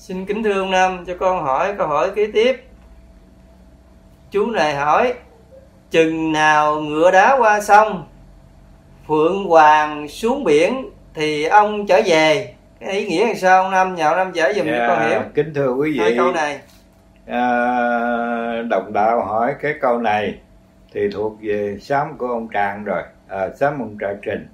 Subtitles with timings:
[0.00, 2.64] xin kính thưa ông Năm cho con hỏi câu hỏi kế tiếp.
[4.30, 5.14] Chú này hỏi
[5.90, 8.06] chừng nào ngựa đá qua sông
[9.08, 12.54] phượng hoàng xuống biển thì ông trở về?
[12.80, 15.08] Cái ý nghĩa là sao ông Năm nhờ ông Năm giải dùm yeah, cho con
[15.10, 15.20] hiểu.
[15.34, 15.98] kính thưa quý vị.
[15.98, 16.60] Hai câu này.
[17.26, 17.42] À,
[18.70, 20.34] đồng đạo hỏi cái câu này
[20.92, 23.02] thì thuộc về sám của ông Trạng rồi.
[23.28, 24.48] À, sám ông Trạng Trình.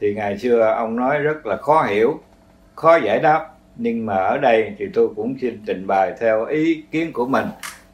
[0.00, 2.20] Thì ngày xưa ông nói rất là khó hiểu
[2.74, 6.84] khó giải đáp nhưng mà ở đây thì tôi cũng xin trình bày theo ý
[6.90, 7.46] kiến của mình.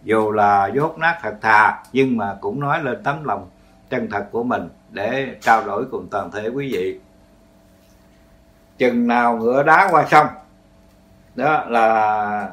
[0.03, 3.49] Dù là dốt nát thật thà nhưng mà cũng nói lên tấm lòng
[3.91, 6.99] chân thật của mình để trao đổi cùng toàn thể quý vị.
[8.79, 10.27] Chừng nào ngựa đá qua sông
[11.35, 12.49] đó là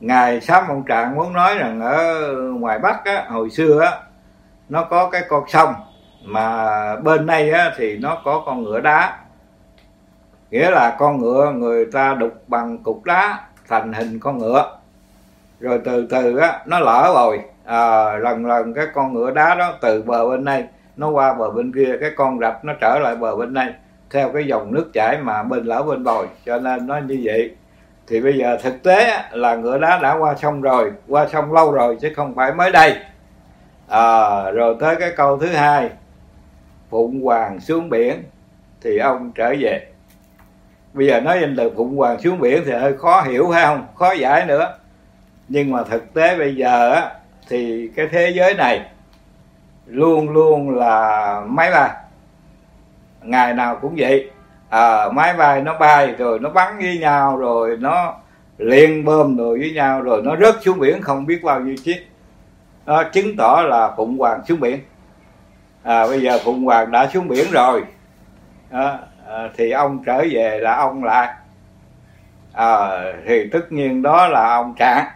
[0.00, 3.92] ngài sám ông trạng muốn nói rằng ở ngoài bắc á, hồi xưa á,
[4.68, 5.74] nó có cái con sông
[6.24, 9.18] mà bên đây á, thì nó có con ngựa đá
[10.50, 14.78] nghĩa là con ngựa người ta đục bằng cục đá thành hình con ngựa.
[15.60, 17.40] Rồi từ từ á nó lỡ rồi.
[17.64, 20.64] À, lần lần cái con ngựa đá đó từ bờ bên đây
[20.96, 23.72] nó qua bờ bên kia cái con rạch nó trở lại bờ bên đây
[24.10, 26.26] theo cái dòng nước chảy mà bên lỡ bên bồi.
[26.46, 27.54] Cho nên nó như vậy.
[28.06, 31.72] Thì bây giờ thực tế là ngựa đá đã qua sông rồi qua sông lâu
[31.72, 32.96] rồi chứ không phải mới đây.
[33.88, 35.90] À, rồi tới cái câu thứ hai
[36.90, 38.22] phụng hoàng xuống biển
[38.80, 39.86] thì ông trở về
[40.92, 43.86] bây giờ nói danh từ phụng hoàng xuống biển thì hơi khó hiểu phải không?
[43.94, 44.74] Khó giải nữa.
[45.48, 47.10] Nhưng mà thực tế bây giờ á
[47.48, 48.86] thì cái thế giới này
[49.86, 51.90] luôn luôn là máy bay.
[53.22, 54.30] Ngày nào cũng vậy.
[54.68, 58.14] À, máy bay nó bay rồi nó bắn với nhau rồi nó
[58.58, 62.06] liên bơm rồi với nhau rồi nó rớt xuống biển không biết bao nhiêu chiếc.
[62.86, 64.80] Nó chứng tỏ là phụng hoàng xuống biển.
[65.82, 67.84] À, bây giờ phụng hoàng đã xuống biển rồi.
[68.70, 68.98] À,
[69.30, 71.34] à, thì ông trở về là ông lại.
[72.52, 72.88] À,
[73.26, 75.06] thì tất nhiên đó là ông trạng.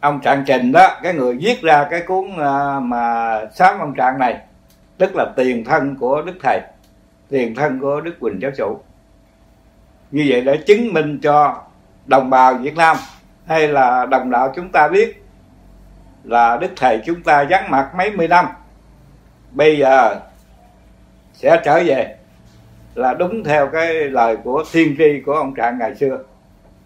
[0.00, 4.18] Ông trạng trình đó cái người viết ra cái cuốn ờ, mà sáng ông trạng
[4.18, 4.40] này
[4.98, 6.60] tức là tiền thân của đức thầy
[7.28, 8.80] tiền thân của đức quỳnh giáo chủ.
[10.10, 11.62] Như vậy để chứng minh cho
[12.06, 12.96] đồng bào việt nam
[13.46, 15.24] hay là đồng đạo chúng ta biết
[16.24, 18.46] là đức thầy chúng ta vắng mặt mấy mươi năm.
[19.50, 20.20] Bây giờ
[21.36, 22.14] sẽ trở về.
[22.94, 26.18] Là đúng theo cái lời của thiên tri của ông trạng ngày xưa.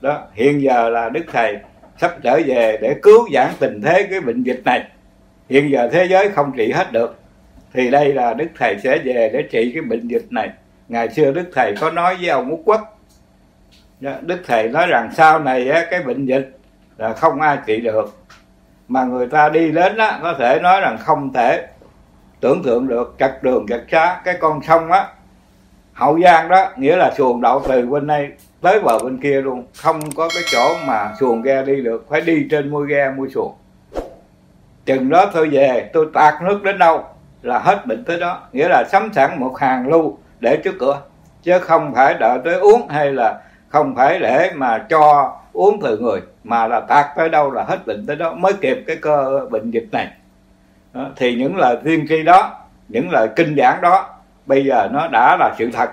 [0.00, 1.56] Đó, hiện giờ là đức thầy
[1.98, 4.84] sắp trở về để cứu giảng tình thế cái bệnh dịch này.
[5.48, 7.18] Hiện giờ thế giới không trị hết được,
[7.72, 10.50] thì đây là đức thầy sẽ về để trị cái bệnh dịch này.
[10.88, 12.98] Ngày xưa đức thầy có nói với ông út quốc.
[14.20, 16.58] Đức thầy nói rằng sau này cái bệnh dịch
[16.96, 18.16] là không ai trị được.
[18.88, 21.66] Mà người ta đi đến đó có thể nói rằng không thể
[22.40, 25.06] tưởng tượng được chặt đường chặt xá, cái con sông á,
[25.92, 28.28] hậu giang đó, nghĩa là xuồng đậu từ bên đây
[28.60, 29.64] tới bờ bên kia luôn.
[29.76, 33.28] Không có cái chỗ mà xuồng ghe đi được, phải đi trên mui ghe mui
[33.28, 33.54] xuồng.
[34.84, 37.04] Chừng đó tôi về, tôi tạt nước đến đâu
[37.42, 38.40] là hết bệnh tới đó.
[38.52, 41.00] Nghĩa là sắm sẵn một hàng lưu để trước cửa.
[41.42, 45.98] Chứ không phải đợi tới uống hay là không phải để mà cho uống từ
[45.98, 48.32] người, mà là tạt tới đâu là hết bệnh tới đó.
[48.32, 50.08] Mới kịp cái cơ, bệnh dịch này
[50.92, 52.56] đó, thì những lời tiên tri đó
[52.88, 54.08] những lời kinh giảng đó
[54.46, 55.90] bây giờ nó đã là sự thật.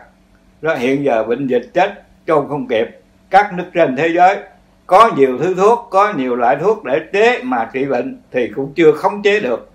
[0.62, 3.00] Đó hiện giờ bệnh dịch chết trôn không kịp.
[3.30, 4.38] Các nước trên thế giới
[4.86, 8.74] có nhiều thứ thuốc có nhiều loại thuốc để chế mà trị bệnh thì cũng
[8.76, 9.72] chưa khống chế được.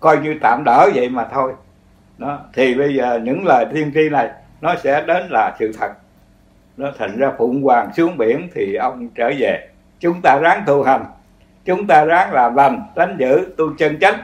[0.00, 1.52] Coi như tạm đỡ vậy mà thôi.
[2.18, 4.28] Đó thì bây giờ những lời tiên tri này
[4.60, 5.92] nó sẽ đến là sự thật.
[6.76, 9.68] Nó thành ra phụng hoàng xuống biển thì ông trở về.
[10.00, 11.04] Chúng ta ráng tu hành.
[11.64, 14.14] Chúng ta ráng làm lành tránh giữ tu chân chánh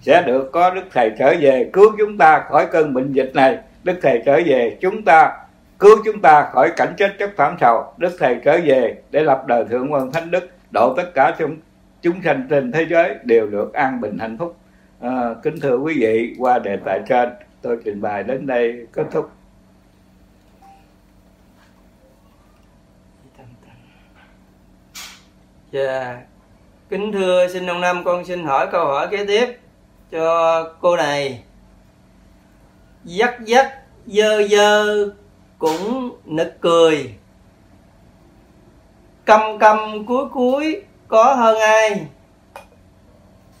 [0.00, 3.58] sẽ được có đức thầy trở về cứu chúng ta khỏi cơn bệnh dịch này.
[3.84, 5.32] Đức thầy trở về chúng ta
[5.78, 9.46] cứu chúng ta khỏi cảnh chết chất phạm sầu đức thầy trở về để lập
[9.46, 11.56] đời thượng quân thánh đức độ tất cả chúng
[12.02, 14.56] chúng sanh trên thế giới đều được an bình hạnh phúc.
[15.00, 17.28] À, kính thưa quý vị qua đề tài trên
[17.62, 19.30] tôi trình bày đến đây kết thúc.
[25.72, 26.18] Dạ,
[26.88, 29.58] kính thưa xin ông Năm con xin hỏi câu hỏi kế tiếp
[30.10, 31.42] cho cô này.
[33.04, 33.74] Dắt dắt
[34.06, 35.08] dơ dơ,
[35.58, 37.14] cũng nực cười.
[39.24, 42.06] Căm căm cuối cuối, có hơn ai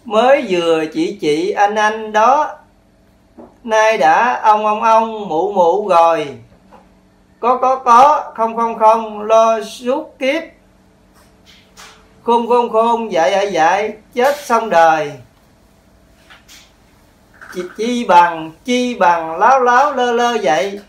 [0.08, 2.56] mới vừa chỉ chị anh anh đó,
[3.64, 6.26] nay đã ông ông ông mụ mụ rồi
[7.40, 10.42] có có có, không không không, lo suốt kiếp
[12.22, 15.12] khôn khôn khôn, dạy dạy dạy, chết xong đời
[17.54, 20.80] chi, chi bằng chi bằng láo láo lơ lơ vậy.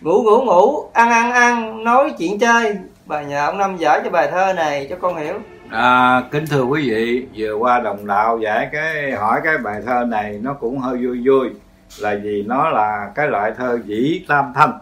[0.00, 2.76] Ngủ ngủ ngủ ăn ăn ăn nói chuyện chơi.
[3.06, 5.34] Bà nhờ ông năm giải cho bài thơ này cho con hiểu.
[5.70, 10.04] À, kính thưa quý vị vừa qua đồng đạo giải cái hỏi cái bài thơ
[10.08, 11.50] này nó cũng hơi vui vui.
[11.98, 14.78] Là vì nó là cái loại thơ dĩ tam thanh.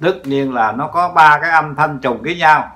[0.00, 2.70] Tất nhiên là nó có ba cái âm thanh trùng với nhau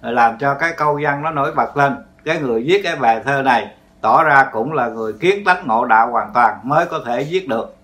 [0.00, 1.96] làm cho cái câu văn nó nổi bật lên.
[2.24, 3.75] Cái người viết cái bài thơ này
[4.06, 7.48] tỏ ra cũng là người kiến tánh ngộ đạo hoàn toàn mới có thể giết
[7.48, 7.76] được.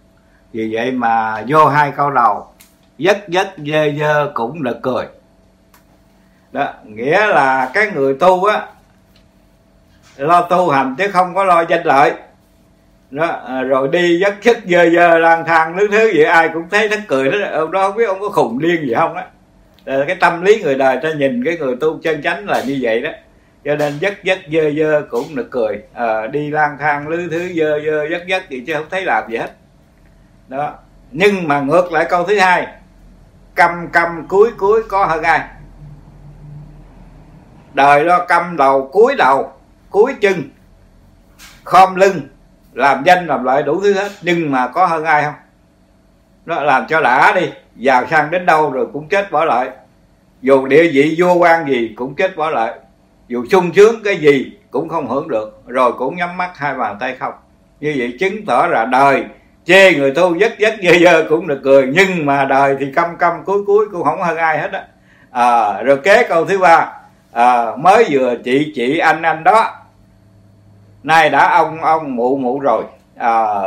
[0.52, 2.46] Vì vậy mà vô hai câu đầu
[2.98, 5.06] dất dất dơ dơ cũng được cười.
[6.52, 8.66] Đó, nghĩa là cái người tu á,
[10.16, 12.12] lo tu hành chứ không có lo danh lợi.
[13.10, 16.88] Đó, rồi đi dất dất dơ dơ lang thang nước thứ gì, ai cũng thấy
[16.88, 19.26] nó cười đó ông đó không biết ông có khùng điên gì không á.
[19.84, 23.00] Cái tâm lý người đời ta nhìn cái người tu chân chánh là như vậy
[23.00, 23.10] đó
[23.64, 25.82] cho nên dắt dắt dơ dơ cũng nực cười.
[25.94, 29.30] À, đi lang thang lứ thứ dơ dơ dắt dắt gì chứ không thấy làm
[29.30, 29.50] gì hết.
[30.48, 30.74] Đó.
[31.10, 32.66] Nhưng mà ngược lại câu thứ hai.
[33.54, 35.40] Cầm cầm cuối cuối có hơn ai
[37.74, 39.52] đời lo cầm đầu cuối đầu
[39.90, 40.50] cuối chân.
[41.64, 42.20] Khom lưng
[42.72, 45.34] làm danh làm lợi đủ thứ hết nhưng mà có hơn ai không?
[46.46, 49.70] Nó làm cho đã đi giàu sang đến đâu rồi cũng chết bỏ lại.
[50.42, 52.74] Dù địa vị vua quan gì cũng chết bỏ lại
[53.32, 55.62] dù sung sướng cái gì cũng không hưởng được.
[55.66, 57.32] Rồi cũng nhắm mắt hai bàn tay không.
[57.80, 59.24] Như vậy chứng tỏ là đời
[59.64, 61.92] chê người tu dứt dứt dơ dơ cũng được cười.
[61.94, 64.84] Nhưng mà đời thì căm căm cuối cuối cũng không hơn ai hết á.
[65.30, 66.92] À, rồi kế câu thứ ba.
[67.32, 69.74] À, mới vừa chị chị anh anh đó.
[71.02, 72.84] Nay đã ông ông mụ mụ rồi.
[73.16, 73.62] À,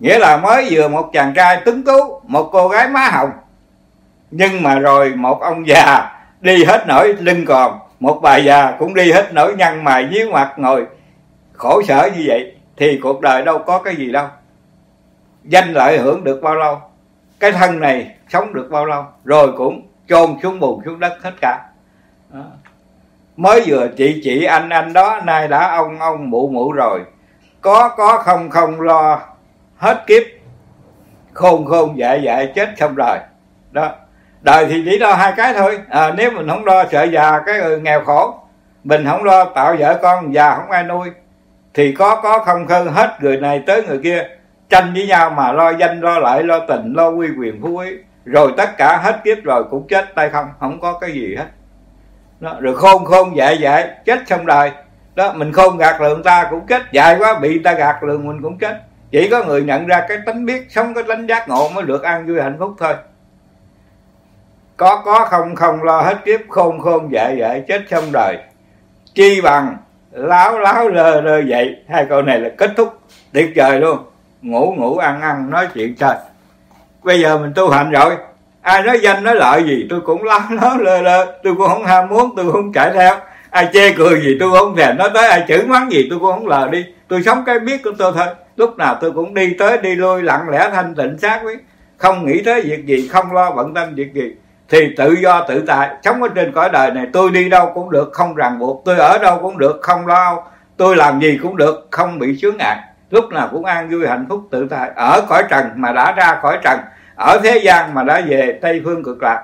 [0.00, 3.30] nghĩa là mới vừa một chàng trai tuấn tú một cô gái má hồng.
[4.30, 8.94] Nhưng mà rồi một ông già đi hết nổi lưng còn một bà già cũng
[8.94, 10.86] đi hết nỗi nhăn mày nhíu mặt ngồi,
[11.52, 14.26] khổ sở như vậy thì cuộc đời đâu có cái gì đâu.
[15.44, 16.80] Danh lợi hưởng được bao lâu,
[17.40, 21.32] cái thân này sống được bao lâu, rồi cũng chôn xuống bùn xuống đất hết
[21.40, 21.62] cả.
[22.32, 22.40] Đó.
[23.36, 27.00] mới vừa chị chị anh anh đó, nay đã ông ông mụ mụ rồi.
[27.60, 29.20] Có có không không lo
[29.76, 30.22] hết kiếp,
[31.32, 33.18] khôn khôn dạ dạ chết xong rồi
[33.70, 33.94] đó
[34.46, 35.78] đời thì chỉ lo hai cái thôi.
[35.88, 38.34] À, nếu mình không lo sợ già cái người nghèo khổ.
[38.84, 41.10] Mình không lo tạo vợ con già không ai nuôi.
[41.74, 44.28] Thì có có không không hết người này tới người kia.
[44.68, 47.86] Tranh với nhau mà lo danh lo lợi lo tình lo quy quyền phú quý.
[48.24, 51.46] Rồi tất cả hết kiếp rồi cũng chết tay không không có cái gì hết.
[52.40, 54.70] Đó, rồi khôn khôn dạy dạy chết xong đời.
[55.14, 58.42] Đó mình khôn gạt lượng ta cũng chết dài quá bị ta gạt lượng mình
[58.42, 58.80] cũng chết.
[59.10, 62.02] Chỉ có người nhận ra cái tánh biết sống cái tánh giác ngộ mới được
[62.02, 62.94] an vui hạnh phúc thôi
[64.76, 68.36] có có, không không lo hết kiếp, khôn khôn dại dại chết xong đời.
[69.14, 69.76] Chi bằng,
[70.10, 73.00] láo láo, lơ lơ dậy hai câu này là kết thúc.
[73.32, 73.98] Tuyệt vời luôn.
[74.42, 76.16] Ngủ ngủ, ăn ăn, nói chuyện trời
[77.06, 78.16] bây giờ mình tu hành rồi.
[78.62, 81.38] Ai nói danh, nói lợi gì, tôi cũng láo láo, lơ lơ.
[81.42, 83.16] Tôi cũng không ham muốn, tôi cũng không chạy theo.
[83.50, 85.28] Ai chê cười gì, tôi cũng không thèm nói tới.
[85.28, 86.84] Ai chửi mắng gì, tôi cũng không lờ đi.
[87.08, 88.26] Tôi sống cái biết của tôi thôi.
[88.56, 91.56] Lúc nào tôi cũng đi tới, đi lui, lặng lẽ, thanh tịnh, xác với
[91.96, 94.34] không nghĩ tới việc gì, không lo bận tâm việc gì
[94.68, 97.90] thì tự do tự tại, sống ở trên cõi đời này, tôi đi đâu cũng
[97.90, 98.82] được, không ràng buộc.
[98.84, 100.42] Tôi ở đâu cũng được, không lo
[100.76, 102.78] tôi làm gì cũng được, không bị chướng ngại.
[103.10, 104.90] Lúc nào cũng an vui, hạnh phúc, tự tại.
[104.96, 106.80] Ở cõi trần mà đã ra cõi trần,
[107.16, 109.42] ở thế gian mà đã về tây phương cực lạc,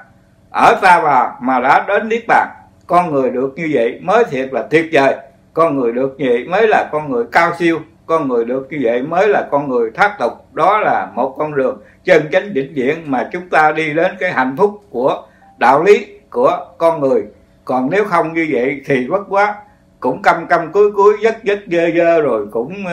[0.50, 2.48] ở ta bà mà đã đến niết bàn,
[2.86, 5.16] con người được như vậy mới thiệt là tuyệt vời.
[5.54, 8.78] Con người được như vậy mới là con người cao siêu con người được như
[8.82, 10.32] vậy mới là con người thoát tục.
[10.52, 14.32] Đó là một con đường chân chánh vĩnh viễn mà chúng ta đi đến cái
[14.32, 15.22] hạnh phúc của
[15.58, 17.24] đạo lý của con người.
[17.64, 19.54] Còn nếu không như vậy thì bất quá.
[20.00, 22.84] Cũng căm căm cuối cuối dứt dứt dơ dơ rồi cũng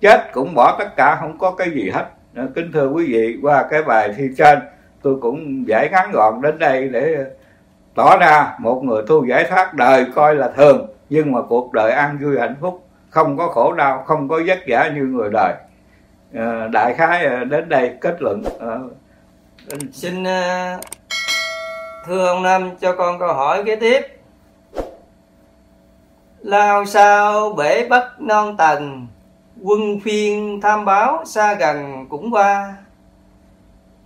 [0.00, 2.06] chết, cũng bỏ tất cả, không có cái gì hết.
[2.36, 4.58] Ờ, kính thưa quý vị, qua cái bài thi trên,
[5.02, 7.16] tôi cũng giải ngắn gọn đến đây để
[7.94, 11.92] tỏ ra một người tu giải thoát đời coi là thường, nhưng mà cuộc đời
[11.92, 12.83] an vui hạnh phúc
[13.14, 15.54] không có khổ đau không có vất vả như người đời.
[16.34, 18.78] À, đại khái ờ, đến đây kết luận à,
[19.92, 20.24] xin
[22.06, 24.00] thưa ông năm cho con câu hỏi kế tiếp.
[26.38, 29.06] Lao sao bể bắc non tầng
[29.62, 32.76] quân phiên tham báo xa gần cũng qua.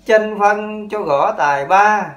[0.06, 2.10] Tranh phân cho gõ tài ba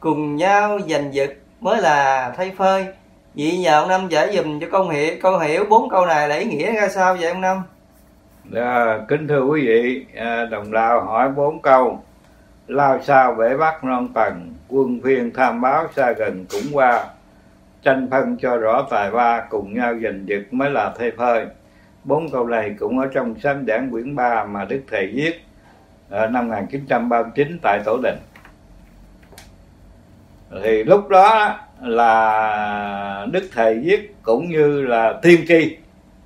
[0.00, 2.86] cùng nhau giành giật mới là thay phơi
[3.34, 6.36] vậy nhờ ông năm giải dùm cho con hiểu câu hiểu bốn câu này là
[6.36, 7.62] ý nghĩa ra sao vậy ông năm?
[8.54, 12.02] À, kính thưa quý vị à, đồng lao hỏi bốn câu.
[12.66, 17.04] Lao sao bể bắc non tầng quân phiên tham báo xa gần cũng qua.
[17.82, 21.46] Tranh phân cho rõ tài ba cùng nhau giành giật mới là thê phơi.
[22.04, 25.44] Bốn câu này cũng ở trong sám giảng quyển 3 mà Đức Thầy viết
[26.10, 28.16] ở năm 1939 tại Tổ Đình
[30.62, 35.76] thì lúc đó là đức thầy viết cũng như là tiên tri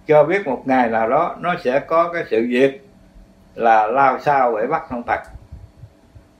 [0.06, 2.88] cho biết một ngày nào đó nó sẽ có cái sự việc
[3.54, 5.20] là lao sao để bắt không tặc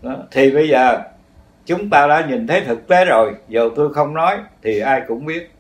[0.03, 0.17] đó.
[0.31, 0.99] thì bây giờ
[1.67, 5.27] chúng ta đã nhìn thấy thực tế rồi dù tôi không nói thì ai cũng
[5.27, 5.51] biết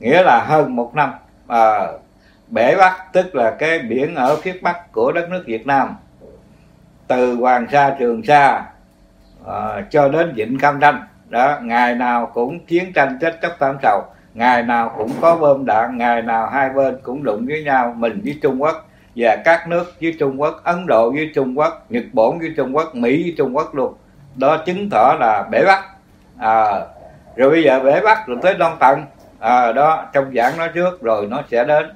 [0.00, 1.12] nghĩa là hơn một năm
[1.46, 1.86] à,
[2.48, 5.96] bể bắc tức là cái biển ở phía bắc của đất nước việt nam
[7.06, 8.64] từ hoàng sa trường sa
[9.46, 13.76] à, cho đến vịnh cam ranh đó ngày nào cũng chiến tranh chết chóc tam
[13.82, 14.02] sầu
[14.36, 18.20] ngày nào cũng có bom đạn ngày nào hai bên cũng đụng với nhau mình
[18.24, 18.88] với trung quốc.
[19.16, 22.76] Và các nước với trung quốc ấn độ với trung quốc nhật bản với trung
[22.76, 23.94] quốc mỹ với trung quốc luôn.
[24.36, 25.84] Đó chứng tỏ là bể bắc
[26.38, 26.80] à,
[27.36, 29.04] rồi bây giờ bể bắc rồi tới đông tận
[29.40, 31.86] à, đó trong giảng nói trước rồi nó sẽ đến.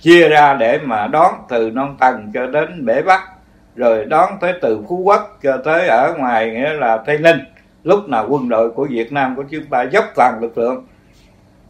[0.00, 3.20] Chia ra để mà đón từ non tầng cho đến bể bắc
[3.76, 7.38] rồi đón tới từ phú quốc cho tới ở ngoài nghĩa là tây ninh
[7.86, 10.86] lúc nào quân đội của việt nam của chúng ta dốc toàn lực lượng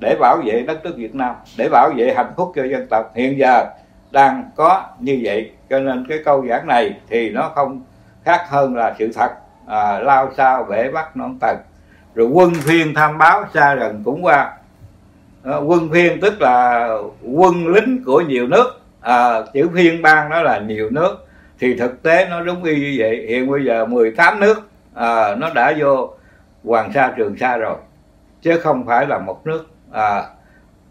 [0.01, 3.13] để bảo vệ đất nước việt nam để bảo vệ hạnh phúc cho dân tộc
[3.15, 3.67] hiện giờ
[4.11, 5.51] đang có như vậy.
[5.71, 7.83] Cho nên cái câu giảng này thì nó không
[8.25, 9.31] khác hơn là sự thật.
[9.67, 11.57] À, lao sao bể bắt non tần.
[12.15, 14.53] Rồi quân phiên tham báo xa gần cũng qua.
[15.45, 16.89] À, quân phiên tức là
[17.33, 18.81] quân lính của nhiều nước.
[19.01, 21.27] À, chữ phiên bang đó là nhiều nước.
[21.61, 23.27] Thì thực tế nó đúng y như vậy.
[23.29, 26.11] Hiện bây giờ 18 nước à, nó đã vô
[26.65, 27.77] hoàng sa trường sa rồi
[28.43, 30.23] chứ không phải là một nước à,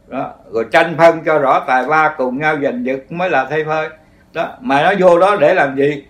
[0.07, 0.33] đó.
[0.51, 3.89] Rồi tranh phân cho rõ tài ba cùng nhau giành giật mới là thay phơi
[4.33, 6.05] đó mà nó vô đó để làm gì?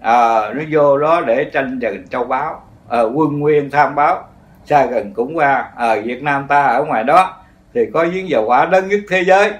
[0.00, 4.24] À, nó vô đó để tranh giành châu báu à, quân nguyên tham báo
[4.64, 7.36] xa gần cũng qua ở à, Việt Nam ta ở ngoài đó
[7.74, 9.52] thì có giếng dầu hỏa lớn nhất thế giới.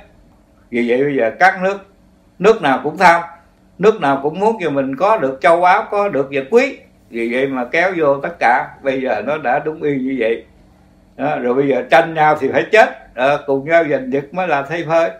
[0.71, 1.79] Vì vậy bây giờ các nước
[2.39, 3.23] nước nào cũng tham
[3.79, 6.79] nước nào cũng muốn cho mình có được châu báu có được vật quý
[7.11, 8.69] vì vậy mà kéo vô tất cả.
[8.83, 10.45] Bây giờ nó đã đúng y như vậy.
[11.17, 13.15] Đó, rồi bây giờ tranh nhau thì phải chết.
[13.15, 15.11] À, cùng nhau giành giật mới là thay phơi.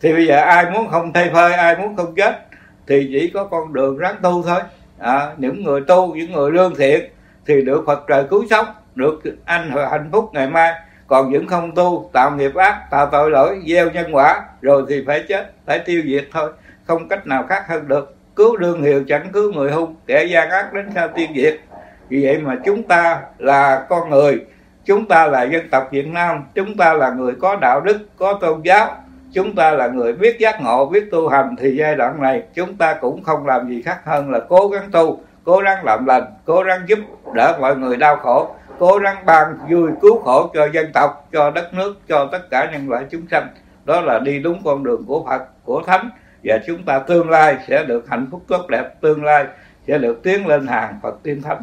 [0.00, 2.46] Thì bây giờ ai muốn không thay phơi ai muốn không chết
[2.86, 4.60] thì chỉ có con đường ráng tu thôi.
[4.98, 7.10] À, những người tu những người lương thiện
[7.46, 10.72] thì được phật trời cứu sống được anh hạnh phúc ngày mai.
[11.06, 15.04] Còn những không tu tạo nghiệp ác tạo tội lỗi gieo nhân quả rồi thì
[15.06, 16.52] phải chết phải tiêu diệt thôi.
[16.84, 20.50] Không cách nào khác hơn được cứu đương hiệu chẳng cứu người hung, kẻ gian
[20.50, 21.60] ác đến sao tiêu diệt.
[22.08, 24.44] Vì vậy mà chúng ta là con người,
[24.84, 28.38] chúng ta là dân tộc việt nam, chúng ta là người có đạo đức, có
[28.40, 28.96] tôn giáo,
[29.32, 31.56] chúng ta là người biết giác ngộ, biết tu hành.
[31.58, 34.90] Thì giai đoạn này, chúng ta cũng không làm gì khác hơn là cố gắng
[34.92, 36.98] tu, cố gắng làm lành, cố gắng giúp
[37.34, 41.50] đỡ mọi người đau khổ, cố gắng ban vui cứu khổ cho dân tộc, cho
[41.50, 43.48] đất nước, cho tất cả nhân loại chúng sanh.
[43.84, 46.10] Đó là đi đúng con đường của phật, của thánh
[46.44, 49.46] và chúng ta tương lai sẽ được hạnh phúc tốt đẹp tương lai
[49.86, 51.62] sẽ được tiến lên hàng phật tiên thánh.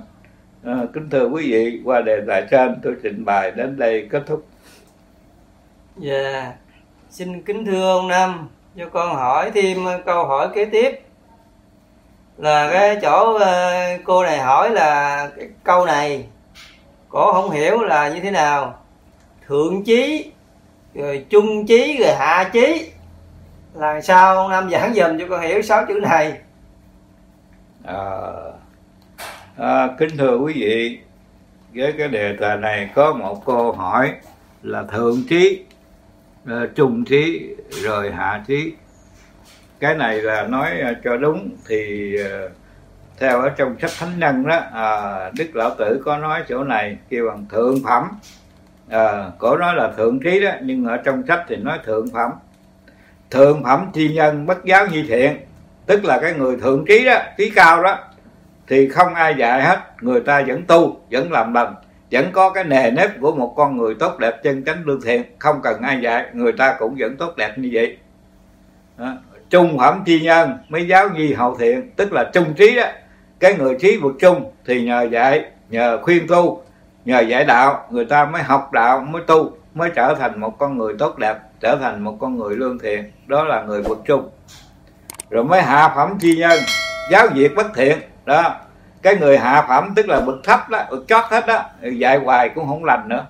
[0.63, 4.23] À, kính thưa quý vị qua đề tài trên tôi trình bày đến đây kết
[4.25, 4.47] thúc.
[5.97, 6.55] Dạ yeah.
[7.09, 10.99] xin kính thưa ông năm cho con hỏi thêm câu hỏi kế tiếp.
[12.37, 16.25] Là cái chỗ ờ, cô này hỏi là cái câu này
[17.09, 18.79] cổ không hiểu là như thế nào?
[19.47, 20.31] Thượng chí
[20.93, 22.91] rồi trung chí rồi hạ chí
[23.73, 24.35] là sao?
[24.37, 26.37] Ông năm giảng dùm cho con hiểu sáu chữ này.
[27.83, 27.97] À,
[29.57, 30.99] à, kính thưa quý vị
[31.75, 34.13] với cái đề tài này có một câu hỏi
[34.63, 35.65] là thượng trí
[36.43, 38.73] uh, trung trí rồi hạ trí.
[39.79, 42.51] Cái này là nói à, cho đúng thì uh,
[43.19, 46.97] theo ở trong sách thánh nhân đó à, đức lão tử có nói chỗ này
[47.09, 48.07] kêu bằng thượng phẩm.
[48.89, 52.31] À, cổ nói là thượng trí đó nhưng ở trong sách thì nói thượng phẩm
[53.31, 55.37] thượng phẩm thi nhân bất giáo nhi thiện,
[55.85, 57.97] tức là cái người thượng trí đó, trí cao đó,
[58.67, 61.75] thì không ai dạy hết, người ta vẫn tu, vẫn làm lành
[62.11, 65.23] vẫn có cái nề nếp của một con người tốt đẹp chân chánh lương thiện,
[65.39, 67.97] không cần ai dạy, người ta cũng vẫn tốt đẹp như vậy.
[68.97, 69.13] Đó.
[69.49, 72.83] trung phẩm chi nhân mấy giáo nhi hậu thiện, tức là trung trí đó.
[73.39, 76.63] Cái người trí vượt trung thì nhờ dạy, nhờ khuyên tu,
[77.05, 80.77] nhờ dạy đạo, người ta mới học đạo, mới tu, mới trở thành một con
[80.77, 84.29] người tốt đẹp trở thành một con người lương thiện đó là người vượt trung
[85.29, 86.59] rồi mới hạ phẩm chi nhân
[87.09, 88.55] giáo diệt bất thiện đó.
[89.01, 92.49] Cái người hạ phẩm tức là bậc thấp đó bậc chót hết đó dạy hoài
[92.49, 93.25] cũng không lành nữa.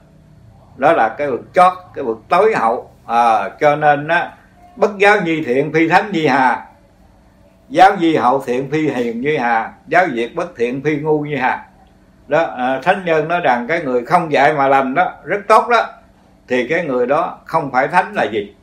[0.77, 4.31] Đó là cái bậc chót cái bậc tối hậu à, cho nên á
[4.75, 6.65] bất giáo nhi thiện phi thánh nhi hà.
[7.69, 11.37] Giáo di hậu thiện phi hiền như hà giáo diệt bất thiện phi ngu như
[11.37, 11.65] hà.
[12.27, 15.67] Đó à, thánh nhân nói rằng cái người không dạy mà lành đó rất tốt
[15.69, 15.85] đó
[16.49, 18.55] thì cái người đó không phải thánh là gì?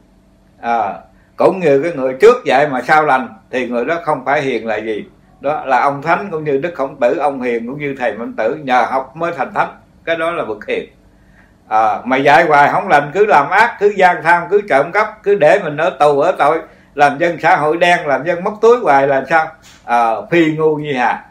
[0.60, 0.94] À,
[1.36, 4.66] cũng như cái người trước dạy mà sao lành thì người đó không phải hiền
[4.66, 5.04] là gì?
[5.40, 8.36] Đó là ông thánh cũng như đức khổng tử ông hiền cũng như thầy minh
[8.36, 9.68] tử nhờ học mới thành thánh.
[10.04, 10.88] Cái đó là bậc hiền.
[11.68, 15.22] À, mà dạy hoài không lành cứ làm ác cứ gian tham cứ trộm cắp
[15.22, 16.58] cứ để mình ở tù ở tội
[16.94, 19.46] làm dân xã hội đen làm dân mất túi hoài là sao?
[19.84, 21.24] À, phi ngu như hà.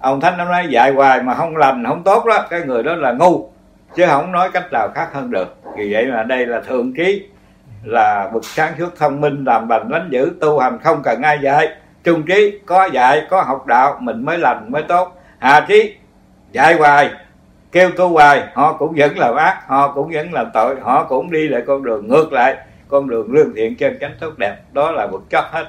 [0.00, 2.94] Ông thánh nó nói dạy hoài mà không lành không tốt đó cái người đó
[2.94, 3.50] là ngu
[3.96, 5.56] chứ không nói cách nào khác hơn được.
[5.76, 7.26] Vì vậy mà đây là thượng trí
[7.84, 11.38] là bậc sáng suốt thông minh làm lành lánh dữ tu hành không cần ai
[11.42, 11.68] dạy.
[12.04, 15.16] Trung trí có dạy có học đạo mình mới lành mới tốt.
[15.38, 15.94] Hạ trí
[16.52, 17.10] dạy hoài
[17.72, 21.30] kêu tu hoài họ cũng vẫn làm ác họ cũng vẫn làm tội họ cũng
[21.30, 22.56] đi lại con đường ngược lại
[22.88, 24.56] con đường lương thiện chân chánh tốt đẹp.
[24.72, 25.64] Đó là một chất hết.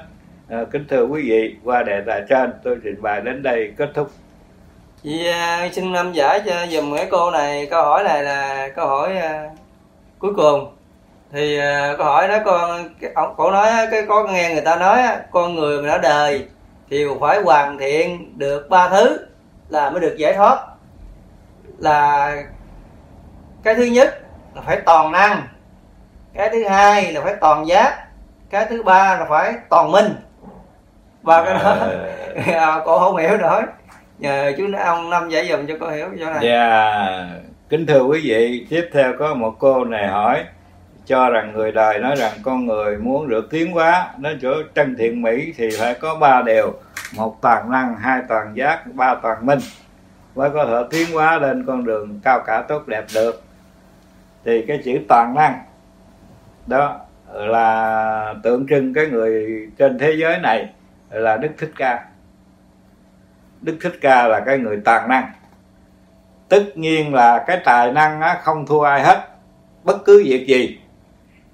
[0.48, 3.90] À, kính thưa quý vị qua đề tài trên tôi trình bày đến đây kết
[3.94, 4.10] thúc.
[5.04, 7.66] Vậy à, xin năm giải cho dùm cái cô này.
[7.66, 9.50] Câu hỏi này là câu hỏi à,
[10.18, 10.76] cuối cùng.
[11.32, 15.02] Thì à, câu hỏi đó con ông cổ nói cái có nghe người ta nói
[15.30, 16.46] con người mà đã đời
[16.90, 19.26] thì phải hoàn thiện được ba thứ
[19.68, 20.66] là mới được giải thoát.
[21.78, 22.34] Là
[23.62, 24.20] cái thứ nhất
[24.54, 25.48] là phải toàn năng
[26.34, 28.06] cái thứ hai là phải toàn giác
[28.50, 30.14] cái thứ ba là phải toàn minh.
[31.22, 31.76] Và cái đó
[32.60, 33.62] à, cô không hiểu nữa
[34.22, 36.38] nhờ chú ông, năm giải dùm cho cô hiểu chỗ này.
[36.42, 37.28] Dạ
[37.68, 40.44] kính thưa quý vị, tiếp theo có một cô này hỏi,
[41.06, 44.96] cho rằng người đời nói rằng con người muốn được tiến hóa đến chỗ chân
[44.98, 46.74] thiện mỹ thì phải có ba điều.
[47.16, 49.58] Một toàn năng, hai toàn giác, ba toàn minh.
[50.34, 53.42] Mới có thể tiến hóa lên con đường cao cả tốt đẹp được.
[54.44, 55.60] Thì cái chữ toàn năng,
[56.66, 57.00] đó
[57.32, 59.46] là tượng trưng cái người
[59.78, 60.68] trên thế giới này
[61.10, 62.04] là đức thích ca
[63.62, 65.32] đức thích ca là cái người toàn năng.
[66.48, 69.28] Tất nhiên là cái tài năng á, không thua ai hết.
[69.84, 70.78] Bất cứ việc gì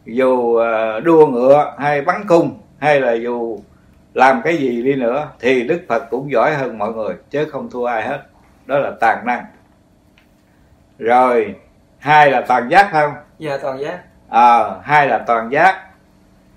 [0.04, 3.60] dù ờ, đua ngựa hay bắn cung hay là dù
[4.14, 7.70] làm cái gì đi nữa thì đức phật cũng giỏi hơn mọi người chứ không
[7.70, 8.22] thua ai hết.
[8.66, 9.44] Đó là toàn năng.
[10.98, 11.54] Rồi
[11.98, 13.12] hai là toàn giác không?
[13.38, 13.98] Dạ toàn giác.
[14.28, 15.84] À, hai là toàn giác.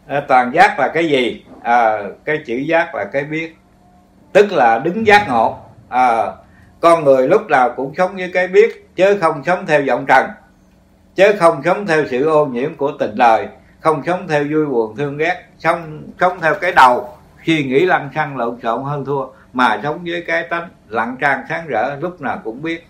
[0.07, 1.45] À, toàn giác là cái gì?
[1.63, 3.55] À, cái chữ giác là cái biết
[4.33, 5.57] tức là đứng giác ngộ.
[5.89, 6.25] À,
[6.79, 10.25] con người lúc nào cũng sống với cái biết chứ không sống theo vọng trần.
[11.15, 13.47] Chứ không sống theo sự ô nhiễm của tình đời
[13.81, 17.09] không sống theo vui buồn thương ghét sống sống theo cái đầu.
[17.45, 21.43] Suy nghĩ lăng xăng lộn xộn hơn thua mà sống với cái tánh lặng trang
[21.49, 22.87] sáng rỡ lúc nào cũng biết.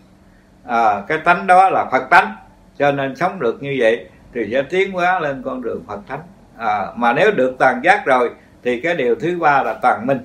[0.65, 2.35] À, cái tánh đó là phật tánh
[2.77, 6.21] cho nên sống được như vậy thì sẽ tiến hóa lên con đường phật thánh
[6.57, 8.31] à, mà nếu được toàn giác rồi
[8.63, 10.19] thì cái điều thứ ba là toàn minh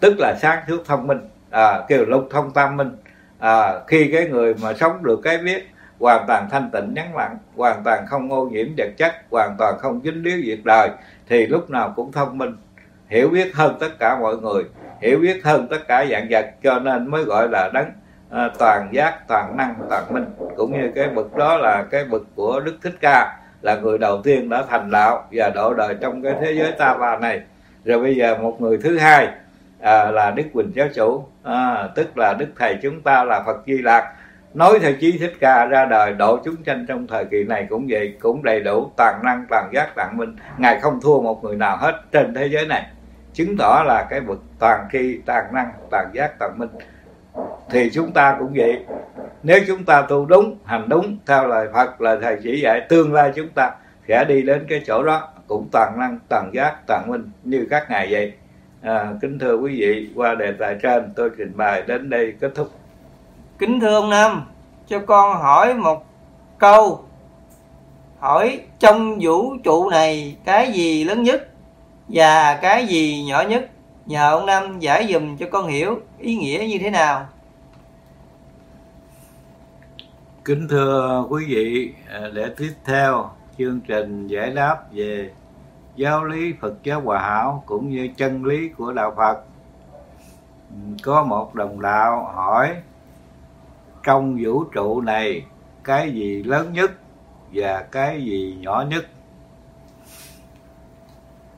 [0.00, 2.96] tức là sáng suốt thông minh à, kêu lục thông tam minh.
[3.38, 7.38] À, khi cái người mà sống được cái biết hoàn toàn thanh tịnh nhắn lặng
[7.56, 10.90] hoàn toàn không ô nhiễm vật chất hoàn toàn không dính líu việc đời
[11.28, 12.56] thì lúc nào cũng thông minh.
[13.08, 14.64] Hiểu biết hơn tất cả mọi người
[15.00, 17.86] hiểu biết hơn tất cả dạng vật cho nên mới gọi là đấng
[18.30, 20.24] à, toàn giác toàn năng toàn minh.
[20.56, 24.22] Cũng như cái bậc đó là cái bậc của đức thích ca là người đầu
[24.22, 27.40] tiên đã thành đạo và độ đời trong cái thế giới ta bà này.
[27.84, 29.28] Rồi bây giờ một người thứ hai
[29.86, 31.24] à, là đức quỳnh giáo chủ.
[31.42, 34.12] À, tức là đức thầy chúng ta là phật di lạc.
[34.54, 37.86] Nói theo chí thích ca ra đời độ chúng sanh trong thời kỳ này cũng
[37.88, 40.36] vậy cũng đầy đủ toàn năng toàn giác toàn minh.
[40.58, 42.86] Ngài không thua một người nào hết trên thế giới này.
[43.32, 46.70] Chứng tỏ là cái bậc toàn tri toàn năng toàn giác toàn minh.
[47.70, 48.84] Thì chúng ta cũng vậy.
[49.42, 53.12] Nếu chúng ta tu đúng hành đúng theo lời phật lời thầy chỉ dạy tương
[53.12, 53.70] lai chúng ta
[54.08, 55.28] sẽ đi đến cái chỗ đó.
[55.46, 58.32] Cũng toàn năng toàn giác toàn minh như các ngài vậy
[58.82, 62.52] à, kính thưa quý vị qua đề tài trên tôi trình bày đến đây kết
[62.54, 62.70] thúc.
[63.58, 64.44] Kính thưa ông nam
[64.86, 66.06] cho con hỏi một
[66.58, 67.04] câu.
[68.18, 71.48] Hỏi trong vũ trụ này cái gì lớn nhất
[72.08, 73.70] và cái gì nhỏ nhất?
[74.06, 77.26] Nhờ ông Năm giải dùm cho con hiểu ý nghĩa như thế nào.
[80.44, 85.30] Kính thưa quý vị à, để tiếp theo chương trình giải đáp về
[85.96, 89.44] giáo lý Phật giáo Hòa Hảo cũng như chân lý của đạo Phật.
[90.70, 92.76] Ừ, có một đồng đạo hỏi
[94.02, 95.44] trong vũ trụ này
[95.84, 96.90] cái gì lớn nhất
[97.52, 99.06] và cái gì nhỏ nhất?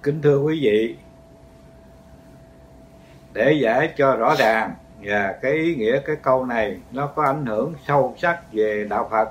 [0.03, 0.97] Kính thưa quý vị
[3.33, 7.47] để giải cho rõ ràng và cái ý nghĩa cái câu này nó có ảnh
[7.47, 9.31] hưởng sâu sắc về đạo Phật.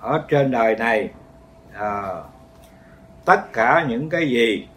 [0.00, 1.10] Ở trên đời này
[1.74, 2.02] à,
[3.24, 4.68] tất cả những cái gì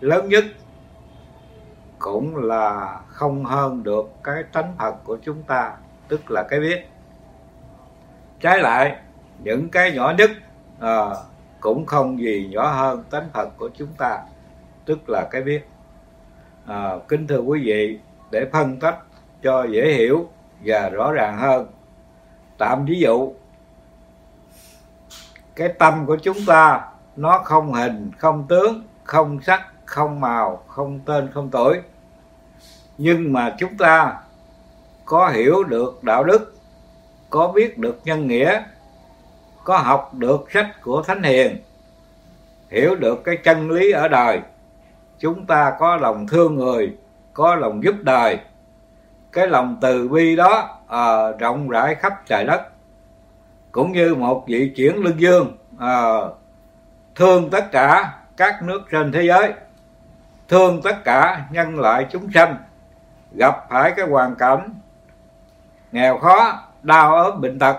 [0.00, 0.44] lớn nhất
[1.98, 5.76] cũng là không hơn được cái tánh thật của chúng ta
[6.08, 6.88] tức là cái biết.
[8.40, 8.96] Trái lại
[9.42, 10.30] những cái nhỏ nhất
[10.80, 11.06] à,
[11.60, 14.18] cũng không gì nhỏ hơn tánh Phật của chúng ta
[14.84, 15.68] tức là cái biết.
[16.66, 17.98] À, kính thưa quý vị
[18.30, 18.98] để phân tách
[19.42, 20.28] cho dễ hiểu
[20.64, 21.66] và rõ ràng hơn
[22.58, 23.32] tạm ví dụ
[25.54, 31.00] cái tâm của chúng ta nó không hình không tướng không sắc không màu không
[31.06, 31.80] tên không tuổi.
[32.98, 34.16] Nhưng mà chúng ta
[35.04, 36.54] có hiểu được đạo đức
[37.30, 38.62] có biết được nhân nghĩa
[39.64, 41.56] có học được sách của thánh hiền
[42.70, 44.40] hiểu được cái chân lý ở đời
[45.18, 46.96] chúng ta có lòng thương người
[47.34, 48.38] có lòng giúp đời.
[49.32, 52.62] Cái lòng từ bi đó à, rộng rãi khắp trời đất.
[53.72, 56.20] Cũng như một vị chuyển lương dương à,
[57.16, 59.52] thương tất cả các nước trên thế giới.
[60.48, 62.56] Thương tất cả nhân loại chúng sanh.
[63.32, 64.74] Gặp phải cái hoàn cảnh
[65.92, 67.76] nghèo khó, đau ốm bệnh tật.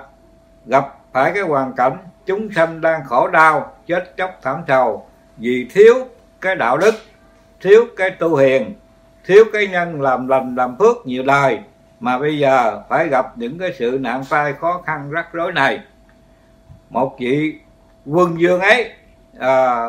[0.66, 5.08] Gặp phải cái hoàn cảnh chúng sanh đang khổ đau, chết chóc thảm sầu.
[5.38, 5.96] Vì thiếu
[6.42, 6.96] cái đạo đức,
[7.62, 8.74] thiếu cái tu hiền,
[9.26, 11.60] thiếu cái nhân làm lành, làm phước nhiều đời
[12.00, 15.80] mà bây giờ phải gặp những cái sự nạn tai khó khăn rắc rối này.
[16.90, 17.60] Một vị
[18.06, 18.92] quân dương ấy
[19.40, 19.88] à,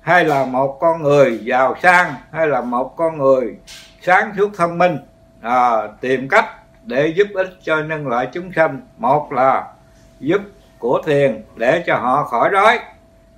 [0.00, 3.56] hay là một con người giàu sang hay là một con người
[4.02, 4.98] sáng suốt thông minh
[5.40, 6.46] à, tìm cách
[6.84, 8.80] để giúp ích cho nhân loại chúng sanh.
[8.96, 9.72] Một là
[10.20, 10.42] giúp
[10.78, 12.78] của thiền để cho họ khỏi đói.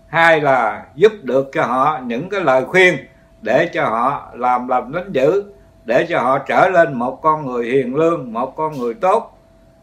[0.09, 2.95] Hai là giúp được cho họ những cái lời khuyên
[3.41, 5.45] để cho họ làm lành lánh dữ
[5.85, 9.39] để cho họ trở lên một con người hiền lương một con người tốt.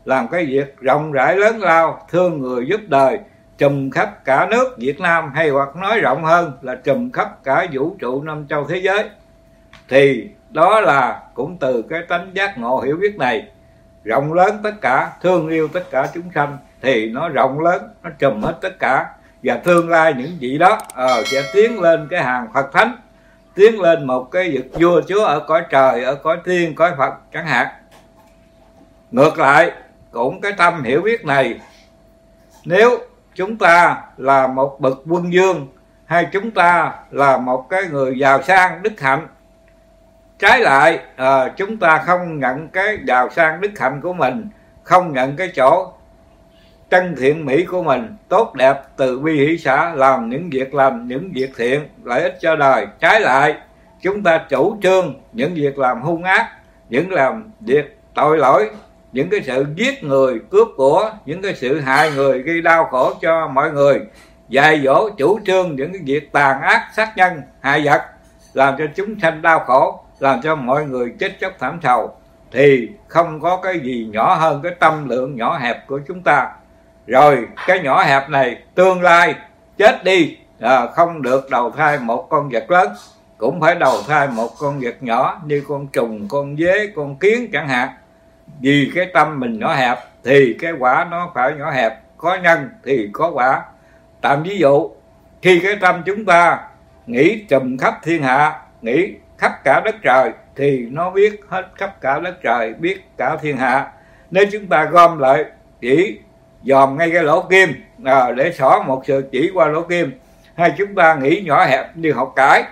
[0.05, 3.19] Làm cái việc rộng rãi lớn lao thương người giúp đời
[3.59, 7.65] trùm khắp cả nước Việt Nam hay hoặc nói rộng hơn là trùm khắp cả
[7.71, 9.09] vũ trụ năm châu thế giới.
[9.89, 13.47] Thì đó là cũng từ cái tánh giác ngộ hiểu biết này.
[14.03, 18.09] Rộng lớn tất cả thương yêu tất cả chúng sanh thì nó rộng lớn nó
[18.19, 19.05] trùm hết tất cả.
[19.43, 22.97] Và tương lai những vị đó uh, sẽ tiến lên cái hàng Phật thánh
[23.55, 27.13] tiến lên một cái vực vua chúa ở cõi trời ở cõi thiên cõi Phật
[27.33, 27.67] chẳng hạn.
[29.11, 29.71] Ngược lại
[30.11, 31.59] cũng cái tâm hiểu biết này
[32.65, 32.99] nếu
[33.39, 35.67] chúng ta là một bậc quân dương
[36.05, 39.27] hay chúng ta là một cái người giàu sang đức hạnh?
[40.39, 44.49] Trái lại à, chúng ta không nhận cái giàu sang đức hạnh của mình
[44.83, 45.93] không nhận cái chỗ
[46.89, 51.07] chân thiện mỹ của mình tốt đẹp từ bi hỷ xã làm những việc làm
[51.07, 52.87] những việc thiện lợi ích cho đời.
[52.99, 53.55] Trái lại
[54.01, 56.49] chúng ta chủ trương những việc làm hung ác
[56.89, 58.71] những làm việc tội lỗi
[59.11, 63.13] những cái sự giết người cướp của những cái sự hại người gây đau khổ
[63.21, 63.99] cho mọi người
[64.49, 68.01] dạy dỗ chủ trương những cái việc tàn ác sát nhân hại vật
[68.53, 72.15] làm cho chúng sanh đau khổ làm cho mọi người chết chóc thảm sầu
[72.51, 76.51] thì không có cái gì nhỏ hơn cái tâm lượng nhỏ hẹp của chúng ta.
[77.07, 79.35] Rồi cái nhỏ hẹp này tương lai
[79.77, 82.91] chết đi à, không được đầu thai một con vật lớn
[83.37, 87.49] cũng phải đầu thai một con vật nhỏ như con trùng con dế con kiến
[87.53, 87.89] chẳng hạn
[88.59, 91.93] vì cái tâm mình nhỏ hẹp thì cái quả nó phải nhỏ hẹp.
[92.17, 93.61] Có nhân thì có quả.
[94.21, 94.89] Tạm ví dụ
[95.41, 96.59] khi cái tâm chúng ta
[97.07, 102.01] nghĩ trùm khắp thiên hạ nghĩ khắp cả đất trời thì nó biết hết khắp
[102.01, 103.87] cả đất trời biết cả thiên hạ.
[104.31, 105.45] Nếu chúng ta gom lại
[105.81, 106.19] chỉ
[106.63, 107.69] dòm ngay cái lỗ kim
[108.03, 110.11] à, để xỏ một sự chỉ qua lỗ kim
[110.55, 112.63] hay chúng ta nghĩ nhỏ hẹp như học cải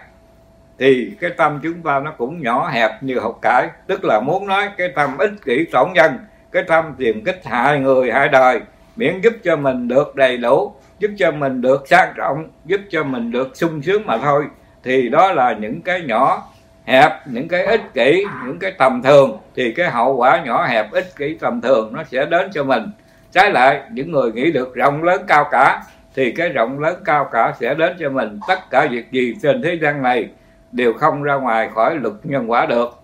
[0.80, 4.48] thì cái tâm chúng ta nó cũng nhỏ hẹp như học cải, tức là muốn
[4.48, 6.12] nói cái tâm ích kỷ tổng nhân
[6.52, 8.60] cái tâm tìm kích hại người hại đời,
[8.96, 13.04] miễn giúp cho mình được đầy đủ, giúp cho mình được sang trọng, giúp cho
[13.04, 14.46] mình được sung sướng mà thôi.
[14.84, 16.44] Thì đó là những cái nhỏ
[16.86, 19.38] hẹp, những cái ích kỷ, những cái tầm thường.
[19.56, 22.84] Thì cái hậu quả nhỏ hẹp, ích kỷ, tầm thường nó sẽ đến cho mình.
[23.32, 25.84] Trái lại, những người nghĩ được rộng lớn cao cả,
[26.16, 29.62] thì cái rộng lớn cao cả sẽ đến cho mình tất cả việc gì trên
[29.62, 30.30] thế gian này
[30.72, 33.00] đều không ra ngoài khỏi luật nhân quả được.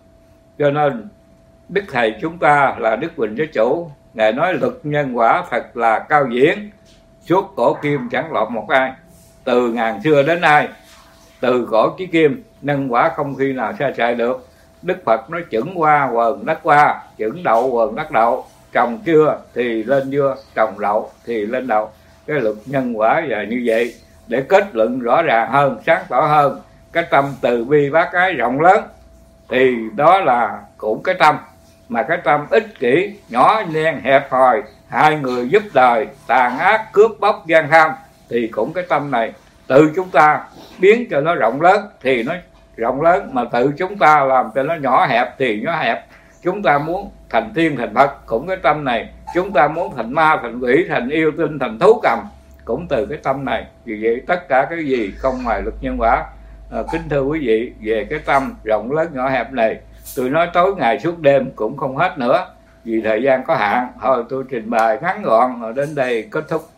[0.60, 1.08] Cho nên,
[1.70, 5.78] đức thầy chúng ta là đức quỳnh giáo chủ, ngài nói luật nhân quả thật
[5.78, 6.70] là cao diễn,
[7.26, 8.94] suốt cổ kim chẳng lọt một ai.
[9.44, 10.68] Từ ngàn xưa đến nay,
[11.40, 14.48] từ cổ chí kim, nhân quả không khi nào xa chạy được.
[14.82, 18.46] Đức phật nói chững qua quần đất qua chững đậu quần đất đậu.
[18.72, 21.90] Trồng chưa thì lên dưa, trồng đậu thì lên đậu.
[22.28, 23.94] Cái luật nhân quả là như vậy.
[24.28, 26.62] Để kết luận rõ ràng hơn, sáng tỏ hơn
[26.94, 28.84] cái tâm từ bi bác ái rộng lớn,
[29.50, 31.38] thì đó là cũng cái tâm.
[31.90, 36.94] Mà cái tâm ích kỷ, nhỏ, nhen, hẹp hòi, hai người giúp đời, tàn ác,
[36.94, 37.92] cướp bóc, gian tham
[38.30, 39.34] thì cũng cái tâm này.
[39.68, 40.44] Tự chúng ta
[40.80, 42.34] biến cho nó rộng lớn thì nó
[42.78, 46.06] rộng lớn, mà tự chúng ta làm cho nó nhỏ hẹp thì nó hẹp.
[46.44, 49.10] Chúng ta muốn thành thiên, thành phật, cũng cái tâm này.
[49.34, 52.20] Chúng ta muốn thành ma, thành quỷ, thành yêu tinh, thành thú cầm,
[52.66, 53.66] cũng từ cái tâm này.
[53.86, 56.26] Vì vậy tất cả cái gì không ngoài luật nhân quả
[56.74, 59.78] à, kính thưa quý vị về cái tâm rộng lớn nhỏ hẹp này
[60.16, 62.48] tôi nói tối ngày suốt đêm cũng không hết nữa.
[62.84, 66.44] Vì thời gian có hạn thôi tôi trình bày ngắn gọn rồi đến đây kết
[66.50, 66.70] thúc.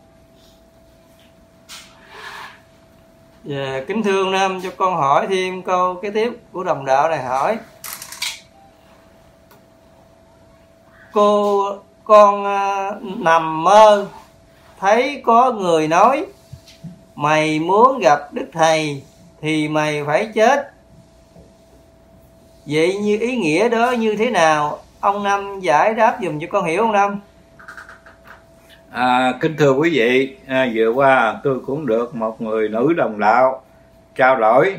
[3.44, 7.08] Dạ, kính thưa ông Nam cho con hỏi thêm câu kế tiếp của đồng đạo
[7.08, 7.58] này hỏi.
[11.12, 11.62] Cô
[12.04, 14.06] con à, nằm mơ
[14.80, 16.26] thấy có người nói
[17.14, 19.02] mày muốn gặp đức thầy
[19.40, 20.70] thì mày phải chết.
[22.66, 24.78] Vậy như ý nghĩa đó như thế nào?
[25.00, 27.20] Ông năm giải đáp dùm cho con hiểu ông năm?
[28.90, 33.18] À, kính thưa quý vị à, vừa qua tôi cũng được một người nữ đồng
[33.18, 33.62] đạo
[34.14, 34.76] trao đổi.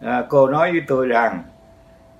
[0.00, 1.42] À, cô nói với tôi rằng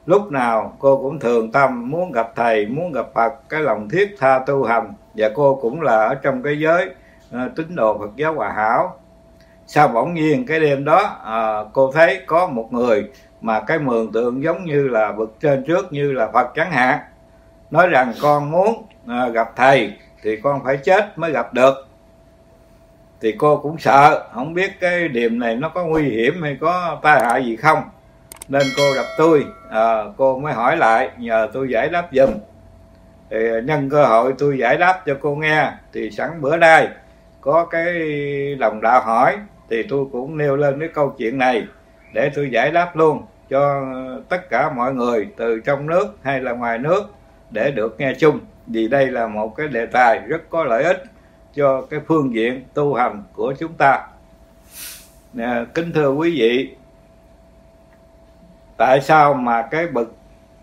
[0.07, 4.17] lúc nào cô cũng thường tâm muốn gặp thầy muốn gặp phật cái lòng thiết
[4.19, 4.93] tha tu hành.
[5.15, 6.91] Và cô cũng là ở trong cái giới
[7.33, 8.97] à, tín đồ phật giáo hòa hảo
[9.67, 14.13] sao bỗng nhiên cái đêm đó à, cô thấy có một người mà cái mường
[14.13, 16.99] tượng giống như là bực trên trước như là phật chẳng hạn.
[17.71, 21.75] Nói rằng con muốn à, gặp thầy thì con phải chết mới gặp được.
[23.21, 26.99] Thì cô cũng sợ không biết cái điểm này nó có nguy hiểm hay có
[27.03, 27.83] tai hại gì không.
[28.49, 32.31] Nên cô gặp tôi à, cô mới hỏi lại nhờ tôi giải đáp giùm.
[33.31, 36.89] Thì nhân cơ hội tôi giải đáp cho cô nghe thì sẵn bữa nay
[37.41, 37.93] có cái
[38.59, 39.37] lòng đạo hỏi
[39.73, 41.67] thì tôi cũng nêu lên cái câu chuyện này
[42.13, 43.85] để tôi giải đáp luôn cho
[44.29, 47.03] tất cả mọi người từ trong nước hay là ngoài nước
[47.51, 48.41] để được nghe chung.
[48.67, 51.03] Vì đây là một cái đề tài rất có lợi ích
[51.55, 54.07] cho cái phương diện tu hành của chúng ta.
[55.33, 56.75] Nè, kính thưa quý vị
[58.77, 60.09] tại sao mà cái bậc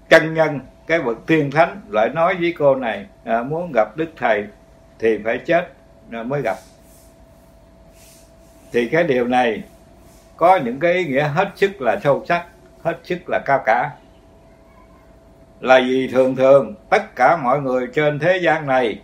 [0.10, 4.10] chân nhân cái bậc tiên thánh lại nói với cô này à, muốn gặp đức
[4.18, 4.48] thầy
[5.00, 5.68] thì phải chết
[6.12, 6.56] à, mới gặp?
[8.72, 9.64] Thì cái điều này
[10.38, 12.46] có những cái ý nghĩa hết sức là sâu sắc
[12.84, 13.90] hết sức là cao cả.
[15.60, 19.02] Là vì thường thường tất cả mọi người trên thế gian này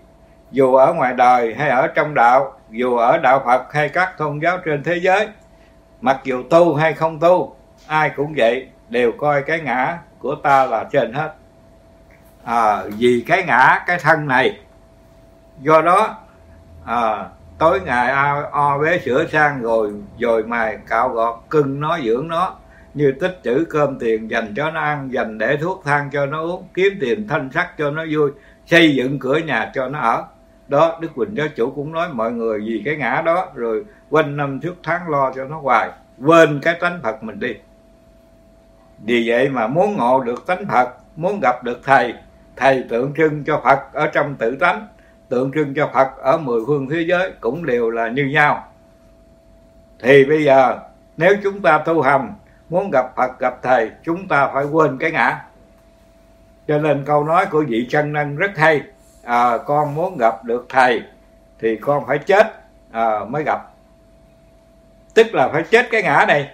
[0.52, 4.40] dù ở ngoài đời hay ở trong đạo dù ở đạo phật hay các tôn
[4.40, 5.28] giáo trên thế giới
[6.02, 7.56] mặc dù tu hay không tu
[7.88, 11.34] ai cũng vậy đều coi cái ngã của ta là trên hết.
[12.44, 14.60] À, vì cái ngã cái thân này
[15.62, 16.18] do đó
[16.86, 17.26] à,
[17.58, 22.28] tối ngày o, o bé sửa sang rồi rồi mài cạo gọt cưng nó dưỡng
[22.28, 22.56] nó.
[22.94, 26.42] Như tích trữ cơm tiền dành cho nó ăn dành để thuốc thang cho nó
[26.42, 28.32] uống kiếm tiền thanh sắc cho nó vui
[28.66, 30.24] xây dựng cửa nhà cho nó ở.
[30.68, 34.38] Đó đức quỳnh giáo chủ cũng nói mọi người vì cái ngã đó rồi quanh
[34.38, 35.90] năm trước tháng lo cho nó hoài.
[36.26, 37.54] Quên cái tánh phật mình đi.
[39.06, 42.14] Vì vậy mà muốn ngộ được tánh phật muốn gặp được thầy
[42.56, 44.88] thầy tượng trưng cho phật ở trong tự tánh
[45.30, 48.72] tượng trưng cho phật ở mười phương thế giới cũng đều là như nhau.
[50.00, 50.80] Thì bây giờ
[51.18, 52.34] nếu chúng ta tu hành
[52.70, 55.42] muốn gặp phật gặp thầy chúng ta phải quên cái ngã.
[56.68, 58.82] Cho nên câu nói của vị chân năng rất hay
[59.24, 61.02] à, con muốn gặp được thầy
[61.60, 62.48] thì con phải chết
[62.92, 63.62] à, mới gặp.
[65.14, 66.50] Tức là phải chết cái ngã này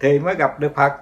[0.00, 0.92] thì mới gặp được phật.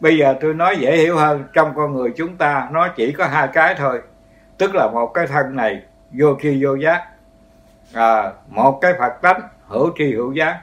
[0.00, 3.26] Bây giờ tôi nói dễ hiểu hơn trong con người chúng ta nó chỉ có
[3.26, 4.02] hai cái thôi.
[4.58, 5.82] Tức là một cái thân này
[6.18, 7.06] vô tri vô giác.
[7.92, 10.60] À, một cái phật tánh hữu tri hữu giác.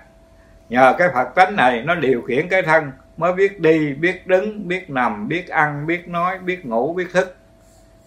[0.69, 4.67] Nhờ cái phật tánh này nó điều khiển cái thân mới biết đi biết đứng
[4.67, 7.35] biết nằm biết ăn biết nói biết ngủ biết thức.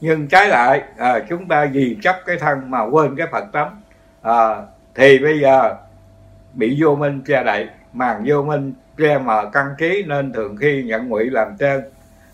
[0.01, 3.83] Nhưng trái lại à, chúng ta vì chấp cái thân mà quên cái phật tánh.
[4.23, 4.57] À,
[4.95, 5.77] thì bây giờ
[6.55, 10.83] bị vô minh che đậy màn vô minh che mờ căn trí nên thường khi
[10.83, 11.83] nhận ngụy làm trên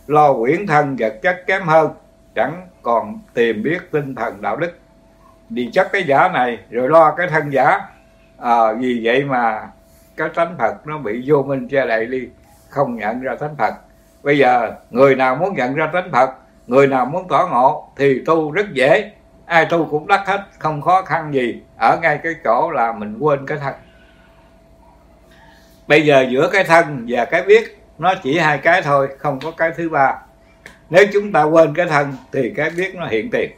[0.06, 1.90] lo quyển thân vật chất kém hơn
[2.34, 4.78] chẳng còn tìm biết tinh thần đạo đức
[5.54, 7.80] vì chất cái giả này rồi lo cái thân giả.
[8.38, 9.68] À, vì vậy mà
[10.16, 12.28] cái tánh phật nó bị vô minh che đậy đi
[12.68, 13.74] không nhận ra tánh phật.
[14.22, 16.30] Bây giờ người nào muốn nhận ra tánh phật
[16.66, 19.12] người nào muốn tỏ ngộ thì tu rất dễ.
[19.46, 21.62] Ai tu cũng đắc hết không khó khăn gì.
[21.78, 23.74] Ở ngay cái chỗ là mình quên cái thân.
[25.86, 29.50] Bây giờ giữa cái thân và cái biết nó chỉ hai cái thôi không có
[29.50, 30.14] cái thứ ba.
[30.90, 33.50] Nếu chúng ta quên cái thân thì cái biết nó hiện tiền.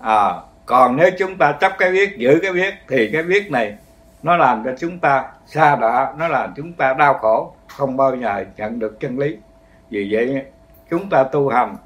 [0.00, 0.34] À,
[0.68, 3.76] còn nếu chúng ta chấp cái biết giữ cái biết thì cái biết này
[4.22, 8.16] nó làm cho chúng ta xa đọa, nó làm chúng ta đau khổ, không bao
[8.16, 9.36] giờ nhận được chân lý.
[9.90, 10.42] Vì vậy,
[10.90, 11.76] chúng ta tu hành,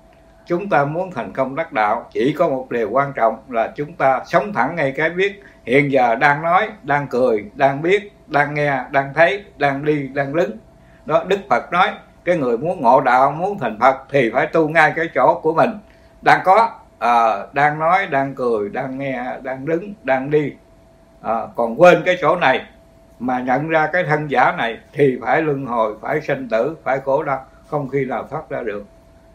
[0.46, 3.92] chúng ta muốn thành công đắc đạo, chỉ có một điều quan trọng là chúng
[3.92, 8.54] ta sống thẳng ngay cái biết hiện giờ đang nói, đang cười, đang biết, đang
[8.54, 10.56] nghe, đang thấy, đang đi, đang đứng.
[11.06, 11.88] Đó, đức phật nói,
[12.24, 15.54] cái người muốn ngộ đạo, muốn thành phật thì phải tu ngay cái chỗ của
[15.54, 15.70] mình.
[16.22, 16.70] Đang có
[17.02, 20.52] à, đang nói đang cười đang nghe đang đứng đang đi.
[21.20, 22.66] À, còn quên cái chỗ này
[23.18, 27.00] mà nhận ra cái thân giả này thì phải luân hồi phải sinh tử phải
[27.00, 28.84] khổ đau không khi nào thoát ra được.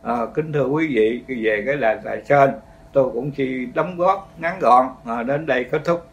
[0.03, 2.51] À, kính thưa quý vị về cái là tại trên,
[2.93, 6.05] tôi cũng chỉ đóng góp ngắn gọn à, đến đây kết thúc.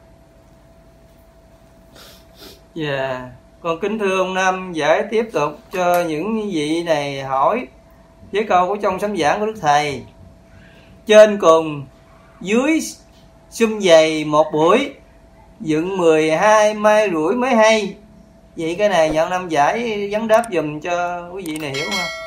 [2.75, 2.97] Dạ.
[2.97, 3.23] Yeah.
[3.61, 7.67] con kính thưa ông Nam giải tiếp tục cho những vị này hỏi
[8.33, 10.05] với câu của trong sấm giảng của đức thầy
[11.07, 11.87] trên cùng
[12.41, 12.81] dưới
[13.51, 14.95] xung dày một buổi
[15.61, 17.97] dựng 12 mai rưỡi mới hay
[18.57, 22.25] vậy cái này nhận năm giải vấn đáp dùm cho quý vị này hiểu không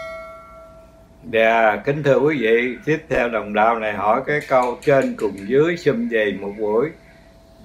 [1.31, 5.35] Dạ, kính thưa quý vị, tiếp theo đồng đạo này hỏi cái câu trên cùng
[5.47, 6.89] dưới xum dày một buổi,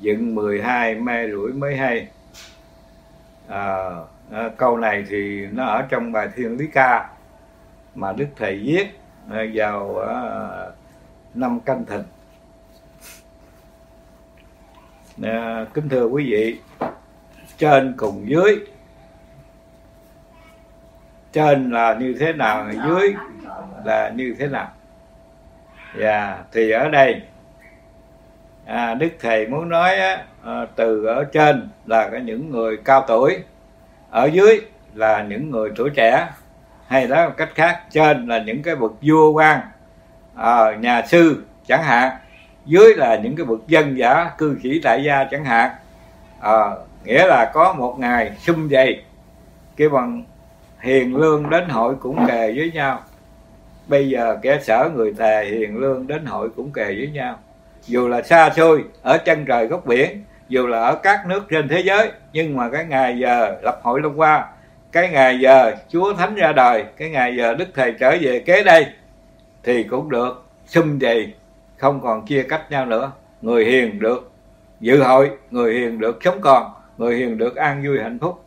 [0.01, 2.07] dựng 12 mai rưỡi mới hay.
[3.49, 3.91] À,
[4.33, 7.09] à, câu này thì nó ở trong bài Thiên Lý Ca
[7.95, 8.87] mà Đức Thầy viết
[9.31, 10.19] à, vào à,
[11.35, 12.05] năm canh thịnh.
[15.23, 16.61] À, kính thưa quý vị,
[17.59, 18.67] trên cùng dưới
[21.33, 23.15] trên là như thế nào dưới
[23.85, 24.71] là như thế nào?
[25.95, 27.23] Và yeah, thì ở đây
[28.67, 33.39] à, đức thầy muốn nói á, à, từ ở trên là những người cao tuổi
[34.11, 34.61] ở dưới
[34.95, 36.29] là những người tuổi trẻ
[36.87, 39.61] hay nói một cách khác trên là những cái bậc vua quan
[40.35, 42.13] à, nhà sư chẳng hạn.
[42.67, 45.71] Dưới là những cái bậc dân giả cư sĩ tại gia chẳng hạn.
[46.41, 46.71] À,
[47.05, 49.03] nghĩa là có một ngày xung dày
[49.77, 50.25] cái bằng
[50.81, 53.01] hiền lương đến hội cũng kề với nhau.
[53.87, 57.39] Bây giờ kẻ sở người tề hiền lương đến hội cũng kề với nhau.
[57.87, 61.69] Dù là xa xôi ở chân trời góc biển dù là ở các nước trên
[61.69, 64.47] thế giới nhưng mà cái ngày giờ lập hội long qua
[64.93, 68.63] cái ngày giờ chúa thánh ra đời cái ngày giờ đức thầy trở về kế
[68.63, 68.87] đây
[69.63, 70.45] thì cũng được.
[70.67, 71.33] Xung về
[71.77, 73.13] không còn chia cách nhau nữa.
[73.43, 74.33] Người hiền được
[74.81, 78.45] dự hội người hiền được sống còn người hiền được an vui hạnh phúc.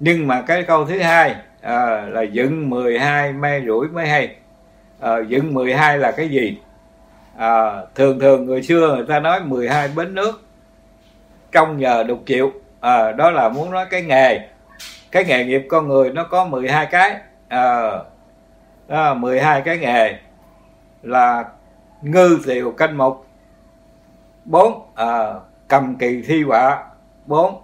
[0.00, 4.36] Nhưng mà cái câu thứ hai à, là dựng 12 may rủi mới hay.
[5.00, 6.58] À, dựng 12 là cái gì?
[7.36, 10.42] À, thường thường người xưa người ta nói 12 bến nước
[11.52, 12.52] trong nhờ đục chịu.
[12.80, 14.48] À, đó là muốn nói cái nghề.
[15.10, 17.16] Cái nghề nghiệp con người nó có 12 cái.
[17.48, 17.90] À,
[18.90, 20.18] à, 12 cái nghề
[21.02, 21.44] là
[22.02, 23.26] ngư tiều canh mục
[24.44, 25.34] bốn à,
[25.68, 26.84] cầm kỳ thi họa
[27.26, 27.62] bốn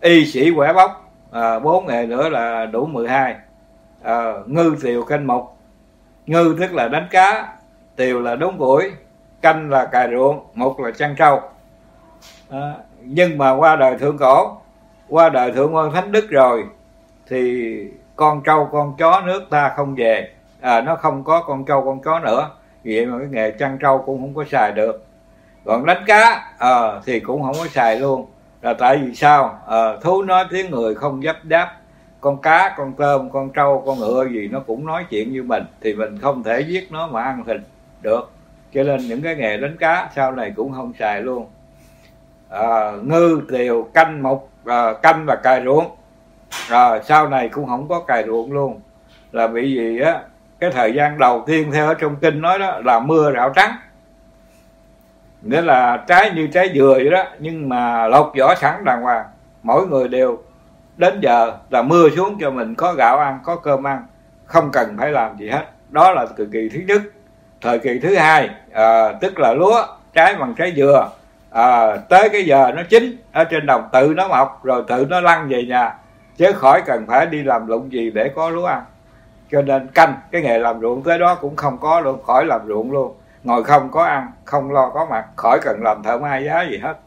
[0.00, 1.10] y sĩ quẻ bóc.
[1.30, 3.36] À, bốn nghề nữa là đủ 12
[4.02, 5.56] à, ngư tiều canh mục
[6.26, 7.56] ngư tức là đánh cá
[7.96, 8.92] tiều là đốn củi
[9.42, 11.40] canh là cài ruộng mục là chăn trâu.
[12.50, 14.56] À, nhưng mà qua đời thượng cổ
[15.08, 16.64] qua đời thượng quan thánh đức rồi
[17.28, 17.74] thì
[18.16, 20.30] con trâu con chó nước ta không về.
[20.60, 22.50] À, nó không có con trâu con chó nữa.
[22.84, 25.04] Vậy mà cái nghề chăn trâu cũng không có xài được.
[25.64, 28.26] Còn đánh cá à, thì cũng không có xài luôn.
[28.62, 29.58] Là tại vì sao?
[29.68, 31.76] À, thú nói tiếng người không dấp đáp.
[32.20, 35.64] Con cá con tôm con trâu con ngựa gì nó cũng nói chuyện như mình.
[35.80, 37.60] Thì mình không thể giết nó mà ăn thịt
[38.02, 38.30] được.
[38.74, 41.46] Cho nên những cái nghề đánh cá sau này cũng không xài luôn.
[42.48, 45.96] À, ngư tiều canh mục à, canh và cài ruộng
[46.68, 48.80] rồi sau này cũng không có cài ruộng luôn.
[49.32, 50.20] Là bị gì á
[50.60, 53.76] cái thời gian đầu tiên theo ở trong kinh nói đó là mưa rạo trắng.
[55.42, 59.24] Nghĩa là trái như trái dừa vậy đó nhưng mà lột vỏ sẵn đàng hoàng.
[59.62, 60.42] Mỗi người đều
[60.96, 64.06] đến giờ là mưa xuống cho mình có gạo ăn có cơm ăn
[64.44, 65.64] không cần phải làm gì hết.
[65.90, 67.02] Đó là thời kỳ thứ nhất.
[67.60, 71.10] Thời kỳ thứ hai à, tức là lúa trái bằng trái dừa.
[71.50, 75.20] À, tới cái giờ nó chín ở trên đồng tự nó mọc rồi tự nó
[75.20, 75.94] lăn về nhà
[76.36, 78.84] chứ khỏi cần phải đi làm lụng gì để có lúa ăn.
[79.50, 82.60] Cho nên canh cái nghề làm ruộng tới đó cũng không có luôn khỏi làm
[82.66, 83.14] ruộng luôn.
[83.44, 86.78] Ngồi không có ăn không lo có mặt khỏi cần làm thợ mai giá gì
[86.78, 86.98] hết.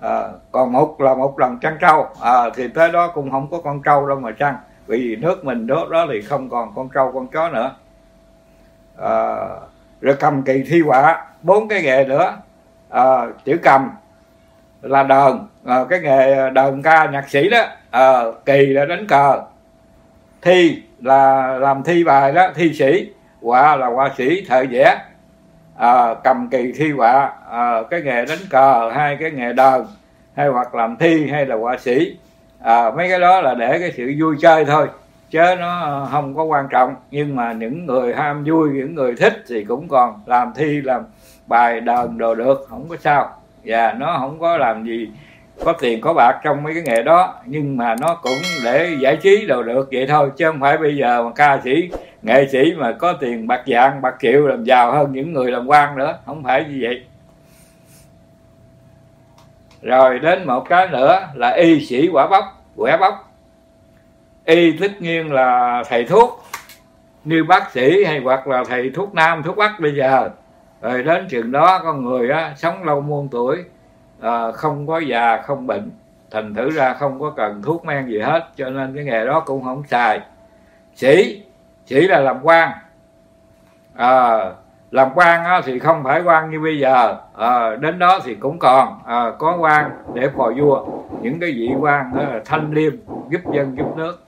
[0.00, 2.06] À, còn một là một lần chăn trâu.
[2.20, 5.66] À, thì tới đó cũng không có con trâu đâu mà chăn vì nước mình
[5.66, 7.70] đó đó thì không còn con trâu con chó nữa.
[9.02, 9.36] À,
[10.00, 12.36] rồi cầm kỳ thi họa bốn cái nghề nữa.
[12.90, 13.90] À, chữ cầm
[14.84, 15.38] là đờn.
[15.64, 19.42] À, cái nghề ờ, đờn ca nhạc sĩ đó à, kỳ là đánh cờ.
[20.42, 23.10] Thi là làm thi bài đó thi sĩ
[23.42, 24.98] họa là họa sĩ thợ vẽ.
[25.78, 29.84] À, cầm kỳ thi họa à, cái nghề đánh cờ hai cái nghề đờn
[30.36, 32.16] hay hoặc làm thi hay là họa sĩ.
[32.62, 34.88] À, mấy cái đó là để cái sự vui chơi thôi
[35.30, 36.94] chứ nó không có quan trọng.
[37.10, 41.02] Nhưng mà những người ham vui những người thích thì cũng còn làm thi làm
[41.46, 45.08] bài đờn đồ được không có sao và nó không có làm gì
[45.64, 49.16] có tiền có bạc trong mấy cái nghề đó, nhưng mà nó cũng để giải
[49.16, 51.90] trí đồ được vậy thôi, chứ không phải bây giờ mà ca sĩ,
[52.22, 55.66] nghệ sĩ mà có tiền bạc dạng bạc triệu làm giàu hơn những người làm
[55.66, 57.04] quan nữa, không phải như vậy.
[59.82, 62.44] Rồi đến một cái nữa là y sĩ quả bóc,
[62.76, 63.34] quẻ bóc.
[64.44, 66.44] Y tất nhiên là thầy thuốc,
[67.24, 70.30] như bác sĩ hay hoặc là thầy thuốc nam, thuốc bắc bây giờ
[70.84, 73.64] rồi đến chừng đó con người á, sống lâu muôn tuổi
[74.20, 75.90] à, không có già không bệnh.
[76.30, 79.40] Thành thử ra không có cần thuốc men gì hết cho nên cái nghề đó
[79.40, 80.20] cũng không xài.
[80.94, 81.42] Sĩ
[81.86, 82.70] sĩ là làm quan.
[83.94, 84.38] À,
[84.90, 87.16] làm quan á, thì không phải quan như bây giờ.
[87.36, 90.86] À, đến đó thì cũng còn à, có quan để phò vua.
[91.20, 92.92] Những cái vị quan đó là thanh liêm
[93.28, 94.22] giúp dân giúp nước.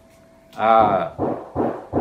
[0.57, 1.01] À,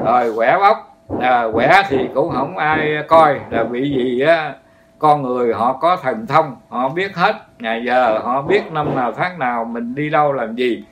[0.06, 4.54] rồi quẻ bóc à, quẻ thì cũng không ai coi là bị gì á.
[5.00, 7.36] Con người họ có thần thông họ biết hết.
[7.60, 10.84] Ngày giờ họ biết năm nào tháng nào mình đi đâu làm gì.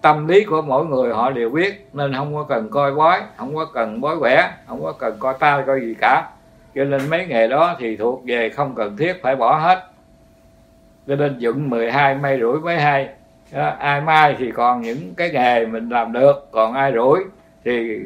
[0.00, 3.56] Tâm lý của mỗi người họ đều biết nên không có cần coi bói không
[3.56, 6.28] có cần bói quẻ không có cần coi ta coi gì cả.
[6.74, 9.84] Cho nên mấy nghề đó thì thuộc về không cần thiết phải bỏ hết.
[11.06, 13.08] Cho nên dựng 12 may rủi mấy hai
[13.78, 17.24] ai mai thì còn những cái nghề mình làm được còn ai rủi
[17.64, 17.98] thì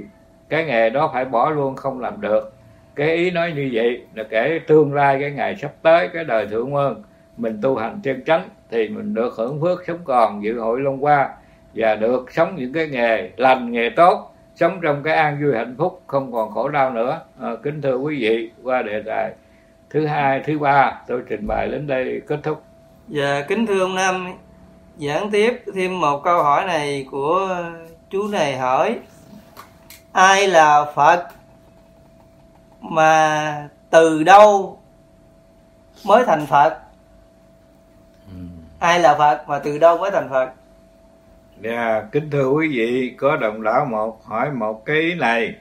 [0.49, 2.53] cái nghề đó phải bỏ luôn không làm được.
[2.95, 6.47] Cái ý nói như vậy là kể tương lai cái ngày sắp tới cái đời
[6.47, 7.03] thượng quân
[7.37, 11.05] mình tu hành chân chánh thì mình được hưởng phước sống còn dự hội long
[11.05, 11.29] qua
[11.75, 15.75] và được sống những cái nghề lành nghề tốt sống trong cái an vui hạnh
[15.79, 17.21] phúc không còn khổ đau nữa.
[17.41, 19.33] À, kính thưa quý vị qua đề tài
[19.91, 22.63] thứ hai thứ ba tôi trình bày đến đây kết thúc.
[23.09, 24.35] Và kính thưa ông nam
[24.97, 27.57] giảng tiếp thêm một câu hỏi này của
[28.11, 28.99] chú này hỏi
[30.17, 31.29] ai là phật
[32.81, 34.79] mà từ đâu
[36.05, 36.79] mới thành phật
[38.27, 38.39] ừ.
[38.79, 40.51] ai là phật mà từ đâu mới thành phật
[41.61, 45.55] Dạ, kính thưa quý vị, có đồng lão một hỏi một cái này.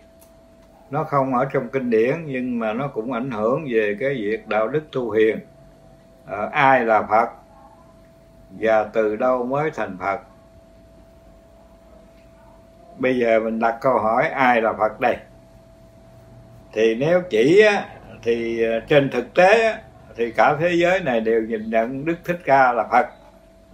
[0.89, 4.47] Nó không ở trong kinh điển nhưng mà nó cũng ảnh hưởng về cái việc
[4.47, 5.39] đạo đức tu hiền.
[6.26, 7.30] À, ai là Phật?
[8.51, 10.22] Và từ đâu mới thành Phật?
[12.98, 15.18] Bây giờ mình đặt câu hỏi ai là Phật đây?
[16.74, 17.86] Thì nếu chỉ á,
[18.24, 19.80] thì ờ, trên thực tế á,
[20.16, 23.08] thì cả thế giới này đều nhìn nhận Đức Thích Ca là Phật.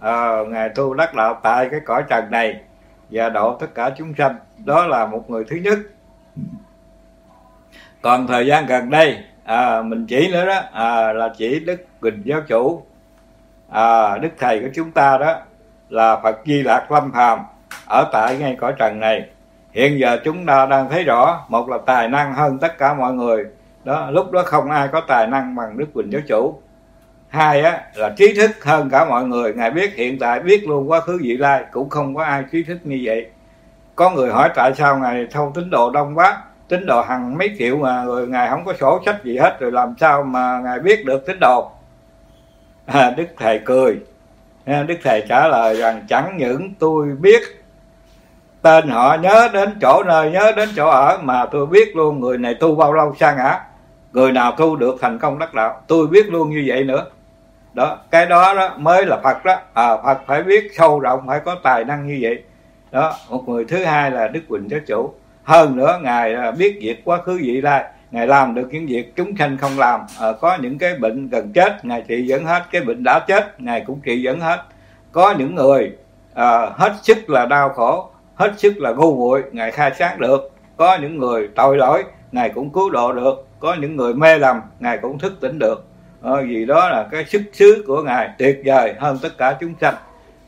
[0.00, 2.60] À, ngài tu đắc đạo tại cái cõi trần này
[3.10, 4.36] và độ tất cả chúng sanh.
[4.64, 5.78] Đó là một người thứ nhất.
[8.02, 12.22] Còn thời gian gần đây à, mình chỉ nữa đó à, là chỉ đức quỳnh
[12.24, 12.82] giáo chủ.
[13.70, 15.40] À, đức thầy của chúng ta đó
[15.88, 17.38] là phật di lạc lâm phàm
[17.86, 19.28] ở tại ngay cõi trần này
[19.72, 23.12] hiện giờ chúng ta đang thấy rõ một là tài năng hơn tất cả mọi
[23.12, 23.44] người.
[23.84, 26.60] Đó lúc đó không ai có tài năng bằng đức quỳnh giáo chủ.
[27.28, 29.54] Hai á là trí thức hơn cả mọi người.
[29.54, 32.62] Ngài biết hiện tại biết luôn quá khứ vị lai cũng không có ai trí
[32.62, 33.26] thức như vậy.
[33.94, 37.54] Có người hỏi tại sao ngài thâu tín đồ đông quá tín đồ hàng mấy
[37.58, 40.78] triệu mà rồi ngài không có sổ sách gì hết rồi làm sao mà ngài
[40.78, 41.70] biết được tín đồ?
[42.86, 44.00] À, đức thầy cười.
[44.64, 47.42] À, đức thầy trả lời rằng chẳng những tôi biết
[48.62, 52.38] tên họ nhớ đến chỗ nơi nhớ đến chỗ ở mà tôi biết luôn người
[52.38, 53.60] này tu bao lâu sa ngã.
[54.12, 55.82] Người nào tu được thành công đắc đạo.
[55.86, 57.04] Tôi biết luôn như vậy nữa.
[57.74, 59.56] Đó cái đó đó mới là phật đó.
[59.74, 62.42] À, phật phải biết sâu rộng phải có tài năng như vậy.
[62.90, 65.12] Đó một người thứ hai là đức quỳnh giáo chủ.
[65.44, 67.84] Hơn nữa ngài à, biết việc quá khứ vị lai.
[68.10, 70.00] Ngài làm được những việc chúng sanh không làm.
[70.20, 72.62] À, có những cái bệnh gần chết ngài trị dẫn hết.
[72.70, 74.62] Cái bệnh đã chết ngài cũng trị dẫn hết.
[75.12, 75.92] Có những người
[76.34, 78.11] à, hết sức là đau khổ
[78.42, 80.50] hết sức là ngu muội ngài khai sáng được.
[80.76, 83.46] Có những người tội lỗi ngài cũng cứu độ được.
[83.60, 85.84] Có những người mê lầm ngài cũng thức tỉnh được.
[86.22, 89.74] Ờ, vì đó là cái sức xứ của ngài tuyệt vời hơn tất cả chúng
[89.80, 89.94] sanh.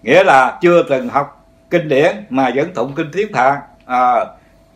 [0.02, 3.60] Nghĩa là chưa từng học kinh điển mà vẫn tụng kinh tiếng thạng.
[3.86, 4.24] À,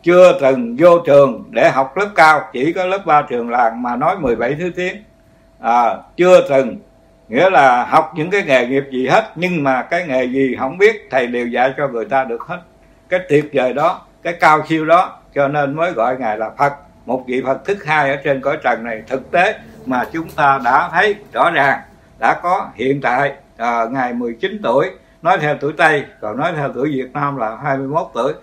[0.03, 3.95] chưa từng vô trường để học lớp cao chỉ có lớp ba trường làng mà
[3.95, 4.95] nói 17 thứ tiếng.
[5.59, 6.77] À, chưa từng
[7.29, 10.77] nghĩa là học những cái nghề nghiệp gì hết nhưng mà cái nghề gì không
[10.77, 12.59] biết thầy đều dạy cho người ta được hết
[13.09, 16.73] cái tuyệt vời đó cái cao siêu đó cho nên mới gọi ngài là phật.
[17.05, 20.59] Một vị phật thứ hai ở trên cõi trần này thực tế mà chúng ta
[20.63, 21.79] đã thấy rõ ràng
[22.19, 23.33] đã có hiện tại.
[23.57, 24.91] À, ngày 19 tuổi
[25.21, 28.33] nói theo tuổi Tây còn nói theo tuổi Việt Nam là 21 tuổi.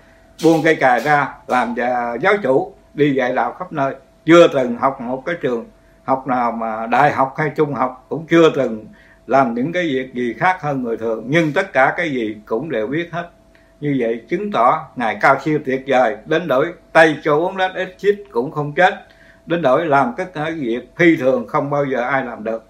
[0.45, 1.75] Buông cây cài ra làm
[2.21, 3.95] giáo chủ đi dạy đạo khắp nơi.
[4.25, 5.67] Chưa từng học một cái trường
[6.05, 8.87] học nào mà đại học hay trung học cũng chưa từng
[9.27, 11.25] làm những cái việc gì khác hơn người thường.
[11.27, 13.29] Nhưng tất cả cái gì cũng đều biết hết
[13.81, 17.73] như vậy chứng tỏ ngài cao siêu tuyệt vời đến đổi tay cho uống lát
[17.75, 18.95] ít chít cũng không chết
[19.47, 22.65] đến đổi làm tất cả việc phi thường không bao giờ ai làm được.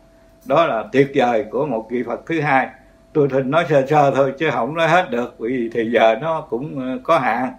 [0.44, 2.68] Đó là tuyệt vời của một vị phật thứ hai.
[3.12, 6.40] Tôi thình nói sơ sơ thôi chứ không nói hết được vì thì giờ nó
[6.40, 7.52] cũng ờ, có hạn.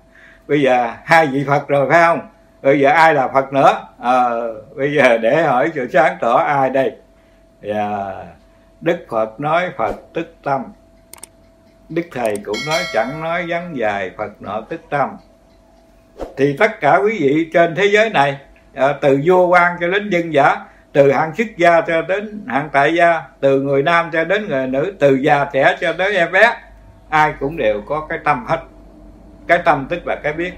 [0.48, 2.20] Bây giờ hai vị phật rồi phải không?
[2.62, 3.88] Bây giờ ai là phật nữa?
[4.00, 4.30] À,
[4.76, 6.92] bây giờ để hỏi sự sáng tỏ ai đây?
[7.62, 8.14] Và
[8.82, 10.64] đức phật nói phật tức tâm
[11.90, 15.10] đức thầy cũng nói chẳng nói vắn dài phật nọ tức tâm.
[16.38, 18.38] Thì tất cả quý vị trên thế giới này
[18.74, 20.56] à, từ vua quan cho đến dân giả
[20.92, 24.68] từ hạng xuất gia cho đến hạng tại gia từ người nam cho đến người
[24.68, 26.58] nữ từ già trẻ cho đến em bé
[27.10, 28.60] ai cũng đều có cái tâm hết.
[29.48, 30.54] Cái tâm tức là cái biết.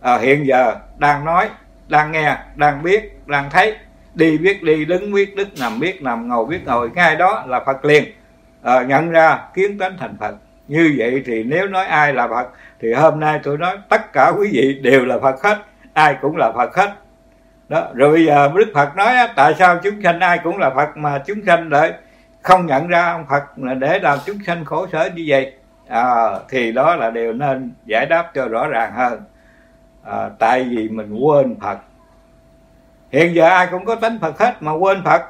[0.00, 1.48] À, hiện giờ đang nói
[1.88, 3.76] đang nghe đang biết đang thấy
[4.14, 7.64] đi biết đi đứng biết đứng nằm biết nằm ngồi biết ngồi ngay đó là
[7.66, 8.04] phật liền.
[8.62, 10.34] À, nhận ra kiến tánh thành phật
[10.68, 12.48] như vậy thì nếu nói ai là phật
[12.80, 15.58] thì hôm nay tôi nói tất cả quý vị đều là phật hết
[15.92, 16.90] ai cũng là phật hết.
[17.68, 20.96] Đó rồi bây giờ đức phật nói tại sao chúng sanh ai cũng là phật
[20.96, 21.92] mà chúng sanh lại
[22.42, 25.52] không nhận ra ông phật là để làm chúng sanh khổ sở như vậy?
[25.88, 29.20] À, thì đó là điều nên giải đáp cho rõ ràng hơn.
[30.04, 31.78] À, tại vì mình quên phật.
[33.10, 35.22] Hiện giờ ai cũng có tánh phật hết mà quên phật.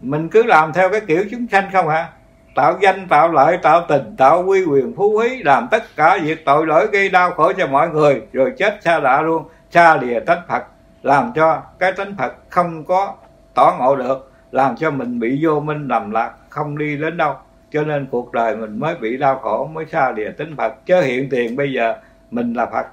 [0.00, 2.08] Mình cứ làm theo cái kiểu chúng sanh không hả?
[2.54, 6.44] Tạo danh, tạo lợi, tạo tình, tạo quy quyền, phú quý, làm tất cả việc
[6.44, 10.20] tội lỗi gây đau khổ cho mọi người, rồi chết xa lạ luôn, xa lìa
[10.20, 10.62] tánh phật.
[11.02, 13.14] Làm cho cái tánh phật không có
[13.54, 17.34] tỏ ngộ được, làm cho mình bị vô minh lầm lạc, không đi đến đâu.
[17.70, 20.86] Cho nên cuộc đời mình mới bị đau khổ, mới xa lìa tính phật.
[20.86, 21.94] Chứ hiện tiền bây giờ,
[22.30, 22.86] mình là phật.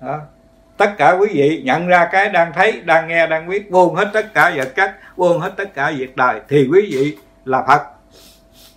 [0.00, 0.18] Đó.
[0.76, 4.08] Tất cả quý vị nhận ra cái đang thấy, đang nghe, đang biết, buông hết
[4.12, 7.82] tất cả vật chất, buông hết tất cả việc đời, thì quý vị là phật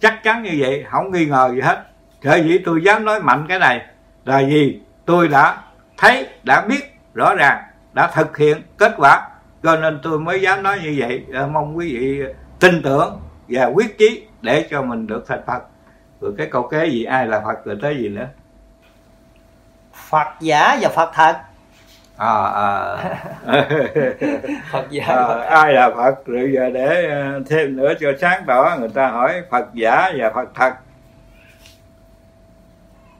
[0.05, 1.83] chắc chắn như vậy, không nghi ngờ gì hết.
[2.23, 3.85] Sở dĩ tôi dám nói mạnh cái này
[4.25, 5.57] là gì tôi đã
[5.97, 9.29] thấy, đã biết rõ ràng, đã thực hiện kết quả.
[9.63, 11.25] Cho nên tôi mới dám nói như vậy.
[11.33, 12.23] Ờ, mong quý vị
[12.59, 15.63] tin tưởng và quyết chí để cho mình được thành phật.
[16.21, 18.27] Rồi cái câu kế gì, ai là phật, rồi tới gì nữa?
[20.09, 21.37] Phật giả và phật thật
[22.18, 22.97] à, à.
[24.72, 26.26] phật giả à, ai là phật?
[26.26, 30.32] Rồi giờ để ờ, thêm nữa cho sáng tỏ người ta hỏi phật giả và
[30.36, 30.74] phật thật.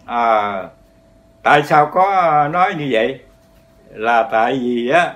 [0.06, 0.64] À,
[1.44, 3.20] tại sao có nói như vậy?
[3.94, 5.14] Là tại vì á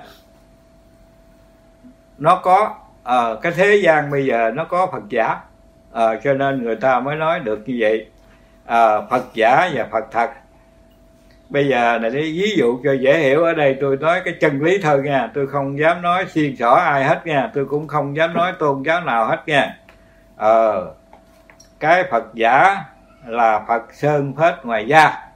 [2.18, 2.74] nó có
[3.04, 5.40] à, cái thế gian bây giờ nó có phật giả.
[5.92, 8.06] À, cho nên người ta mới nói được như vậy.
[8.66, 10.30] À, phật giả và phật thật
[11.50, 14.62] bây giờ là đi ví dụ cho dễ hiểu ở đây tôi nói cái chân
[14.62, 15.30] lý thôi nha.
[15.34, 17.50] Tôi không dám nói xiên xỏ ai hết nha.
[17.54, 19.76] Tôi cũng không dám nói tôn giáo nào hết nha.
[20.36, 20.94] Ờ
[21.80, 22.84] cái phật giả
[23.26, 25.28] là phật sơn phết ngoài da.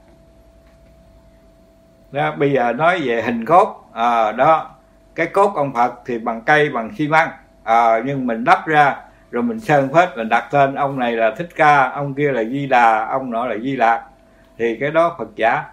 [2.11, 3.89] Đó bây giờ nói về hình cốt.
[3.93, 4.69] À, đó
[5.15, 7.29] cái cốt ông phật thì bằng cây bằng xi măng.
[7.63, 8.95] À, nhưng mình đắp ra
[9.31, 12.43] rồi mình sơn phết mình đặt tên ông này là thích ca ông kia là
[12.43, 14.03] di đà ông nọ là di lạc.
[14.57, 15.63] Thì cái đó phật giả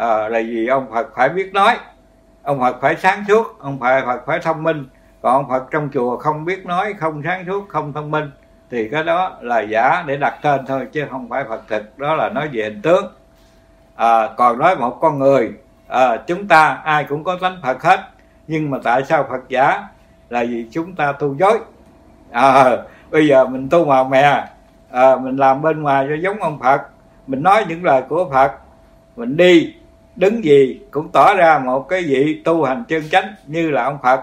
[0.00, 1.76] à, là vì ông phật phải biết nói.
[2.42, 3.58] Ông phật phải sáng suốt.
[3.58, 4.86] Ông phải phật phải thông minh.
[5.22, 8.30] Còn ông phật trong chùa không biết nói không sáng suốt không thông minh
[8.70, 11.98] thì cái đó là giả để đặt tên thôi chứ không phải phật thực.
[11.98, 13.12] Đó là nói về hình tướng.
[13.96, 15.52] À, còn nói một con người
[15.88, 18.00] à, chúng ta ai cũng có tánh phật hết.
[18.46, 19.88] Nhưng mà tại sao phật giả?
[20.28, 21.58] Là vì chúng ta tu dối.
[22.30, 22.76] À,
[23.10, 24.44] bây giờ mình tu màu mè
[24.90, 26.82] à, mình làm bên ngoài cho giống ông phật.
[27.26, 28.52] Mình nói những lời của phật.
[29.16, 29.74] Mình đi
[30.16, 33.98] đứng gì cũng tỏ ra một cái vị tu hành chân chánh như là ông
[34.02, 34.20] phật.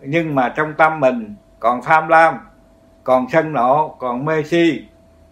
[0.00, 2.38] Nhưng mà trong tâm mình còn tham lam
[3.04, 4.84] còn sân nộ còn mê si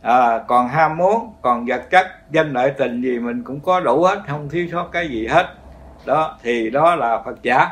[0.03, 4.05] à, còn ham muốn còn vật chất danh lợi tình gì mình cũng có đủ
[4.05, 5.47] hết không thiếu sót cái gì hết.
[6.07, 7.69] Đó thì đó là phật giả.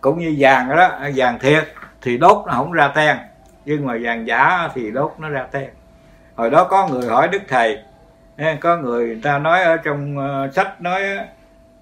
[0.00, 1.64] Cũng như vàng đó vàng thiệt
[2.02, 3.16] thì đốt nó không ra ten.
[3.64, 5.70] Nhưng mà vàng giả thì đốt nó ra ten.
[6.34, 7.78] Hồi đó có người hỏi đức thầy
[8.60, 11.02] có người ta nói ở trong ờ, sách nói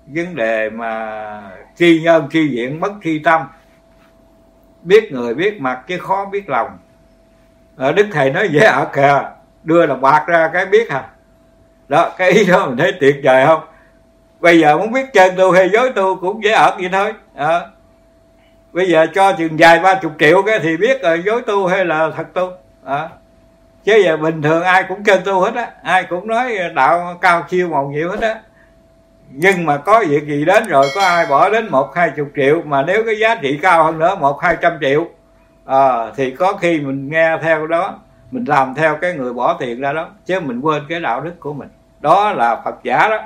[0.06, 1.42] vấn đề mà
[1.76, 3.42] tri nhân tri diện bất tri tâm.
[4.82, 6.78] Biết người biết mặt chứ khó biết lòng.
[7.76, 9.22] À, đức thầy nói dễ ở kìa
[9.64, 11.08] đưa là bạc ra cái biết à
[11.88, 13.60] đó cái ý đó mình thấy tuyệt vời không?
[14.40, 17.12] Bây giờ muốn biết chân tu hay dối tu cũng dễ ở vậy thôi.
[17.34, 17.60] À,
[18.72, 21.84] bây giờ cho chừng dài ba chục triệu cái thì biết là dối tu hay
[21.84, 22.50] là thật tu.
[22.84, 23.08] À,
[23.84, 27.44] chứ giờ bình thường ai cũng kêu tu hết á ai cũng nói đạo cao
[27.50, 28.40] siêu màu nhiệm hết á.
[29.30, 32.62] Nhưng mà có việc gì đến rồi có ai bỏ đến một hai chục triệu
[32.64, 35.06] mà nếu cái giá trị cao hơn nữa một hai trăm triệu
[35.64, 37.98] à, thì có khi mình nghe theo đó
[38.30, 41.40] mình làm theo cái người bỏ tiền ra đó chứ mình quên cái đạo đức
[41.40, 41.68] của mình.
[42.00, 43.18] Đó là phật giả đó.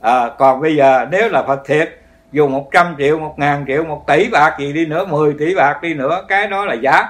[0.00, 2.00] À, còn bây giờ nếu là phật thiệt
[2.32, 5.54] dùng một trăm triệu một ngàn triệu một tỷ bạc gì đi nữa 10 tỷ
[5.54, 7.08] bạc đi nữa cái đó là giá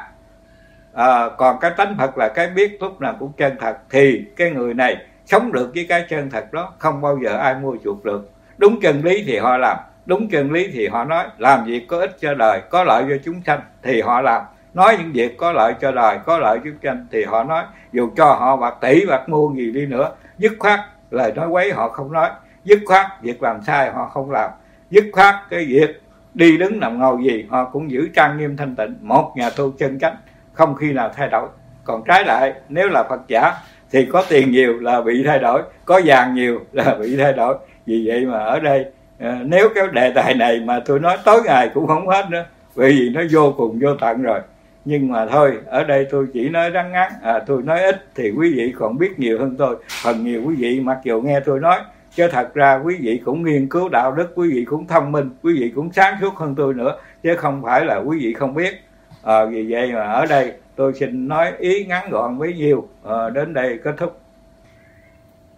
[0.92, 4.50] à, còn cái tánh phật là cái biết lúc nào cũng chân thật thì cái
[4.50, 8.04] người này sống được với cái chân thật đó không bao giờ ai mua chuộc
[8.04, 8.30] được.
[8.58, 9.76] Đúng chân lý thì họ làm
[10.06, 13.16] đúng chân lý thì họ nói làm việc có ích cho đời có lợi cho
[13.24, 14.42] chúng sanh thì họ làm.
[14.74, 17.64] Nói những việc có lợi cho đời có lợi cho chúng sanh thì họ nói.
[17.92, 20.80] Dù cho họ bạc tỷ bạc mua gì đi nữa dứt khoát
[21.10, 22.30] lời nói quấy họ không nói
[22.64, 24.50] dứt khoát việc làm sai họ không làm
[24.90, 26.02] dứt khoát cái việc
[26.34, 28.96] đi đứng nằm ngồi gì họ cũng giữ trang nghiêm thanh tịnh.
[29.00, 30.16] Một nhà tu chân chánh
[30.52, 31.48] không khi nào thay đổi.
[31.84, 33.52] Còn trái lại nếu là phật giả
[33.90, 37.54] thì có tiền nhiều là bị thay đổi có vàng nhiều là bị thay đổi.
[37.86, 38.84] Vì vậy mà ở đây
[39.20, 42.44] ờ, nếu cái đề tài này mà tôi nói tối ngày cũng không hết nữa
[42.76, 44.40] bởi vì nó vô cùng vô tận rồi.
[44.84, 48.30] Nhưng mà thôi ở đây tôi chỉ nói ngắn ngắn à, tôi nói ít thì
[48.30, 49.76] quý vị còn biết nhiều hơn tôi.
[50.02, 51.78] Phần nhiều quý vị mặc dù nghe tôi nói
[52.14, 55.30] chứ thật ra quý vị cũng nghiên cứu đạo đức quý vị cũng thông minh
[55.42, 58.54] quý vị cũng sáng suốt hơn tôi nữa chứ không phải là quý vị không
[58.54, 58.74] biết
[59.22, 63.28] à, vì vậy mà ở đây tôi xin nói ý ngắn gọn với nhiều à,
[63.28, 64.20] đến đây kết thúc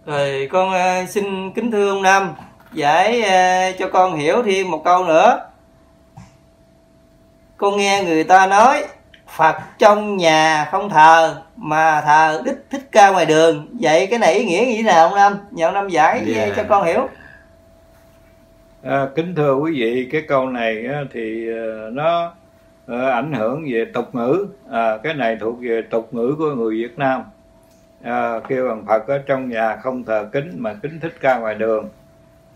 [0.06, 2.32] rồi con uh, xin kính thưa ông Nam
[2.72, 5.40] giải uh, cho con hiểu thêm một câu nữa
[7.56, 8.84] con nghe người ta nói
[9.36, 14.34] Phật trong nhà không thờ mà thờ đích thích ca ngoài đường vậy cái này
[14.34, 16.48] ý nghĩa như thế nào ông Nam nhờ ông Nam giải yeah.
[16.48, 16.54] Dạ.
[16.56, 17.08] cho con hiểu
[18.82, 22.32] à, kính thưa quý vị cái câu này thì ờ, nó
[22.86, 24.46] Ờ, ảnh hưởng về tục ngữ.
[24.70, 27.22] À, cái này thuộc về tục ngữ của người Việt Nam.
[28.02, 31.54] À, kêu bằng Phật ở trong nhà không thờ kính mà kính thích ca ngoài
[31.54, 31.88] đường.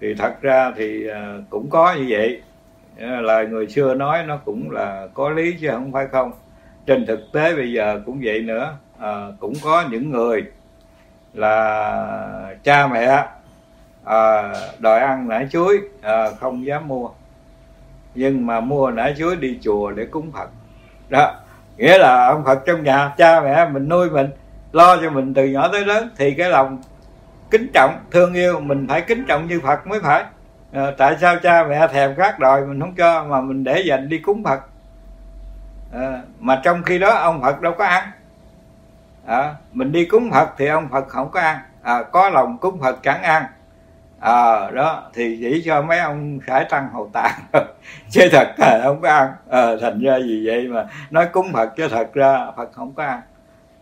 [0.01, 2.43] Thì thật ra thì à, cũng có như vậy.
[3.01, 6.33] Ờ, lời người xưa nói nó cũng là có lý chứ không phải không.
[6.87, 8.77] Trên thực tế bây giờ cũng vậy nữa.
[8.99, 10.45] À, cũng có những người
[11.35, 13.25] là cha mẹ
[14.05, 17.09] à, đòi ăn nải chuối à, không dám mua
[18.17, 20.51] nhưng mà mua nải chuối đi chùa để cúng phật.
[21.09, 21.35] Đó
[21.77, 24.31] nghĩa là ông phật trong nhà cha mẹ mình nuôi mình
[24.73, 26.83] lo cho mình từ nhỏ tới lớn thì cái lòng
[27.51, 30.25] kính trọng thương yêu mình phải kính trọng như phật mới phải.
[30.73, 34.09] À, tại sao cha mẹ thèm khát đòi mình không cho mà mình để dành
[34.09, 34.61] đi cúng phật?
[35.93, 38.11] À, mà trong khi đó ông phật đâu có ăn.
[39.27, 41.59] À, mình đi cúng phật thì ông phật không có ăn.
[41.83, 43.45] À, có lòng cúng phật chẳng ăn
[44.21, 47.39] à, đó thì chỉ cho mấy ông khải tăng hậu tạng
[48.11, 49.33] chứ thật là không có ăn.
[49.51, 53.05] À, thành ra vì vậy mà nói cúng phật chứ thật ra phật không có
[53.05, 53.21] ăn.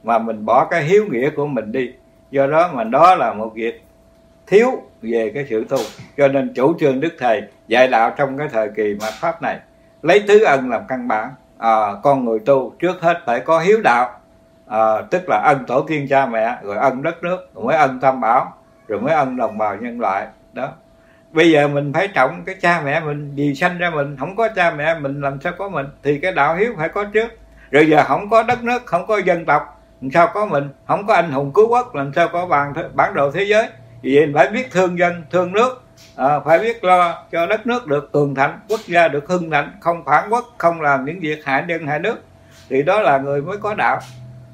[0.02, 1.92] Mà mình bỏ cái hiếu nghĩa của mình đi.
[2.30, 3.84] Do đó mà đó là một việc
[4.46, 4.70] thiếu
[5.02, 5.78] về cái sự tu.
[6.16, 9.58] Cho nên chủ trương đức thầy dạy đạo trong cái thời kỳ mà pháp này.
[10.02, 11.30] Lấy tứ ân làm căn bản.
[11.58, 14.20] À, con người tu trước hết phải có hiếu đạo.
[14.66, 18.00] À, tức là ân tổ tiên cha mẹ rồi ân đất nước rồi mới ân
[18.00, 18.52] tam bảo
[18.88, 20.26] rồi mới ân đồng bào nhân loại.
[20.52, 20.72] Đó.
[21.32, 24.16] Bây giờ mình phải trọng cái cha mẹ mình vì sanh ra mình.
[24.20, 25.86] Không có cha mẹ mình làm sao có mình?
[26.02, 27.28] Thì cái đạo hiếu phải có trước.
[27.70, 30.68] Rồi giờ không có đất nước không có dân tộc làm sao có mình?
[30.86, 33.68] Không có anh hùng cứu quốc làm sao có bản bản đồ thế giới?
[34.02, 35.82] Vì vậy phải biết thương dân thương nước.
[36.16, 39.72] À, phải biết lo cho đất nước được tường thạnh quốc gia được hưng thạnh
[39.80, 42.16] không phản quốc không làm những việc hại dân hại nước.
[42.68, 44.00] Thì đó là người mới có đạo.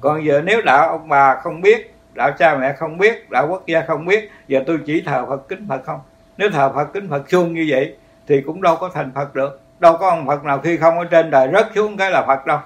[0.01, 3.67] Còn giờ nếu đạo ông bà không biết đạo cha mẹ không biết đạo quốc
[3.67, 5.99] gia không biết giờ tôi chỉ thờ phật kính phật không?
[6.37, 7.95] Nếu thờ phật kính phật xuông như vậy
[8.27, 9.61] thì cũng đâu có thành phật được.
[9.79, 12.45] Đâu có ông phật nào khi không ở trên đời rớt xuống cái là phật
[12.45, 12.59] đâu.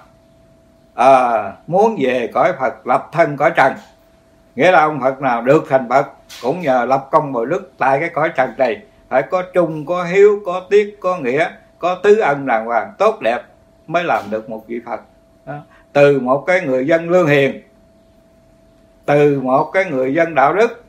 [0.94, 3.72] À, muốn về cõi phật lập thân cõi trần.
[4.56, 6.06] Nghĩa là ông phật nào được thành phật
[6.42, 8.82] cũng nhờ lập công bồi đức tại cái cõi trần này.
[9.08, 13.20] Phải có trung có hiếu có tiết có nghĩa có tứ ân đàng hoàng tốt
[13.20, 13.42] đẹp
[13.86, 15.00] mới làm được một vị phật.
[15.46, 15.54] Đó.
[15.92, 17.62] từ một cái người dân lương hiền
[19.06, 20.84] từ một cái người dân đạo đức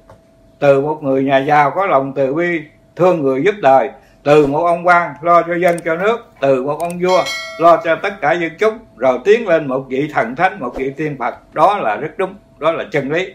[0.59, 2.61] từ một người nhà giàu có lòng từ bi
[2.95, 3.89] thương người giúp đời
[4.23, 7.23] từ một ông quan lo cho dân cho nước từ một ông vua
[7.59, 10.93] lo cho tất cả dân chúng rồi tiến lên một vị thần thánh một vị
[10.97, 11.53] tiên phật.
[11.53, 13.33] Đó là rất đúng đó là chân lý.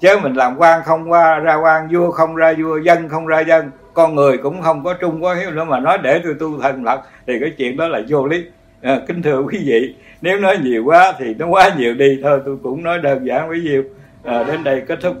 [0.00, 3.40] Chứ mình làm quan không qua ra quan vua không ra vua dân không ra
[3.40, 5.64] dân con người cũng không có trung có hiếu nữa.
[5.64, 8.44] Mà nói để tôi tu thần lật thì cái chuyện đó là vô lý.
[8.82, 12.20] À, kính thưa quý vị nếu nói nhiều quá thì nó quá nhiều đi.
[12.22, 13.84] Thôi tôi cũng nói đơn giản với nhiêu
[14.24, 15.16] à, đến đây kết thúc.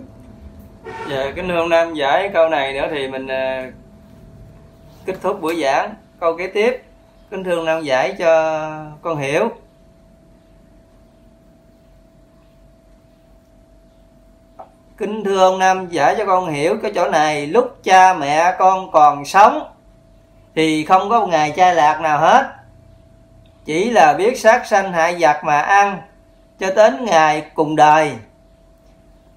[1.10, 3.70] Dạ kính thưa ông nam giải câu này nữa thì mình à,
[5.06, 5.94] kết thúc buổi giảng.
[6.20, 6.82] Câu kế tiếp.
[7.30, 8.70] Kính thưa ông nam giải cho
[9.02, 9.50] con hiểu.
[14.96, 17.46] Kính thưa ông Nam giải cho con hiểu cái chỗ này.
[17.46, 19.70] Lúc cha mẹ con còn sống
[20.54, 22.63] Thì không có một ngày trai lạc nào hết.
[23.64, 26.02] Chỉ là biết sát sanh hại giặc mà ăn
[26.58, 28.12] Cho đến ngày cùng đời.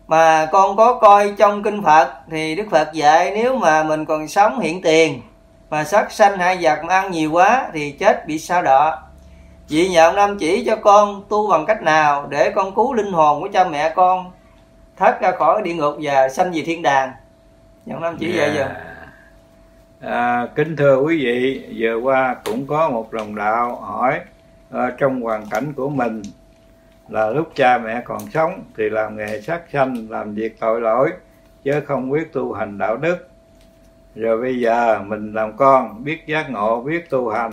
[0.08, 4.28] Mà con có coi trong kinh Phật Thì Đức Phật dạy nếu mà mình còn
[4.28, 5.22] sống hiện tiền
[5.70, 9.00] Mà sát sanh hại giặc mà ăn nhiều quá Thì chết bị sao đọ
[9.70, 13.12] Vì nhờ ông Nam chỉ cho con tu bằng cách nào Để con cứu linh
[13.12, 14.32] hồn của cha mẹ con
[14.98, 17.12] thoát ra khỏi địa ngục và sanh về thiên đàng?
[17.86, 18.38] Nhận năm chỉ yeah.
[18.38, 18.68] vậy giờ
[20.02, 24.20] à, kính thưa quý vị vừa qua cũng có một đồng đạo hỏi
[24.72, 26.22] à, trong hoàn cảnh của mình
[27.10, 31.12] là lúc cha mẹ còn sống thì làm nghề sát sanh làm việc tội lỗi
[31.64, 33.30] chứ không biết tu hành đạo đức.
[34.16, 37.52] Rồi bây giờ mình làm con biết giác ngộ biết tu hành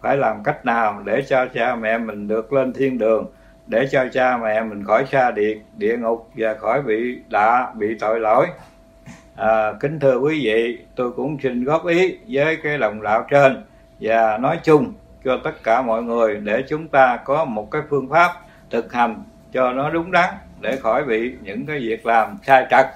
[0.00, 3.26] phải làm cách nào để cho cha mẹ mình được lên thiên đường
[3.66, 7.98] để cho cha mẹ mình khỏi xa địa địa ngục và khỏi bị đạ bị
[8.00, 8.46] tội lỗi?
[9.36, 13.64] À, kính thưa quý vị tôi cũng xin góp ý với cái lòng đạo trên.
[14.00, 14.92] Và nói chung
[15.24, 18.32] cho tất cả mọi người để chúng ta có một cái phương pháp
[18.70, 19.22] thực hành
[19.52, 22.86] cho nó đúng đắn để khỏi bị những cái việc làm sai trật.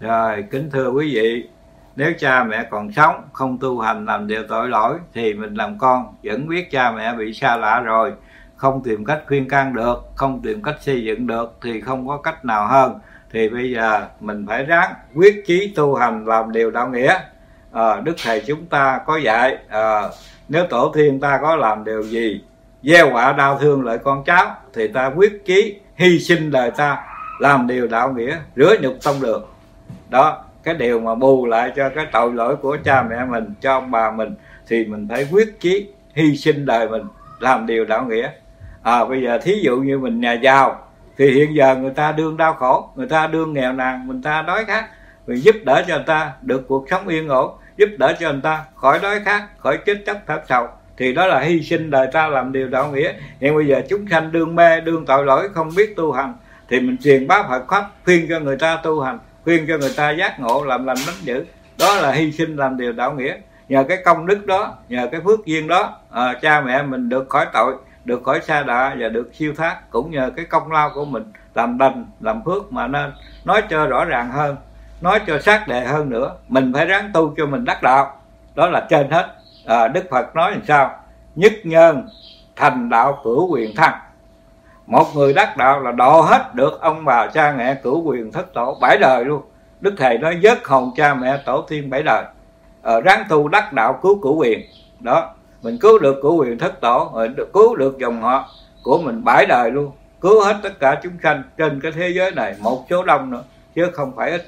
[0.00, 1.48] Rồi kính thưa quý vị
[1.96, 5.78] nếu cha mẹ còn sống không tu hành làm điều tội lỗi thì mình làm
[5.78, 8.12] con vẫn biết cha mẹ bị xa lạ rồi.
[8.56, 12.16] Không tìm cách khuyên can được không tìm cách xây dựng được thì không có
[12.16, 12.98] cách nào hơn
[13.36, 17.18] thì bây giờ mình phải ráng quyết chí tu hành làm điều đạo nghĩa.
[17.72, 20.02] À, đức thầy chúng ta có dạy à,
[20.48, 22.44] nếu tổ tiên ta có làm điều gì
[22.82, 26.98] gieo quả đau thương lợi con cháu thì ta quyết chí hy sinh đời ta
[27.40, 29.44] làm điều đạo nghĩa rửa nhục tông đường.
[30.08, 33.72] Đó cái điều mà bù lại cho cái tội lỗi của cha mẹ mình cho
[33.72, 34.34] ông bà mình
[34.68, 37.02] thì mình phải quyết chí hy sinh đời mình
[37.40, 38.30] làm điều đạo nghĩa.
[38.82, 40.85] À bây giờ thí dụ như mình nhà giàu
[41.18, 44.42] thì hiện giờ người ta đương đau khổ người ta đương nghèo nàn mình ta
[44.42, 44.86] đói khát.
[45.26, 48.40] Mình giúp đỡ cho người ta được cuộc sống yên ổn giúp đỡ cho người
[48.42, 50.68] ta khỏi đói khát khỏi chết chóc thất sầu.
[50.96, 53.12] Thì đó là hy sinh đời ta làm điều đạo nghĩa.
[53.40, 56.34] Nhưng bây giờ chúng sanh đương mê đương tội lỗi không biết tu hành
[56.68, 59.92] thì mình truyền bá Phật pháp khuyên cho người ta tu hành khuyên cho người
[59.96, 61.44] ta giác ngộ làm lành đánh dữ
[61.78, 63.36] đó là hy sinh làm điều đạo nghĩa.
[63.68, 67.28] Nhờ cái công đức đó nhờ cái phước duyên đó à, cha mẹ mình được
[67.28, 67.74] khỏi tội
[68.06, 71.32] được khỏi xa đọa và được siêu thoát cũng nhờ cái công lao của mình
[71.54, 73.12] làm đành làm phước mà nên
[73.44, 74.56] nói cho rõ ràng hơn
[75.00, 76.34] nói cho xác đề hơn nữa.
[76.48, 78.20] Mình phải ráng tu cho mình đắc đạo.
[78.54, 79.26] Đó là trên hết.
[79.66, 80.98] À, đức phật nói làm sao?
[81.34, 82.08] Nhất nhân
[82.56, 83.94] thành đạo cửu quyền thăng.
[84.86, 88.54] Một người đắc đạo là độ hết được ông bà cha mẹ cửu quyền thất
[88.54, 89.42] tổ bảy đời luôn.
[89.80, 92.24] Đức thầy nói vớt hồn cha mẹ tổ tiên bảy đời.
[92.82, 94.60] À, ráng tu đắc đạo cứu cửu quyền.
[95.00, 95.34] Đó
[95.66, 98.48] mình cứu được cửu quyền thất tổ rồi cứu được dòng họ
[98.82, 99.92] của mình bảy đời luôn.
[100.20, 103.42] Cứu hết tất cả chúng sanh trên cái thế giới này một số đông nữa
[103.74, 104.42] chứ không phải ít.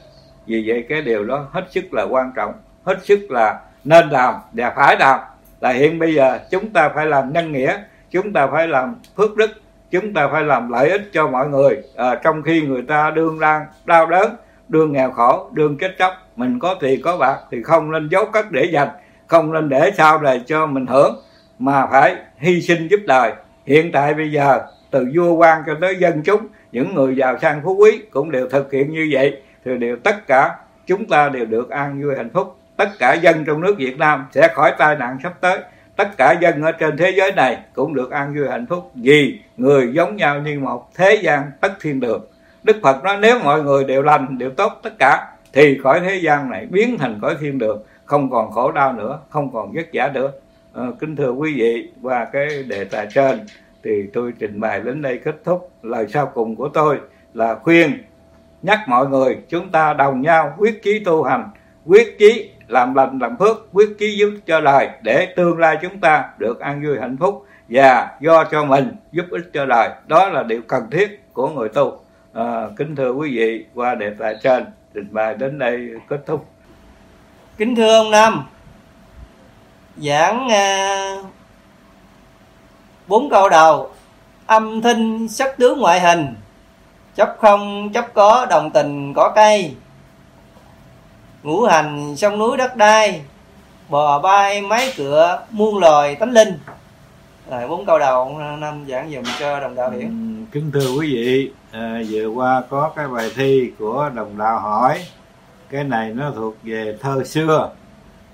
[0.46, 2.52] Vì vậy cái điều đó hết sức là quan trọng
[2.84, 5.20] hết sức là nên làm và phải làm.
[5.60, 7.78] Là hiện bây giờ chúng ta phải làm nhân nghĩa
[8.10, 9.50] chúng ta phải làm phước đức
[9.90, 11.82] chúng ta phải làm lợi ích cho mọi người.
[11.96, 14.36] À, trong khi người ta đương đang đau đớn
[14.68, 18.24] đương nghèo khổ đương chết chóc mình có tiền có bạc thì không nên giấu
[18.24, 18.88] cất để dành
[19.28, 21.22] không nên để sau này cho mình hưởng,
[21.58, 23.32] mà phải hy sinh giúp đời.
[23.66, 24.60] Hiện tại bây giờ,
[24.90, 28.48] từ vua quan cho tới dân chúng, những người giàu sang phú quý cũng đều
[28.48, 29.42] thực hiện như vậy.
[29.64, 30.54] Thì đều tất cả
[30.86, 32.56] chúng ta đều được an vui hạnh phúc.
[32.76, 35.58] Tất cả dân trong nước Việt Nam sẽ khỏi tai nạn sắp tới.
[35.96, 39.40] Tất cả dân ở trên thế giới này cũng được an vui hạnh phúc vì
[39.56, 42.26] người giống nhau như một thế gian tất thiên đường.
[42.62, 46.16] Đức phật nói, nếu mọi người đều lành, đều tốt, tất cả, thì khỏi thế
[46.16, 49.86] gian này biến thành khỏi thiên đường không còn khổ đau nữa không còn vất
[49.92, 50.32] vả nữa.
[50.74, 53.40] À, kính thưa quý vị qua cái đề tài trên
[53.84, 55.70] thì tôi trình bày đến đây kết thúc.
[55.82, 56.98] Lời sau cùng của tôi
[57.34, 58.04] là khuyên
[58.62, 61.50] nhắc mọi người chúng ta đồng nhau quyết chí tu hành
[61.86, 66.00] quyết chí làm lành làm phước quyết chí giúp cho đời để tương lai chúng
[66.00, 69.88] ta được an vui hạnh phúc và do cho mình giúp ích cho đời.
[70.06, 72.00] Đó là điều cần thiết của người tu.
[72.32, 76.46] À, kính thưa quý vị qua đề tài trên trình bày đến đây kết thúc
[77.58, 78.44] kính thưa ông nam.
[79.96, 81.30] Giảng bốn
[83.06, 83.90] bốn câu đầu.
[84.46, 86.34] Âm thanh sắc tướng ngoại hình.
[87.16, 89.74] Chấp không chấp có đồng tình có cây.
[91.42, 93.22] Ngũ hành sông núi đất đai.
[93.88, 96.58] Bò bay máy cửa muôn loài tánh linh.
[97.50, 100.00] Rồi bốn câu đầu năm giảng dùm cho đồng đạo hiểu.
[100.00, 100.06] Ừ,
[100.52, 101.50] kính thưa quý vị.
[101.72, 105.04] À, vừa qua có cái bài thi của đồng đạo hỏi
[105.70, 107.70] cái này nó thuộc về thơ xưa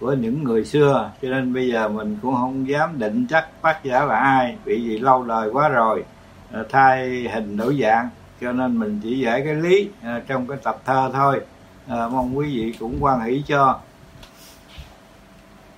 [0.00, 3.84] của những người xưa cho nên bây giờ mình cũng không dám định chắc tác
[3.84, 6.04] giả là ai vì vì lâu đời quá rồi
[6.52, 8.08] à, thay hình đổi dạng
[8.40, 11.40] cho nên mình chỉ giải cái lý à, trong cái tập thơ thôi
[11.88, 13.80] à, mong quý vị cũng quan hỷ cho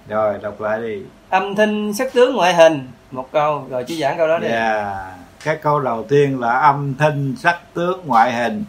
[0.09, 4.19] rồi đọc lại đi âm thanh sắc tướng ngoại hình một câu rồi chỉ giảng
[4.19, 4.85] câu đó đi yeah.
[4.85, 5.15] Dạ.
[5.45, 8.65] cái câu đầu tiên là âm thanh sắc tướng ngoại hình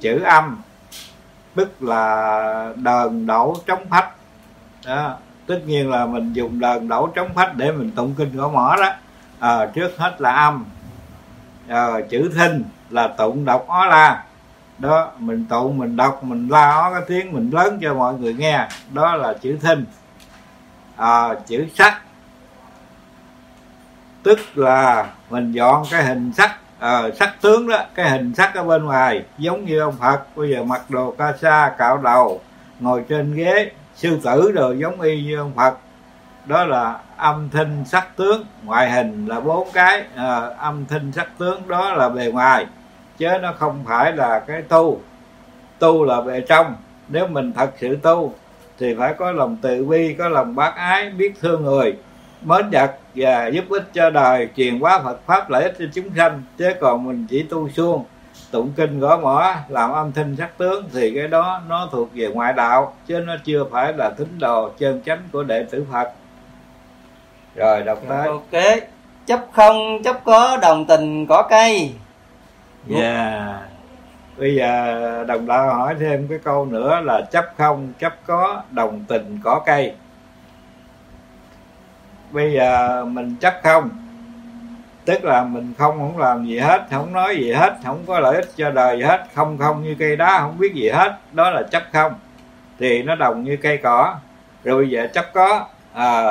[0.00, 0.62] chữ âm
[1.54, 4.10] tức là đờn đổ trống phách.
[4.86, 8.48] Đó tất nhiên là mình dùng đờn đổ trống phách để mình tụng kinh gõ
[8.48, 8.92] mỏ đó.
[9.38, 10.64] À, trước hết là âm
[11.68, 14.24] à, chữ thinh là tụng đọc ó la.
[14.78, 18.34] Đó mình tụng mình đọc mình la ó cái tiếng mình lớn cho mọi người
[18.34, 18.68] nghe.
[18.92, 19.84] Đó là chữ thinh.
[20.96, 22.02] À, chữ sắc
[24.22, 28.64] tức là mình dọn cái hình sắc à, sắc tướng đó cái hình sắc ở
[28.64, 30.36] bên ngoài giống như ông phật.
[30.36, 32.40] Bây giờ mặc đồ ca sa cạo đầu
[32.80, 35.78] ngồi trên ghế sư tử rồi giống y như ông phật.
[36.46, 38.44] Đó là âm thanh sắc tướng.
[38.64, 40.04] Ngoại hình là bốn cái.
[40.16, 42.66] À, âm thanh sắc tướng đó là bề ngoài
[43.18, 45.00] chứ nó không phải là cái tu.
[45.78, 46.74] Tu là bề trong.
[47.08, 48.34] Nếu mình thật sự tu
[48.78, 51.96] thì phải có lòng từ bi có lòng bác ái biết thương người
[52.42, 56.10] mến vật và giúp ích cho đời truyền bá Phật pháp lợi ích cho chúng
[56.16, 56.42] sanh.
[56.58, 58.04] Chứ còn mình chỉ tu suông
[58.50, 62.28] tụng kinh gõ mỏ làm âm thanh sắc tướng thì cái đó nó thuộc về
[62.28, 66.12] ngoại đạo chứ nó chưa phải là tín đồ chân chánh của đệ tử Phật.
[67.54, 68.26] Rồi đọc tới.
[68.26, 68.62] ok.
[69.26, 71.92] Chấp không chấp có đồng tình có cây.
[72.86, 72.98] Dạ.
[72.98, 73.68] Yeah.
[74.38, 79.04] bây giờ đồng đạo hỏi thêm cái câu nữa là chấp không chấp có đồng
[79.08, 79.94] tình có cây
[82.30, 83.90] bây giờ mình chấp không?
[85.04, 88.34] Tức là mình không không làm gì hết không nói gì hết không có lợi
[88.36, 91.18] ích cho đời gì hết không không như cây đá không biết gì hết.
[91.32, 92.12] Đó là chấp không.
[92.78, 94.14] Thì nó đồng như cây cỏ.
[94.64, 96.22] Rồi bây giờ chấp có à,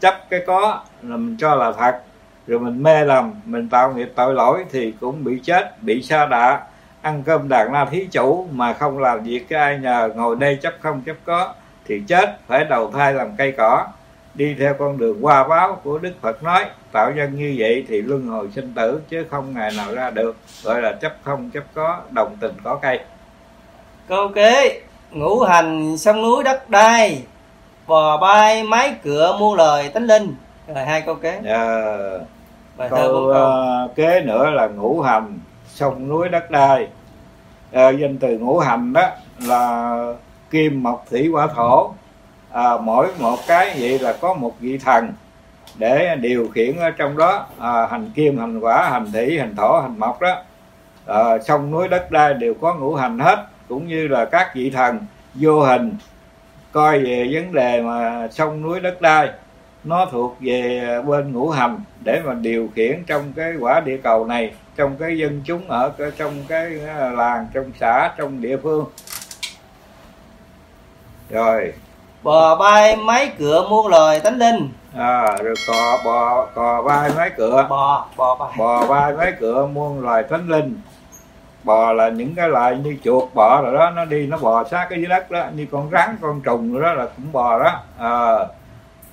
[0.00, 2.00] chấp cái có là mình cho là thật.
[2.46, 6.26] Rồi mình mê lầm mình tạo nghiệp tội lỗi thì cũng bị chết bị sa
[6.26, 6.60] đạ
[7.02, 10.58] ăn cơm đàn la thí chủ mà không làm việc cái ai nhờ ngồi đây
[10.62, 11.54] chấp không chấp có
[11.86, 13.86] thì chết phải đầu thai làm cây cỏ
[14.38, 18.02] đi theo con đường qua báo của đức phật nói tạo nhân như vậy thì
[18.02, 20.36] luân hồi sinh tử chứ không ngày nào ra được.
[20.62, 23.00] Gọi là chấp không chấp có đồng tình có cây.
[24.08, 24.80] Câu kế
[25.10, 27.22] ngũ hành sông núi đất đai
[27.86, 30.34] bò bay máy cửa mua lời tánh linh.
[30.74, 31.40] Rồi hai câu kế.
[31.44, 31.86] À,
[32.76, 36.88] Bài câu, uh, kế nữa là ngũ hành sông núi đất đai.
[37.72, 39.10] À, danh từ ngũ hành đó
[39.42, 39.94] là
[40.50, 41.92] kim mộc thủy hỏa thổ
[42.52, 45.12] à, mỗi một cái vậy là có một vị thần
[45.78, 47.46] để điều khiển ở trong đó.
[47.58, 50.42] À, hành kim hành quả hành thủy hành thổ hành mộc đó.
[51.06, 54.70] À, sông núi đất đai đều có ngũ hành hết cũng như là các vị
[54.70, 54.98] thần
[55.34, 55.96] vô hình.
[56.72, 59.30] Coi về vấn đề mà sông núi đất đai
[59.84, 64.26] nó thuộc về bên ngũ hành để mà điều khiển trong cái quả địa cầu
[64.26, 68.84] này trong cái dân chúng ở trong cái à, làng trong xã trong địa phương.
[71.30, 71.72] Rồi
[72.28, 74.68] bò bay máy cửa muôn lời tánh linh.
[74.96, 77.66] À rồi cò bò cò bay máy cửa.
[77.68, 80.80] Bò bò bay bò bay máy cửa muôn loài tánh linh.
[81.64, 84.86] Bò là những cái loại như chuột bò rồi đó nó đi nó bò sát
[84.90, 87.80] cái dưới đất đó như con rắn con trùng rồi đó là cũng bò đó.
[87.98, 88.38] À,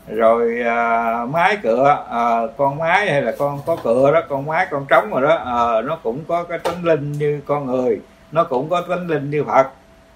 [0.07, 4.68] rồi à, mái cửa à, con mái hay là con có cửa đó con mái
[4.72, 8.01] con trống rồi đó à, nó cũng có cái tánh linh như con người
[8.32, 9.68] nó cũng có tánh linh như phật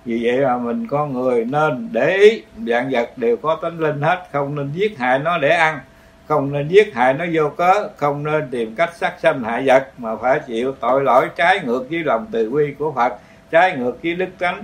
[0.05, 2.43] vì vậy mà mình con người nên để ý.
[2.67, 5.79] Dạng vật đều có tánh linh hết, không nên giết hại nó để ăn,
[6.27, 9.91] không nên giết hại nó vô cớ, không nên tìm cách sát sanh hại vật,
[9.97, 13.13] mà phải chịu tội lỗi trái ngược với lòng từ bi của phật,
[13.51, 14.63] trái ngược với đức tánh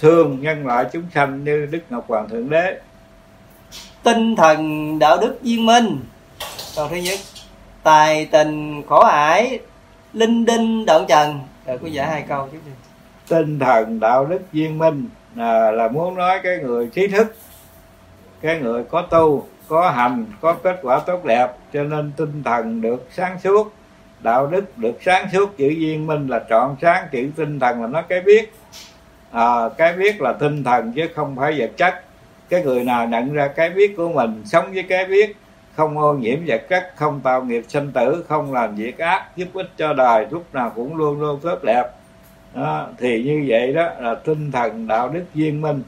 [0.00, 2.80] thương nhân loại chúng sanh như đức ngọc hoàng thượng đế.
[4.02, 5.98] Tinh thần đạo đức viên minh.
[6.76, 7.18] Câu thứ nhất,
[7.82, 9.58] tài tình khổ ải,
[10.12, 11.40] linh đinh đoạn trần.
[11.66, 12.58] Rồi cô giải hai câu chứ
[13.28, 17.34] tinh thần đạo đức viên minh à, là muốn nói cái người trí thức
[18.40, 22.80] cái người có tu có hành có kết quả tốt đẹp cho nên tinh thần
[22.80, 23.72] được sáng suốt
[24.24, 27.88] đạo đức được sáng suốt chữ viên minh là trọn sáng chữ tinh thần là
[27.88, 28.52] nó cái biết.
[29.30, 31.94] À, cái biết là tinh thần chứ không phải vật chất.
[32.48, 35.36] Cái người nào nhận ra cái biết của mình sống với cái biết
[35.76, 39.48] không ô nhiễm vật chất không tạo nghiệp sinh tử không làm việc ác giúp
[39.52, 41.84] ích cho đời lúc nào cũng luôn luôn tốt đẹp
[42.54, 45.82] đó, thì như vậy đó là tinh thần đạo đức viên minh.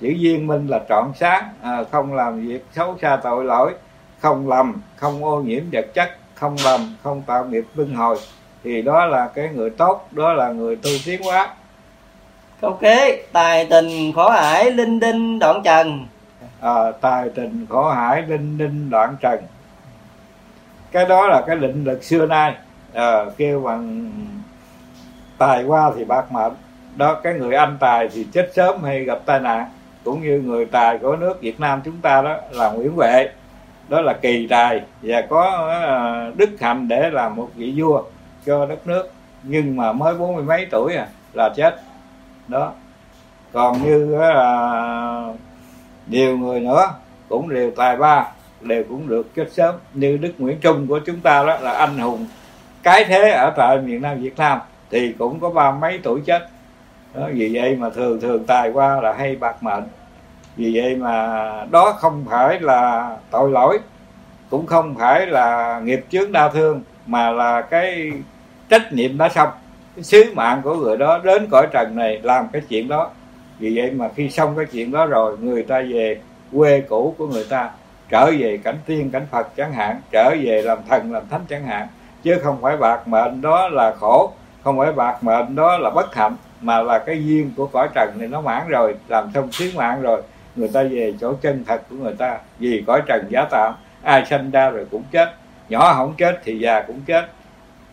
[0.00, 3.74] Chữ viên minh là trọn sáng à, không làm việc xấu xa tội lỗi
[4.18, 8.16] không lầm không ô nhiễm vật chất không lầm không tạo nghiệp luân hồi.
[8.64, 11.48] Thì đó là cái người tốt đó là người tu tiến hóa.
[12.60, 16.06] Câu kế tài tình khổ hải linh đinh đoạn trần.
[16.60, 19.40] À, tài tình khổ hải linh đinh đoạn trần.
[20.92, 22.54] Cái đó là cái định lực xưa nay
[22.94, 24.10] à, kêu bằng
[25.40, 26.52] tài qua thì bạc mệnh
[26.96, 29.66] đó, cái người anh tài thì chết sớm hay gặp tai nạn,
[30.04, 33.28] cũng như người tài của nước Việt Nam chúng ta đó là Nguyễn Huệ.
[33.88, 38.02] Đó là kỳ tài và có ờ, đức hạnh để làm một vị vua
[38.46, 39.12] cho đất nước.
[39.42, 41.80] Nhưng mà mới bốn mươi mấy tuổi à là chết.
[42.48, 42.72] Đó.
[43.52, 45.32] Còn như là
[46.06, 46.90] nhiều người nữa,
[47.28, 48.26] cũng đều tài ba,
[48.60, 49.74] đều cũng được chết sớm.
[49.94, 52.26] Như đức nguyễn trung của chúng ta đó là anh hùng
[52.82, 54.58] cái thế ở tại miền nam việt nam
[54.90, 56.48] thì cũng có ba mấy tuổi chết.
[57.14, 59.84] Đó, vì vậy mà thường thường tài qua là hay bạc mệnh.
[60.56, 61.36] Vì vậy mà
[61.70, 63.78] đó không phải là tội lỗi
[64.50, 68.12] cũng không phải là nghiệp chướng đau thương mà là cái
[68.68, 69.48] trách nhiệm đã xong.
[69.96, 73.10] Cái sứ mạng của người đó đến cõi trần này làm cái chuyện đó.
[73.58, 76.20] Vì vậy mà khi xong cái chuyện đó rồi người ta về
[76.52, 77.70] quê cũ của người ta
[78.08, 81.66] trở về cảnh tiên cảnh phật chẳng hạn trở về làm thần làm thánh chẳng
[81.66, 81.86] hạn
[82.22, 84.32] chứ không phải bạc mệnh đó là khổ
[84.64, 88.10] không phải bạc mệnh đó là bất hạnh, mà là cái duyên của cõi trần
[88.18, 90.22] này nó mãn rồi, làm xong sứ mạng rồi.
[90.56, 94.24] Người ta về chỗ chân thật của người ta, vì cõi trần giá tạm ai
[94.30, 95.34] sanh ra rồi cũng chết.
[95.68, 97.26] Nhỏ không chết thì già cũng chết.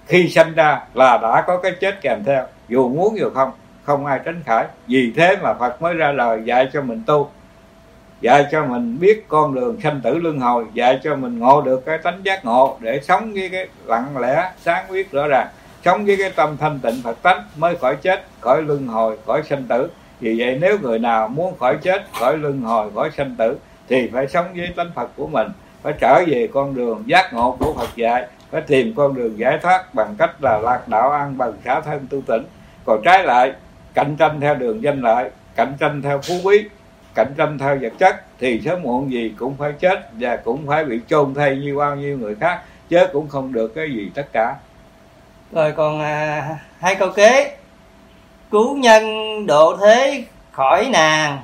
[0.05, 3.51] Khi sanh ra là đã có cái chết kèm theo, dù muốn dù không
[3.83, 4.65] không ai tránh khỏi.
[4.87, 7.29] Vì thế mà phật mới ra lời dạy cho mình tu,
[8.21, 11.85] dạy cho mình biết con đường sanh tử luân hồi, dạy cho mình ngộ được
[11.85, 15.47] cái tánh giác ngộ để sống với cái lặng lẽ, sáng quyết rõ ràng
[15.87, 19.41] sống với cái tâm thanh tịnh phật tánh mới khỏi chết, khỏi luân hồi, khỏi
[19.49, 19.89] sanh tử.
[20.19, 23.57] Vì vậy nếu người nào muốn khỏi chết, khỏi luân hồi, khỏi sanh tử,
[23.89, 25.47] thì phải sống với tánh phật của mình.
[25.81, 29.59] Phải trở về con đường giác ngộ của phật dạy, phải tìm con đường giải
[29.61, 32.43] thoát bằng cách là lạc đạo ăn bằng xả thân tu tỉnh
[32.85, 33.51] còn trái lại,
[33.93, 36.63] cạnh tranh theo đường danh lợi, cạnh tranh theo phú quý,
[37.15, 40.85] cạnh tranh theo vật chất, thì sớm muộn gì cũng phải chết và cũng phải
[40.85, 44.25] bị chôn thay như bao nhiêu người khác, chứ cũng không được cái gì tất
[44.33, 44.55] cả
[45.51, 46.47] rồi còn à,
[46.79, 47.57] hai câu kế.
[48.51, 49.05] Cứu nhân
[49.45, 51.39] độ thế khỏi nàng.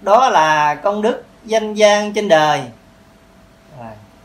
[0.00, 2.62] Đó là công đức danh gian trên đời.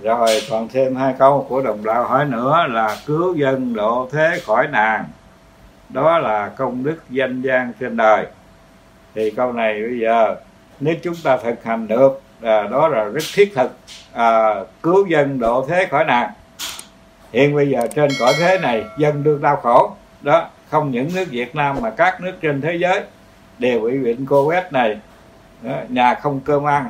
[0.02, 0.42] Rồi.
[0.50, 4.68] Còn thêm hai câu của đồng đạo hỏi nữa là cứu dân độ thế khỏi
[4.68, 5.06] nàng.
[5.90, 8.26] Đó là công đức danh gian trên đời.
[9.16, 10.36] Thì câu này bây giờ
[10.80, 13.78] nếu chúng ta thực hành được à, đó là rất thiết thực
[14.14, 16.32] à, cứu dân độ thế khỏi nạn
[17.34, 19.92] hiện bây giờ trên cõi thế này dân đương đau khổ.
[20.22, 23.02] Đó không những nước Việt Nam mà các nước trên thế giới
[23.60, 25.00] đều bị bệnh Covid này.
[25.62, 26.88] Đó, nhà không cơm ăn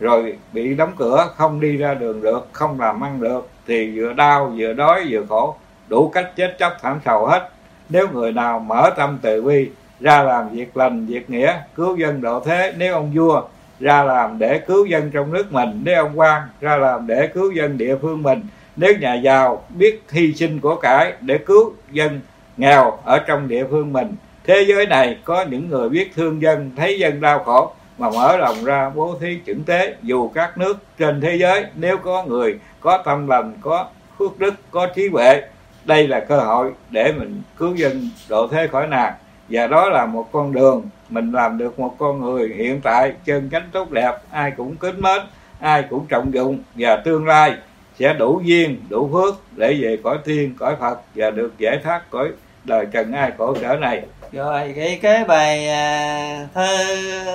[0.00, 4.12] rồi bị đóng cửa không đi ra đường được không làm ăn được thì vừa
[4.12, 5.54] đau vừa đói vừa khổ.
[5.88, 7.48] Đủ cách chết chóc thảm sầu hết.
[7.88, 12.20] Nếu người nào mở tâm từ bi ra làm việc lành việc nghĩa cứu dân
[12.20, 13.42] độ thế nếu ông vua
[13.80, 17.50] ra làm để cứu dân trong nước mình nếu ông quan ra làm để cứu
[17.50, 18.42] dân địa phương mình
[18.80, 22.20] nếu nhà giàu biết hy sinh của cải để cứu dân
[22.56, 24.14] nghèo ở trong địa phương mình,
[24.44, 28.36] thế giới này có những người biết thương dân, thấy dân đau khổ mà mở
[28.36, 31.64] lòng ra bố thí chuẩn tế dù các nước trên thế giới.
[31.74, 33.86] Nếu có người có tâm lành, có
[34.18, 35.42] phước đức, có trí huệ,
[35.84, 39.12] đây là cơ hội để mình cứu dân độ thế khỏi nạn.
[39.48, 43.48] Và đó là một con đường, mình làm được một con người hiện tại, chân
[43.52, 45.22] chánh tốt đẹp, ai cũng kính mến,
[45.60, 47.54] ai cũng trọng dụng và tương lai
[47.98, 52.10] sẽ đủ duyên đủ phước để về cõi tiên cõi phật và được giải thoát
[52.10, 52.28] cõi
[52.64, 54.02] đời trần ai khổ sở này.
[54.32, 56.86] Rồi cái cái bài à, thơ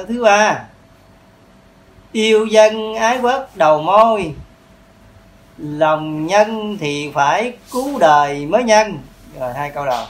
[0.08, 0.64] thứ ba.
[2.12, 4.34] Yêu dân ái quốc đầu môi
[5.58, 9.00] lòng nhân thì phải cứu đời mới nhân.
[9.40, 10.06] Rồi hai câu đầu.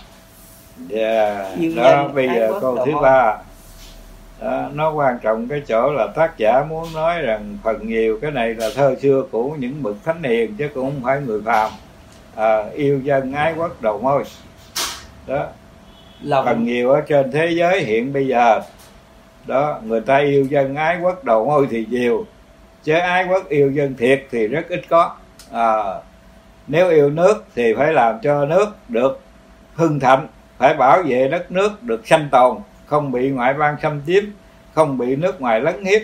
[0.89, 1.47] Yeah.
[1.59, 3.37] Dạ, đó bây giờ câu thứ ba
[4.45, 8.31] đó, nó quan trọng cái chỗ là tác giả muốn nói rằng phần nhiều cái
[8.31, 11.71] này là thơ xưa của những bậc thánh hiền chứ cũng không phải người phàm.
[12.35, 14.23] À, yêu dân ái quốc đầu môi.
[15.27, 15.47] Đó
[16.21, 16.45] Lòng...
[16.45, 18.61] phần nhiều ở trên thế giới hiện bây giờ.
[19.45, 22.25] Đó người ta yêu dân ái quốc đầu môi thì nhiều
[22.83, 25.15] chứ ái quốc yêu dân thiệt thì rất ít có.
[25.51, 25.83] À,
[26.67, 29.19] nếu yêu nước thì phải làm cho nước được
[29.75, 30.27] hưng thịnh
[30.57, 34.23] phải bảo vệ đất nước được sanh tồn không bị ngoại bang xâm chiếm,
[34.73, 36.01] không bị nước ngoài lấn hiếp.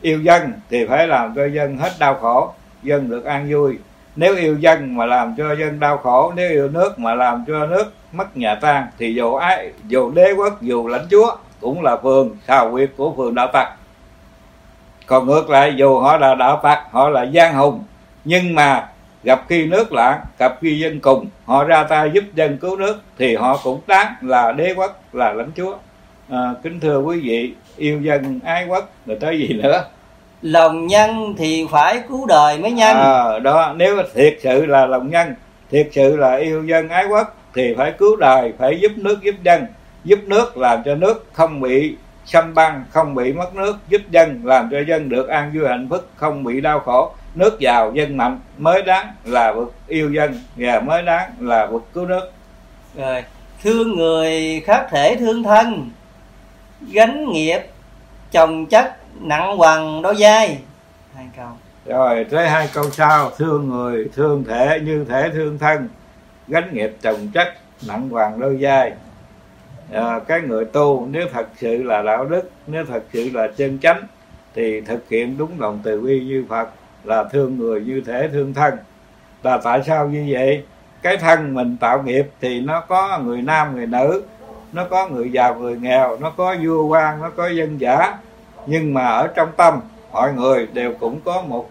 [0.00, 3.78] Yêu dân thì phải làm cho dân hết đau khổ, dân được an vui.
[4.16, 7.66] Nếu yêu dân mà làm cho dân đau khổ, nếu yêu nước mà làm cho
[7.66, 11.96] nước mất nhà tan, thì dù ai, dù đế quốc, dù lãnh chúa cũng là
[11.96, 13.68] phường xào quyệt của phường đạo tặc
[15.06, 17.84] còn ngược lại, dù họ là đạo tặc họ là giang hùng,
[18.24, 18.88] nhưng mà
[19.24, 21.26] gặp khi nước loạn gặp khi dân cùng.
[21.44, 25.32] Họ ra tay giúp dân cứu nước thì họ cũng đáng là đế quốc là
[25.32, 25.76] lãnh chúa.
[26.30, 29.84] À, kính thưa quý vị yêu dân ái quốc rồi tới gì nữa?
[30.42, 32.96] Lòng nhân thì phải cứu đời mới nhân.
[32.96, 35.34] À, đó nếu thiệt sự là lòng nhân
[35.70, 39.34] thiệt sự là yêu dân ái quốc thì phải cứu đời phải giúp nước giúp
[39.42, 39.66] dân.
[40.04, 43.76] Giúp nước làm cho nước không bị xâm băng không bị mất nước.
[43.88, 47.60] Giúp dân làm cho dân được an vui hạnh phúc không bị đau khổ nước
[47.60, 52.06] giàu dân mạnh mới đáng là vực yêu dân và mới đáng là vực cứu
[52.06, 52.32] nước.
[52.94, 53.24] Rồi
[53.62, 55.90] thương người khác thể thương thân
[56.92, 57.60] gánh nghiệp
[58.30, 60.58] chồng chất nặng hoàng đôi vai.
[61.14, 61.48] Hai câu.
[61.86, 65.88] Rồi tới hai câu sau thương người thương thể như thể thương thân
[66.48, 67.54] gánh nghiệp chồng chất
[67.88, 68.92] nặng hoàng đôi vai.
[69.92, 73.78] À, cái người tu nếu thật sự là đạo đức nếu thật sự là chân
[73.78, 74.02] chánh
[74.54, 76.68] thì thực hiện đúng lòng từ bi như phật
[77.04, 78.74] là thương người như thể thương thân.
[79.42, 80.64] Là tại sao như vậy?
[81.02, 84.22] Cái thân mình tạo nghiệp thì nó có người nam người nữ
[84.72, 88.18] nó có người giàu người nghèo nó có vua quan nó có dân giả
[88.66, 89.80] nhưng mà ở trong tâm
[90.12, 91.70] mọi người đều cũng có một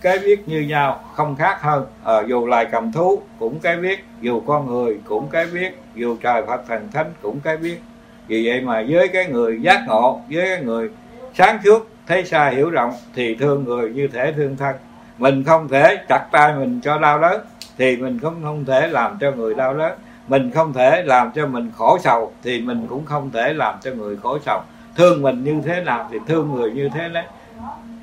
[0.00, 1.86] cái viết như nhau không khác hơn.
[2.04, 6.16] À, dù loài cầm thú cũng cái viết dù con người cũng cái viết dù
[6.22, 7.80] trời phật thần thánh cũng cái viết
[8.28, 10.90] vì vậy mà với cái người giác ngộ với cái người
[11.34, 14.76] sáng suốt thấy xa hiểu rộng thì thương người như thể thương thân.
[15.18, 17.40] Mình không thể chặt tay mình cho đau đớn
[17.78, 19.92] thì mình cũng không thể làm cho người đau đớn.
[20.28, 23.90] Mình không thể làm cho mình khổ sầu thì mình cũng không thể làm cho
[23.90, 24.60] người khổ sầu.
[24.96, 27.24] Thương mình như thế nào thì thương người như thế đấy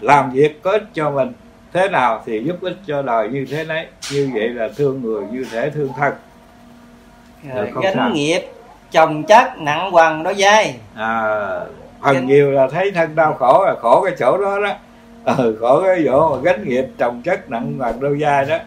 [0.02, 1.32] làm việc có ích cho mình
[1.74, 5.24] thế nào thì giúp ích cho đời như thế đấy như vậy là thương người
[5.32, 6.14] như thể thương thân.
[7.82, 8.10] Gánh sao.
[8.10, 8.42] nghiệp
[8.92, 11.60] chồng chất nặng quằn đó dai à
[12.02, 12.26] phần gánh...
[12.28, 14.72] nhiều là thấy thân đau khổ là khổ cái chỗ đó đó.
[15.38, 18.58] Ừ, khổ cái chỗ mà gánh nghiệp chồng chất nặng quằn đau dai đó.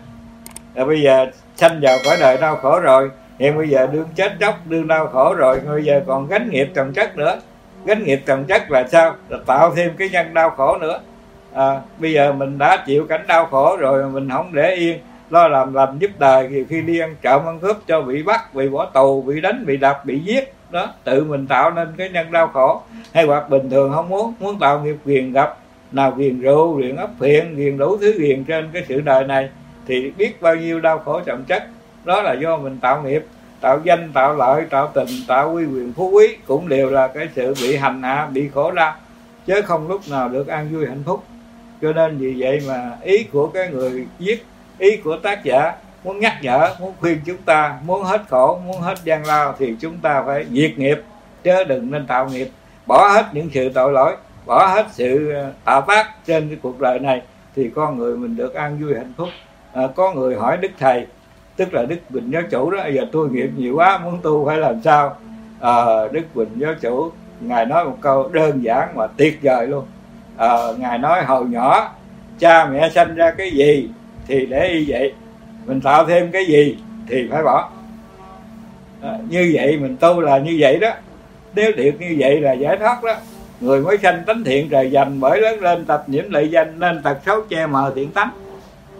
[0.74, 1.26] Rồi bây giờ
[1.56, 5.06] sanh vào cõi đời đau khổ rồi hiện bây giờ đương chết chóc đương đau
[5.06, 7.40] khổ rồi bây giờ còn gánh nghiệp chồng chất nữa.
[7.84, 9.14] Gánh nghiệp chồng chất là sao?
[9.28, 11.00] Là tạo thêm cái nhân đau khổ nữa.
[11.52, 14.98] À, bây giờ mình đã chịu cảnh đau khổ rồi mình không để yên
[15.30, 18.54] lo làm làm giúp đời nhiều khi đi ăn trộm ăn cướp cho bị bắt
[18.54, 22.08] bị bỏ tù bị đánh bị đập bị giết đó, tự mình tạo nên cái
[22.08, 22.82] nhân đau khổ.
[23.12, 25.58] Hay hoặc bình thường không muốn muốn tạo nghiệp quyền gặp,
[25.92, 29.48] nào quyền rượu quyền ấp phiện quyền đủ thứ quyền trên cái sự đời này,
[29.86, 31.66] thì biết bao nhiêu đau khổ trọng chất.
[32.04, 33.24] Đó là do mình tạo nghiệp,
[33.60, 37.28] tạo danh, tạo lợi, tạo tình, tạo quy quyền phú quý, cũng đều là cái
[37.34, 38.94] sự bị hành hạ, bị khổ đau
[39.46, 41.24] chứ không lúc nào được an vui hạnh phúc.
[41.82, 44.44] Cho nên vì vậy mà ý của cái người viết,
[44.78, 45.72] ý của tác giả
[46.08, 49.76] muốn nhắc nhở muốn khuyên chúng ta muốn hết khổ muốn hết gian lao thì
[49.80, 51.02] chúng ta phải diệt nghiệp
[51.44, 52.48] chứ đừng nên tạo nghiệp.
[52.86, 56.80] Bỏ hết những sự tội lỗi bỏ hết sự ờ, tạo tác trên cái cuộc
[56.80, 57.22] đời này
[57.56, 59.28] thì con người mình được an vui hạnh phúc.
[59.72, 61.06] À, có người hỏi đức thầy
[61.56, 64.58] tức là đức bình giáo chủ đó giờ tôi nghiệp nhiều quá muốn tu phải
[64.58, 65.16] làm sao?
[65.60, 65.74] À,
[66.12, 69.86] đức bình giáo chủ ngài nói một câu đơn giản mà tuyệt vời luôn.
[70.36, 71.90] À, ngài nói hồi nhỏ
[72.38, 73.90] cha mẹ sanh ra cái gì
[74.26, 75.12] thì để y vậy
[75.68, 77.70] mình tạo thêm cái gì thì phải bỏ.
[79.02, 80.90] À, như vậy mình tu là như vậy đó.
[81.54, 83.14] Nếu được như vậy là giải thoát đó.
[83.60, 87.02] Người mới sanh tánh thiện trời dành bởi lớn lên tập nhiễm lợi danh nên
[87.02, 88.30] tật xấu che mờ thiện tánh.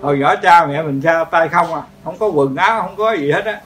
[0.00, 3.12] Hồi nhỏ cha mẹ mình sao tay không à không có quần áo không có
[3.12, 3.60] gì hết á.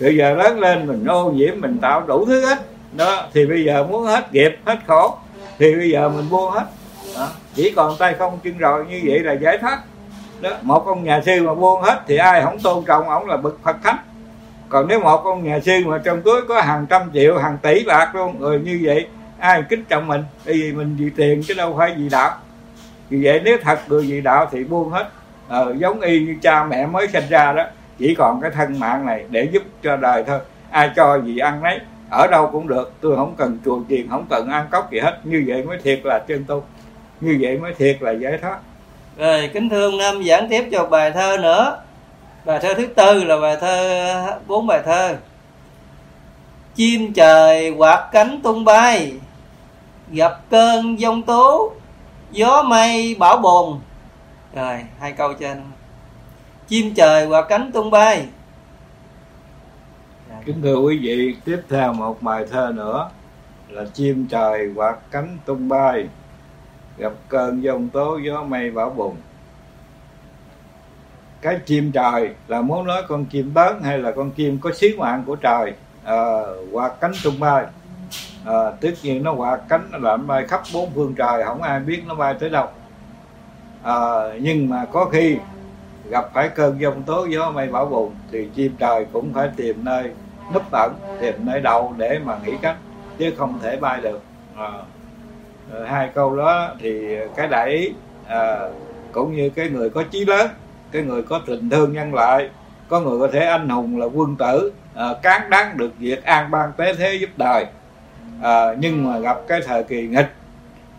[0.00, 2.58] Bây giờ lớn lên mình ô nhiễm mình tạo đủ thứ hết.
[2.92, 5.16] Đó thì bây giờ muốn hết nghiệp hết khổ
[5.58, 6.64] thì bây giờ mình buông hết.
[7.16, 7.28] Đó.
[7.54, 9.78] chỉ còn tay không chân rồi như vậy là giải thoát
[10.62, 13.58] một ông nhà sư mà buông hết thì ai không tôn trọng ông là bậc
[13.62, 13.96] phật thánh.
[14.68, 17.84] Còn nếu một ông nhà sư mà trong túi có hàng trăm triệu hàng tỷ
[17.84, 19.06] bạc luôn rồi như vậy
[19.38, 20.24] ai kính trọng mình?
[20.46, 22.30] Bởi vì mình vì tiền chứ đâu phải vì đạo.
[23.10, 25.08] Vì vậy nếu thật người vì đạo thì buông hết.
[25.48, 27.64] Ờ, giống y như cha mẹ mới sinh ra đó
[27.98, 30.40] chỉ còn cái thân mạng này để giúp cho đời thôi.
[30.70, 31.80] Ai cho gì ăn nấy
[32.10, 32.92] ở đâu cũng được.
[33.00, 35.18] Tôi không cần chùa chiền không cần ăn cốc gì hết.
[35.24, 36.64] Như vậy mới thiệt là chân tu
[37.20, 38.58] như vậy mới thiệt là giải thoát
[39.18, 41.82] rồi, kính thưa ông năm giảng tiếp cho bài thơ nữa.
[42.44, 45.16] Bài thơ thứ tư là bài thơ, bốn bài thơ.
[46.74, 49.12] Chim trời quạt cánh tung bay,
[50.10, 51.72] gặp cơn giông tố,
[52.30, 53.78] gió mây bão bồn.
[54.54, 55.62] Rồi, hai câu trên.
[56.68, 58.26] Chim trời quạt cánh tung bay.
[60.30, 60.36] Dạ.
[60.44, 63.10] Kính thưa quý vị, tiếp theo một bài thơ nữa
[63.68, 66.08] là chim trời quạt cánh tung bay
[66.98, 69.16] gặp cơn giông tố gió mây bão bùng.
[71.40, 74.88] Cái chim trời là muốn nói con chim lớn hay là con chim có sứ
[74.98, 75.72] mạng của trời?
[76.04, 76.16] À,
[76.72, 77.66] quạt cánh tung bay
[78.44, 81.80] à, tất nhiên nó quạt cánh nó làm bay khắp bốn phương trời không ai
[81.80, 82.66] biết nó bay tới đâu.
[83.82, 85.38] À, nhưng mà có khi
[86.10, 89.84] gặp phải cơn giông tố gió mây bão bùng thì chim trời cũng phải tìm
[89.84, 90.10] nơi
[90.54, 92.76] núp ẩn tìm nơi đậu để mà nghỉ cánh
[93.18, 94.22] chứ không thể bay được.
[94.56, 94.72] À,
[95.72, 97.94] Ờ, hai câu đó thì cái đẩy
[98.28, 98.58] à,
[99.12, 100.50] cũng như cái người có chí lớn
[100.92, 102.50] cái người có tình thương nhân lại
[102.88, 106.50] có người có thể anh hùng là quân tử à, cán đáng được việc an
[106.50, 107.66] ban tế thế giúp đời.
[108.42, 110.32] À, nhưng mà gặp cái thời kỳ nghịch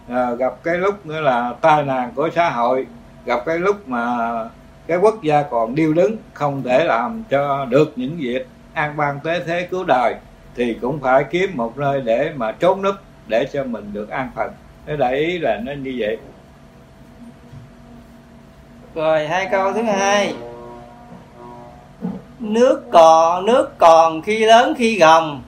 [0.10, 2.88] à, gặp cái lúc nữa là tai nạn của xã hội
[3.26, 4.30] gặp cái lúc mà
[4.88, 9.20] cái quốc gia còn điêu đứng không thể làm cho được những việc an ban
[9.20, 10.16] tế thế cứu đời
[10.56, 12.96] thì cũng phải kiếm một nơi để mà trốn núp
[13.30, 14.52] để cho mình được an phận.
[14.86, 16.18] Cái đại ý là nó như vậy.
[18.96, 20.34] Rồi hai câu thứ hai.
[22.40, 25.42] Nước còn nước còn khi lớn khi gồng.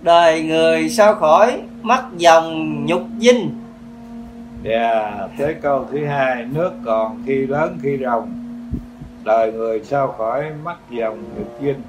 [0.00, 3.60] Đời người sao khỏi mắc dòng nhục dinh?
[4.62, 6.46] Dạ yeah, tới câu thứ hai.
[6.52, 8.32] Nước còn khi lớn khi rồng.
[9.24, 11.82] Đời người sao khỏi mắc dòng nghiệp dinh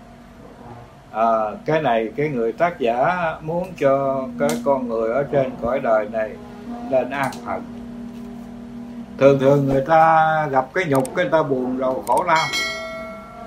[1.16, 1.26] à,
[1.66, 6.08] cái này cái người tác giả muốn cho cái con người ở trên cõi đời
[6.12, 6.30] này
[6.92, 7.64] lên an phận
[9.18, 12.46] thường thường người ta gặp cái nhục cái người ta buồn rầu khổ đau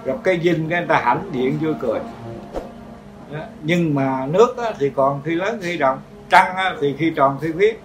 [0.04, 2.00] gặp cái dinh cái người ta hãnh diện vui cười.
[3.62, 5.98] Nhưng mà nước thì còn khi lớn khi rộng
[6.30, 7.80] trăng thì khi tròn khi khuyết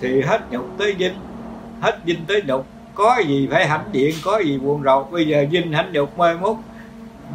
[0.00, 1.14] thì hết nhục tới dinh
[1.80, 2.66] hết dinh tới nhục.
[2.94, 5.08] Có gì phải hãnh diện có gì buồn rầu.
[5.10, 6.56] Bây giờ dinh hãnh nhục mai mốt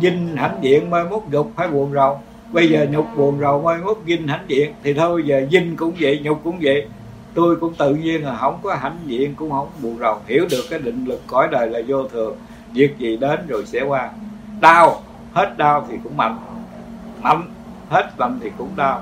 [0.02, 2.20] dinh hãnh diện mai mốt nhục phải buồn rầu.
[2.52, 5.94] Bây giờ nhục buồn rầu, mai mốt dinh hãnh diện thì thôi, giờ dinh cũng
[5.99, 6.88] vậy, nhục cũng vậy.
[7.34, 10.18] Tôi cũng tự nhiên là không có hãnh diện, cũng không buồn rầu.
[10.28, 12.36] Hiểu được cái định lực cõi đời là vô thường.
[12.74, 14.10] Việc gì đến rồi sẽ qua.
[14.61, 15.02] Đau,
[15.34, 16.38] hết đau thì cũng mạnh.
[17.22, 17.44] Mạnh,
[17.90, 19.02] hết mạnh thì cũng đau.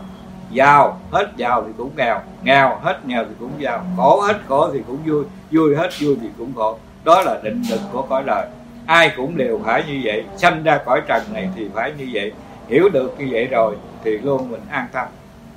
[0.51, 2.19] Giàu, hết giàu thì cũng nghèo.
[2.43, 3.85] Nghèo, hết nghèo thì cũng giàu.
[3.97, 5.23] Khổ, hết khổ thì cũng vui.
[5.51, 6.77] Vui, hết vui thì cũng khổ.
[7.03, 8.47] Đó là định lực của cõi đời
[8.85, 10.23] ai cũng đều phải như vậy.
[10.37, 12.31] Sanh ra cõi trần này thì phải như vậy.
[12.67, 15.07] Hiểu được như vậy rồi thì luôn mình an tâm.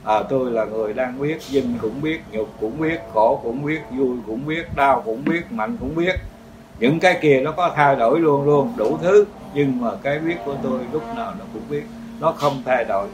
[0.05, 3.81] À, tôi là người đang biết dinh cũng biết nhục cũng biết khổ cũng biết
[3.91, 6.17] vui cũng biết đau cũng biết mạnh cũng biết.
[6.79, 9.25] Những cái kia nó có thay đổi luôn luôn đủ thứ.
[9.55, 11.83] Nhưng mà cái biết của tôi lúc nào nó cũng biết.
[12.21, 13.07] Nó không thay đổi.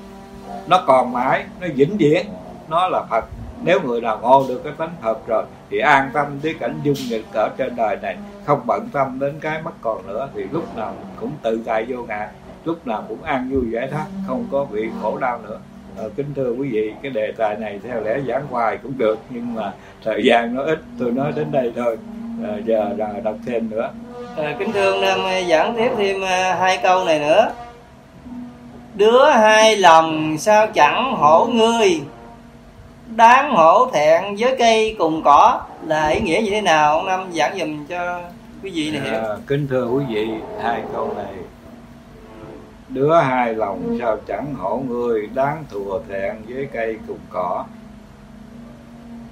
[0.66, 2.26] Nó còn mãi nó vĩnh viễn.
[2.68, 3.24] Nó là phật.
[3.62, 6.96] Nếu người nào ngộ được cái tánh phật rồi thì an tâm với cảnh dung
[7.10, 10.76] nghịch ở trên đời này không bận tâm đến cái mất còn nữa thì lúc
[10.76, 12.28] nào cũng tự tại vô ngại
[12.64, 15.58] lúc nào cũng an vui giải thoát không có bị khổ đau nữa.
[15.98, 19.18] À, kính thưa quý vị cái đề tài này theo lẽ giảng hoài cũng được
[19.30, 19.72] nhưng mà
[20.04, 21.98] thời gian nó ít tôi nói đến đây thôi.
[22.44, 23.90] À, giờ là đọc thêm nữa.
[24.36, 26.22] À, kính thưa nam giảng tiếp thêm
[26.58, 27.52] hai câu này nữa.
[28.94, 32.00] Đứa hai lòng sao chẳng hổ ngươi?
[33.16, 36.92] Đáng hổ thẹn với cây cùng cỏ là ý nghĩa như thế nào?
[36.92, 38.20] Ông năm giảng dùm cho
[38.62, 39.20] quý vị này hiểu.
[39.20, 40.28] À, kính thưa quý vị
[40.62, 41.34] hai câu này.
[42.88, 47.64] Đứa hai lòng sao chẳng hổ người đáng thùa thẹn với cây cùng cỏ?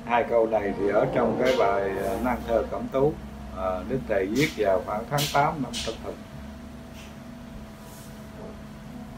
[0.07, 3.13] Hai câu này thì ở trong cái bài à, năng thơ cẩm tú
[3.57, 6.15] à, đức thầy viết vào khoảng tháng 8 năm tân thực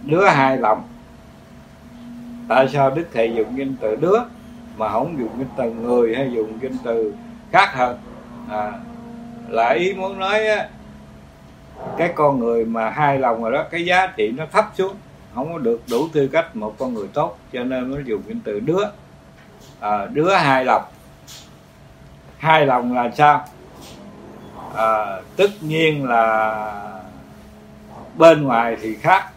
[0.02, 0.82] đứa hai lòng.
[2.48, 4.18] Tại sao đức thầy dùng danh từ đứa?
[4.80, 7.14] Mà không dùng cái từ người hay dùng cái từ
[7.52, 7.98] khác hơn
[8.50, 8.72] à,
[9.48, 10.68] là ý muốn nói á,
[11.96, 14.94] cái con người mà hai lòng rồi đó cái giá trị nó thấp xuống
[15.34, 18.36] không có được đủ tư cách một con người tốt cho nên mới dùng cái
[18.44, 18.84] từ đứa.
[19.80, 20.82] À, đứa hai lòng.
[22.38, 23.44] Hai lòng là sao?
[24.74, 27.00] À, tất nhiên là
[28.16, 29.30] bên ngoài thì khác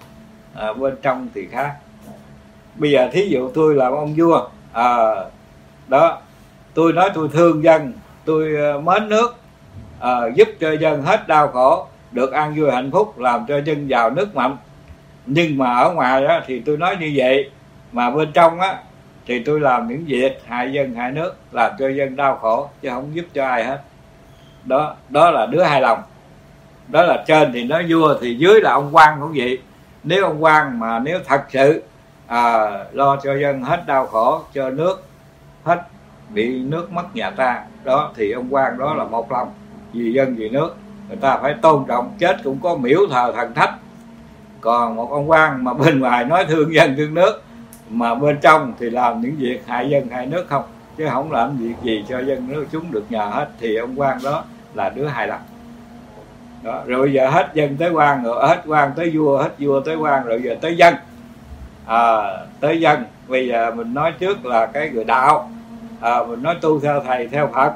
[0.53, 1.75] à, bên trong thì khác.
[2.75, 5.15] Bây giờ thí dụ tôi làm ông vua à,
[5.87, 6.19] đó
[6.73, 7.93] tôi nói tôi thương dân
[8.25, 9.35] tôi ờ, mến nước
[9.99, 13.89] à, giúp cho dân hết đau khổ được an vui hạnh phúc làm cho dân
[13.89, 14.57] giàu nước mạnh.
[15.25, 17.49] Nhưng mà ở ngoài đó thì tôi nói như vậy
[17.91, 18.77] mà bên trong á
[19.25, 22.89] thì tôi làm những việc hại dân hại nước làm cho dân đau khổ chứ
[22.89, 23.81] không giúp cho ai hết.
[24.63, 26.01] Đó đó là đứa hài lòng.
[26.87, 29.59] Đó là trên thì nó vua thì dưới là ông quan cũng vậy.
[30.03, 31.83] Nếu ông quan mà nếu thật sự
[32.27, 35.03] à, lo cho dân hết đau khổ cho nước
[35.63, 35.81] hết
[36.29, 37.63] bị nước mất nhà ta.
[37.83, 39.51] Đó thì ông quan đó là một lòng.
[39.93, 40.75] Vì dân vì nước
[41.07, 43.73] người ta phải tôn trọng chết cũng có miễu thờ thần thách
[44.63, 47.43] còn một ông quan mà bên ngoài nói thương dân thương nước
[47.89, 50.63] mà bên trong thì làm những việc hại dân hại nước không?
[50.97, 53.47] Chứ không làm việc gì cho dân nước chúng được nhờ hết.
[53.59, 54.43] Thì ông quan đó
[54.73, 55.41] là đứa hài lòng.
[56.63, 56.81] Đó.
[56.85, 60.23] rồi giờ hết dân tới quan rồi hết quan tới vua hết vua tới quan
[60.25, 60.95] rồi giờ tới dân
[61.85, 62.23] à,
[62.59, 63.03] tới dân.
[63.27, 65.49] Bây giờ mình nói trước là cái người đạo.
[66.01, 67.73] À, mình nói tu theo thầy theo phật.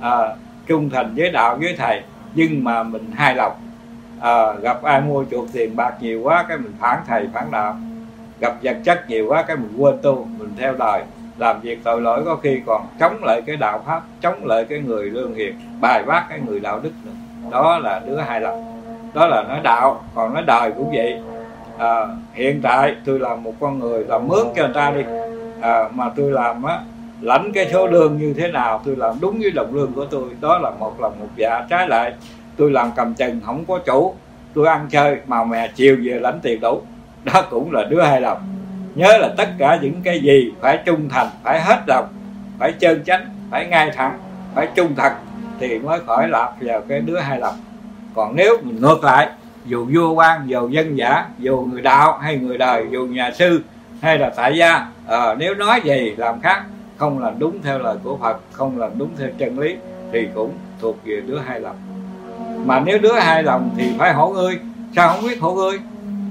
[0.00, 0.34] À,
[0.66, 2.02] trung thành với đạo với thầy.
[2.34, 3.52] Nhưng mà mình hai lòng.
[4.20, 7.76] À, gặp ai mua chuộc tiền bạc nhiều quá cái mình phản thầy phản đạo.
[8.40, 11.02] Gặp vật chất nhiều quá cái mình quên tu mình theo đời
[11.38, 14.78] làm việc tội lỗi có khi còn chống lại cái đạo pháp chống lại cái
[14.78, 17.12] người lương hiền bài bác cái người đạo đức nữa.
[17.50, 18.82] Đó là đứa hai lòng.
[19.14, 20.04] Đó là nói đạo.
[20.14, 21.20] Còn nói đời cũng vậy
[21.78, 25.02] à, hiện tại tôi làm một con người làm mướn cho người ta đi.
[25.60, 26.78] À, mà tôi làm á
[27.20, 30.24] lãnh cái số lương như thế nào tôi làm đúng với đồng lương của tôi.
[30.40, 32.12] Đó là một lòng một dạ trái lại.
[32.56, 34.14] Tôi làm cầm chừng không có chủ.
[34.54, 36.82] Tôi ăn chơi mà mè chiều về lãnh tiền đủ.
[37.24, 38.38] Đó cũng là đứa hai lòng.
[38.94, 42.06] Nhớ là tất cả những cái gì phải trung thành phải hết lòng
[42.58, 44.18] phải chân chánh phải ngay thẳng
[44.54, 45.12] phải trung thật
[45.60, 47.54] thì mới khỏi lạc vào cái đứa hai lòng.
[48.14, 49.28] Còn nếu mình ngược lại
[49.66, 53.62] dù vua quan dù dân giả dù người đạo hay người đời dù nhà sư
[54.00, 56.62] hay là tại gia à, nếu nói gì làm khác.
[56.96, 59.76] Không làm đúng theo lời của phật không làm đúng theo chân lý
[60.12, 61.76] thì cũng thuộc về đứa hai lòng.
[62.64, 64.58] Mà nếu đứa hai lòng thì phải hổ ngươi.
[64.96, 65.78] Sao không biết hổ ngươi?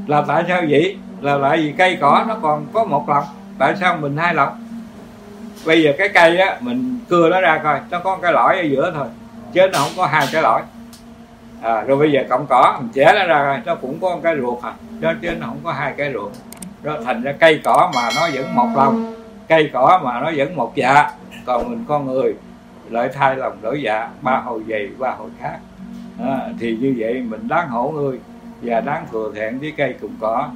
[0.07, 0.97] Là tại sao vậy?
[1.21, 3.23] Là tại vì cây cỏ nó còn có một lòng.
[3.57, 4.65] Tại sao mình hai lòng?
[5.65, 8.63] Bây giờ cái cây á mình cưa nó ra coi nó có cái lõi ở
[8.63, 9.07] giữa thôi
[9.53, 10.61] chứ nó không có hai cái lõi
[11.65, 14.35] à, rồi bây giờ cọng cỏ mình chẻ nó ra nó cũng có một cái
[14.41, 14.73] ruột à.
[14.99, 16.31] Đó chứ nó không có hai cái ruột.
[16.83, 19.15] Đó thành ra cây cỏ mà nó vẫn một lòng.
[19.47, 21.11] Cây cỏ mà nó vẫn một dạ.
[21.45, 22.35] Còn mình con người
[22.89, 24.09] lại thay lòng đổi dạ.
[24.21, 25.57] Ba hồi dày ba hồi khác.
[26.23, 28.19] À, thì như vậy mình đáng hổ người
[28.61, 30.49] và đáng thừa thẹn với cây cùng cỏ.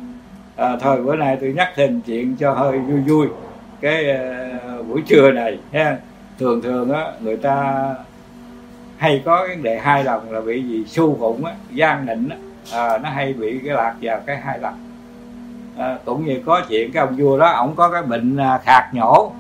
[0.56, 3.27] À, thôi bữa nay tôi nhắc thêm chuyện cho hơi vui vui.
[3.81, 4.06] Cái
[4.80, 5.98] uh, buổi trưa này ha
[6.40, 7.86] thường thường á người ta
[8.99, 10.85] hay có vấn đề hai lòng là bị gì?
[10.88, 12.38] Su phụng á gian định á.
[12.73, 14.80] À, nó hay bị cái lạc vào cái hai lòng
[15.77, 18.93] à, cũng như có chuyện cái ông vua đó ổng có cái bệnh à, khạc
[18.93, 19.31] nhổ.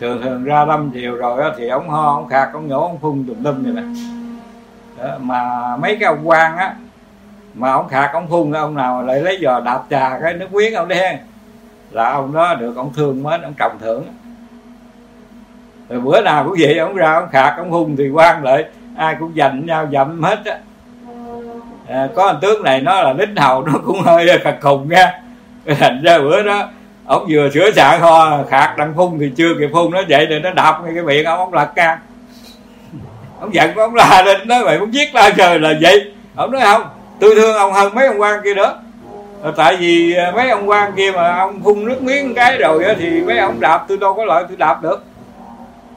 [0.00, 2.98] Thường thường ra lâm chiều rồi đó, thì ổng ho ổng khạc ổng nhổ ổng
[2.98, 3.82] phun tùm lum vậy nè.
[4.98, 6.74] Đó, mà mấy cái ông quan á
[7.54, 10.74] mà ông khạc ông phun ông nào lại lấy giò đạp trà cái nước miếng
[10.74, 11.18] ông đen
[11.90, 14.04] là ông đó được ông thương mến ông trọng thưởng
[15.88, 18.64] rồi bữa nào cũng vậy ông ra ông khạc ông hung thì quan lại.
[18.96, 20.58] Ai cũng giành nhau dậm hết á.
[21.88, 25.20] À, có anh tướng này nó là lính hầu nó cũng hơi khạc khùng nha.
[25.80, 26.68] Thành ra bữa đó
[27.06, 30.38] ông vừa sửa sạn ho khạc đang phun thì chưa kịp phun nó vậy thì
[30.38, 31.98] nó đạp ngay cái miệng ông ông lật ca
[33.40, 36.12] ông giận ông la lên nói mày muốn giết tao trời là vậy.
[36.36, 36.82] Ông nói không
[37.20, 38.78] tôi thương ông hơn mấy ông quan kia nữa.
[39.56, 43.22] Tại vì à, mấy ông quan kia mà ông phun nước miếng cái rồi thì
[43.22, 45.04] mấy ông đạp tôi đâu có lợi tôi đạp được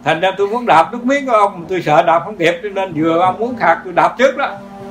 [0.07, 2.69] thành ra tôi muốn đạp nước miếng của ông, tôi sợ đạp không kịp, cho
[2.69, 4.49] nên vừa ông muốn khạc tôi đạp trước đó,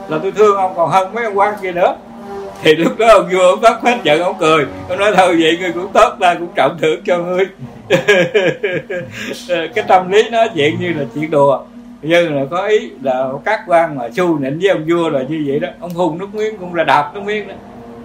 [0.08, 1.96] là tôi thương ông, còn hơn mấy ông quan kia nữa.
[2.62, 5.58] Thì lúc đó ông vua ông bắt hết giận, ông cười, ông nói thôi, vậy
[5.60, 7.44] ngươi cũng tốt, ta cũng trọng thưởng cho ngươi.
[9.74, 11.60] Cái tâm lý nó chuyện như là chuyện đùa.
[12.02, 15.44] Nhưng là có ý là các quan mà su nịnh với ông vua là như
[15.46, 15.68] vậy đó.
[15.80, 17.54] Ông hùng nước miếng, cũng là đạp nước miếng đó.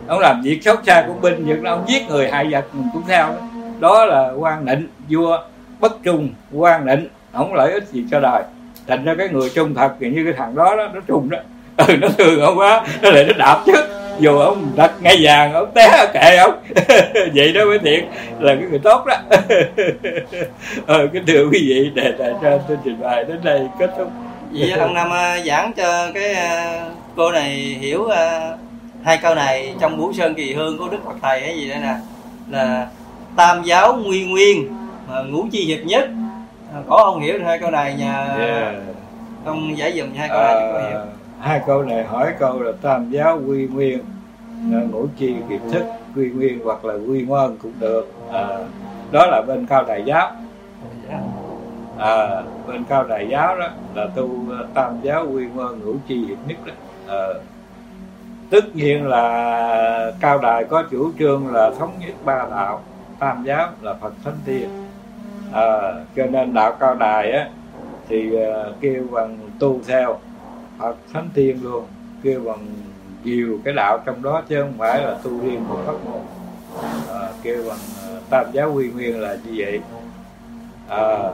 [0.07, 2.87] Ông làm việc xấu xa của binh việc là ông giết người, hại vật, mình
[2.93, 3.47] cũng theo đó.
[3.79, 5.39] Đó là quan nịnh vua
[5.81, 8.43] bất trung quan định, không lợi ích gì cho đời.
[8.87, 11.37] Thành ra cái người trung thật thì như cái thằng đó đó, nó trung đó.
[11.77, 13.73] Ừ nó thương ông quá nó lại nó đạp chứ
[14.19, 16.63] dù ông đặt ngay vàng, ông té kệ ông.
[17.35, 18.03] Vậy đó mới thiệt,
[18.39, 19.15] là cái người tốt đó.
[20.85, 24.07] Ờ cái thưa quý vị, đề tài cho tôi trình bày đến đây kết thúc.
[24.51, 26.81] Vậy ông nam à, giảng cho cái à,
[27.15, 27.49] cô này
[27.79, 28.51] hiểu à,
[29.03, 31.79] hai câu này trong buổi sơn kỳ hương của đức phật thầy hay gì đây
[31.79, 31.95] nè.
[32.49, 32.87] Là
[33.35, 34.80] tam giáo nguyên nguyên
[35.27, 36.09] ngũ chi hiệp nhất.
[36.87, 38.75] Có ông hiểu hai câu này nhà yeah.
[39.45, 40.99] ông giải dùm hai câu này cho cô hiểu.
[41.39, 43.99] hai câu này hỏi câu là tam giáo quy nguyên.
[44.73, 45.83] À, ngũ chi kiệt thức
[46.15, 48.13] quy nguyên hoặc là quy ngoan cũng được.
[48.31, 48.47] À,
[49.11, 50.31] đó là bên cao đại giáo.
[51.97, 54.29] À, bên cao đại giáo đó là tu
[54.73, 56.73] tam giáo quy ngoan ngũ chi hiệp nhất đó.
[57.07, 57.27] À,
[58.49, 62.81] tất nhiên là cao đài có chủ trương là thống nhất ba đạo.
[63.19, 64.69] Tam giáo là phật thánh tiên
[65.53, 67.49] à, cho nên đạo cao đài á
[68.07, 70.19] thì uh, kêu bằng tu theo.
[70.77, 71.85] Hoặc Thánh Tiên luôn
[72.23, 72.65] kêu bằng
[73.23, 76.21] nhiều cái đạo trong đó chứ không phải là tu riêng một pháp môn.
[77.09, 77.77] À, kêu bằng
[78.17, 79.81] uh, tam giáo quy nguyên là như vậy.
[80.87, 81.29] À,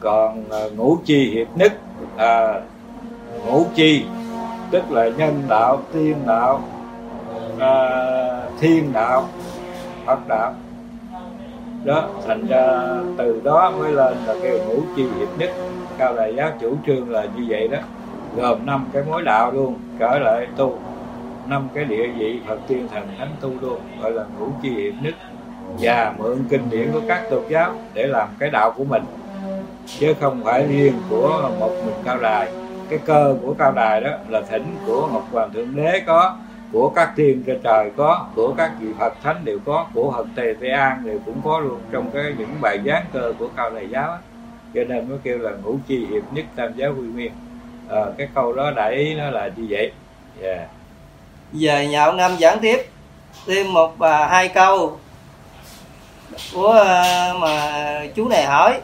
[0.00, 1.72] còn uh, ngũ chi hiệp nhất
[2.16, 2.60] à,
[3.46, 4.04] ngũ chi
[4.70, 6.62] tức là nhân đạo tiên đạo
[7.58, 7.88] à,
[8.60, 9.28] thiên đạo
[10.06, 10.54] phật đạo
[11.84, 12.82] đó, thành ra
[13.16, 15.50] từ đó mới lên là kêu ngũ chi hiệp nhất.
[15.98, 17.78] Cao đại giáo chủ trương là như vậy đó.
[18.36, 20.78] Gồm năm cái mối đạo luôn, trở lại tu.
[21.48, 24.94] Năm cái địa vị phật tiên thần thánh tu luôn, gọi là ngũ chi hiệp
[25.02, 25.14] nhất.
[25.80, 29.02] Và mượn kinh điển của các tôn giáo để làm cái đạo của mình.
[29.86, 32.52] Chứ không phải riêng của một mình cao đài.
[32.88, 36.36] Cái cơ của cao đài đó là thỉnh của ngọc hoàng thượng đế có
[36.72, 40.26] của các thiên trên trời có của các vị phật thánh đều có của phật
[40.36, 43.70] tề tây an đều cũng có luôn trong cái những bài giáng cơ của cao
[43.70, 44.18] đài giáo
[44.74, 47.32] cho nên mới kêu là ngũ chi hiệp nhất tam giáo quy nguyên
[47.88, 49.92] à, cái câu đó đại ý nó là như vậy
[50.42, 50.58] yeah.
[50.58, 50.66] Dạ.
[51.52, 52.86] giờ nhà ông năm giảng tiếp
[53.46, 54.98] thêm một và hai câu
[56.54, 58.80] của à, mà chú này hỏi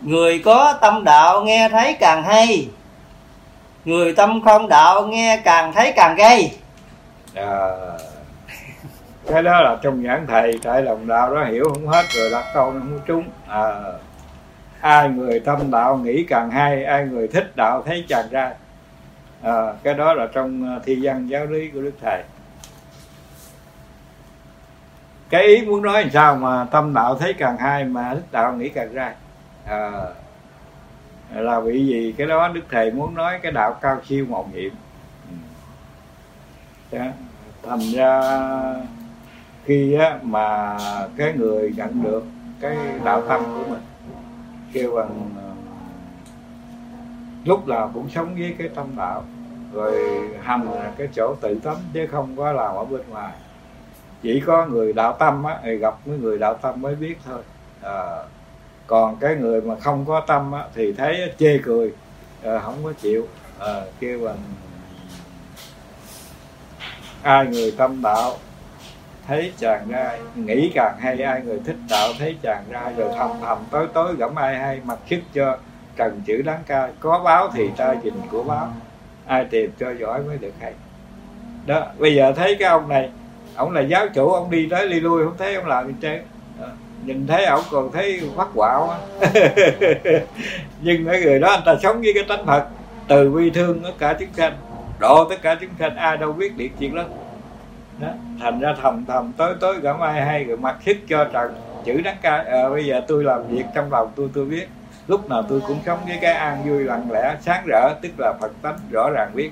[0.00, 2.68] người có tâm đạo nghe thấy càng hay
[3.86, 6.52] người tâm không đạo nghe càng thấy càng gây
[7.34, 7.70] à,
[9.26, 12.44] cái đó là trong giảng thầy tại lòng đạo đó hiểu không hết rồi đặt
[12.54, 13.24] câu nó không trúng.
[13.48, 13.72] À,
[14.80, 18.52] ai người tâm đạo nghĩ càng hay ai người thích đạo thấy càng ra.
[19.42, 22.22] À, cái đó là trong à, thi văn giáo lý của đức thầy.
[25.30, 28.52] Cái ý muốn nói làm sao mà tâm đạo thấy càng hay mà thích đạo
[28.52, 29.14] nghĩ càng ra?
[29.66, 29.90] À,
[31.34, 32.14] là vì gì?
[32.18, 34.70] Cái đó đức thầy muốn nói cái đạo cao siêu màu nhiệm
[35.30, 35.36] ừ.
[36.90, 37.12] dạ.
[37.62, 38.20] thành ra
[39.64, 40.76] khi á, mà
[41.16, 42.24] cái người nhận được
[42.60, 43.82] cái đạo tâm của mình
[44.72, 45.52] kêu bằng ờ,
[47.44, 49.24] lúc nào cũng sống với cái tâm đạo
[49.72, 53.32] rồi hành là cái chỗ tự tánh chứ không có làm ở bên ngoài.
[54.22, 57.42] Chỉ có người đạo tâm á thì gặp mấy người đạo tâm mới biết thôi.
[57.82, 58.22] À,
[58.86, 61.92] còn cái người mà không có tâm á, thì thấy chê cười
[62.44, 64.38] à, không có chịu à, kêu bằng
[67.22, 68.32] ai người tâm đạo
[69.26, 73.30] thấy chàng ra nghĩ càng hay ai người thích đạo thấy chàng ra rồi thầm
[73.40, 75.58] thầm tối tối gẫm ai hay mặc sức cho
[75.96, 78.72] trần chữ đáng ca có báo thì ta dình của báo
[79.26, 80.72] ai tìm cho giỏi mới được hay.
[81.66, 83.10] Đó bây giờ thấy cái ông này
[83.54, 86.22] ông là giáo chủ ông đi tới đi lui không thấy ông làm gì trơn
[87.06, 88.94] nhìn thấy ổng còn thấy phát quạo
[90.80, 92.66] nhưng mấy người đó anh ta sống với cái tánh phật
[93.08, 94.52] từ bi thương tất cả chúng sanh
[94.98, 97.02] độ tất cả chúng sanh ai đâu biết điện chuyện đó
[98.00, 98.08] đó
[98.40, 101.54] thành ra thầm thầm tối tối gặp ai hay rồi mặc sức cho trần
[101.86, 104.68] chữ đắng ca à, ờ, bây giờ tôi làm việc trong lòng tôi tôi biết.
[105.08, 108.34] Lúc nào tôi cũng sống với cái an vui lặng lẽ sáng rỡ tức là
[108.40, 109.50] phật tánh rõ ràng biết.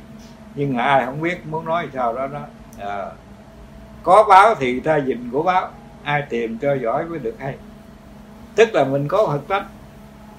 [0.55, 2.40] Nhưng ai không biết muốn nói sao đó đó.
[2.78, 3.06] À,
[4.02, 5.68] có báo thì ta dình của báo
[6.05, 7.55] ai tìm cho giỏi mới được hay.
[8.55, 9.66] Tức là mình có thực tánh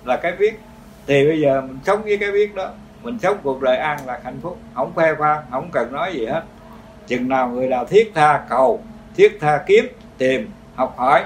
[0.05, 0.59] là cái biết.
[1.07, 2.71] Thì bây giờ mình sống với cái biết đó,
[3.01, 6.25] mình sống cuộc đời an lạc hạnh phúc, không khoe khoang, không cần nói gì
[6.25, 6.43] hết.
[7.07, 8.83] Chừng nào người nào thiết tha cầu,
[9.15, 9.85] thiết tha kiếm
[10.17, 11.23] tìm, học hỏi,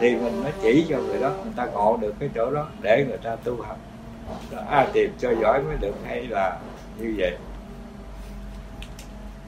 [0.00, 3.04] thì mình mới chỉ cho người đó, người ta ngộ được cái chỗ đó để
[3.08, 3.78] người ta tu học
[4.70, 6.56] ai tìm cho giỏi mới được hay là
[6.98, 7.36] như vậy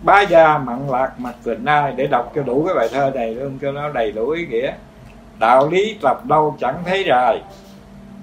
[0.03, 3.35] ba gia mặn lạc mặt tình ai để đọc cho đủ cái bài thơ này
[3.35, 4.73] luôn cho nó đầy đủ ý nghĩa.
[5.39, 7.41] Đạo lý tập đâu chẳng thấy rời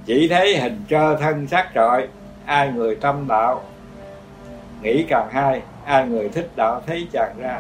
[0.06, 2.08] chỉ thấy hình trơ thân xác trọi
[2.46, 3.62] ai người tâm đạo.
[4.82, 7.60] Nghĩ càng hay ai người thích đạo thấy chàng ra.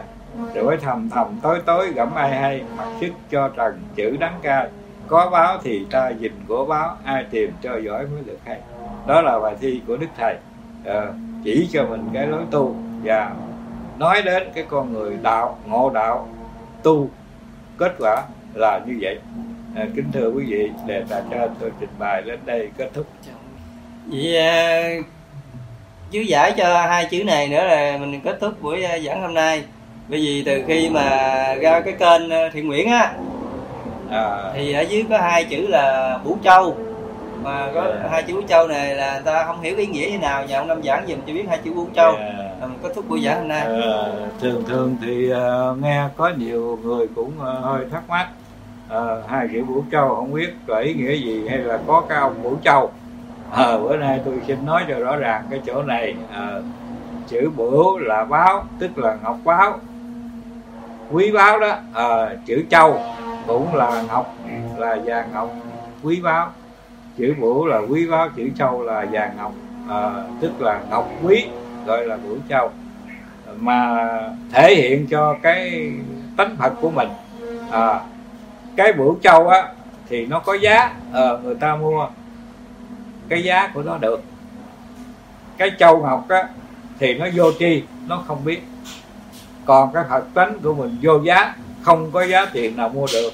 [0.53, 4.67] Rồi thầm thầm tối tối gẫm ai hay mặc sức cho trần chữ đắng cay.
[5.07, 8.59] Có báo thì ta dình của báo ai tìm cho giỏi mới được hay.
[9.07, 10.35] Đó là bài thi của đức thầy.
[10.85, 11.13] Ờ,
[11.43, 13.31] chỉ cho mình cái lối tu và
[13.97, 16.27] nói đến cái con người đạo ngộ đạo
[16.83, 17.09] tu
[17.77, 19.19] kết quả là như vậy
[19.75, 23.05] à, kính thưa quý vị đề tài trên tôi trình bày đến đây kết thúc
[24.05, 24.89] vậy à,
[26.11, 29.33] chú giải cho hai chữ này nữa là mình kết thúc buổi à, giảng hôm
[29.33, 29.63] nay
[30.07, 31.01] bởi vì từ khi mà
[31.61, 33.13] ra cái kênh à, thiện nguyện á
[34.11, 34.51] à.
[34.53, 36.77] thì ở dưới có hai chữ là bủ châu
[37.43, 38.11] mà có yeah.
[38.11, 40.57] hai chữ bủ châu này là người ta không hiểu ý nghĩa như nào nhà
[40.57, 42.46] ông năm giảng dùm cho biết hai chữ bủ châu yeah
[42.83, 43.61] kết thúc buổi giảng hôm nay.
[43.61, 44.03] À,
[44.39, 48.27] thường thường thì uh, nghe có nhiều người cũng uh, hơi thắc mắc.
[48.87, 52.17] Uh, hai chữ vũ châu không biết có ý nghĩa gì hay là có cái
[52.19, 52.91] ông vũ châu.
[53.51, 56.51] À, bữa nay tôi xin nói cho rõ ràng cái chỗ này à,
[57.27, 59.79] chữ bửu là báo tức là ngọc báo.
[61.11, 62.99] Quý báo đó à, chữ châu
[63.47, 64.35] cũng là ngọc
[64.77, 65.51] là vàng ngọc
[66.03, 66.51] quý báo.
[67.17, 69.53] Chữ bửu là quý báo chữ châu là vàng ngọc
[69.89, 71.45] à, tức là ngọc quý
[71.87, 72.71] gọi là bửu châu
[73.59, 74.09] mà
[74.51, 75.91] thể hiện cho cái
[76.37, 77.09] tánh phật của mình.
[77.71, 77.99] À,
[78.75, 79.73] cái bửu châu á
[80.09, 82.07] thì nó có giá à, người ta mua
[83.29, 84.23] cái giá của nó được.
[85.57, 86.47] Cái châu ngọc á
[86.99, 88.61] thì nó vô tri nó không biết.
[89.65, 93.33] Còn cái phật tánh của mình vô giá không có giá tiền nào mua được.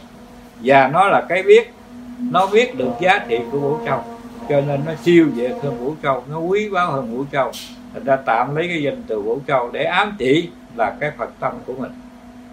[0.64, 1.74] Và nó là cái biết
[2.20, 4.04] nó biết được giá trị của vũ châu.
[4.50, 7.52] Cho nên nó siêu việt hơn vũ châu nó quý báu hơn vũ châu
[7.94, 11.30] thành ra tạm lấy cái danh từ vũ châu để ám chỉ là cái phật
[11.40, 11.92] tâm của mình.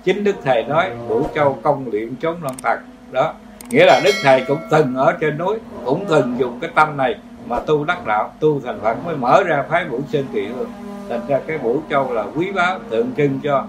[0.04, 2.78] Chính đức thầy nói, vũ châu công luyện chống loạn thật
[3.10, 3.34] đó,
[3.70, 7.18] nghĩa là đức thầy cũng từng ở trên núi, cũng từng dùng cái tâm này
[7.46, 10.70] mà tu đắc đạo, tu thành phật mới mở ra phái vũ sơn kỳ hương.
[11.08, 13.66] Thành ra cái vũ châu là quý báu, tượng trưng cho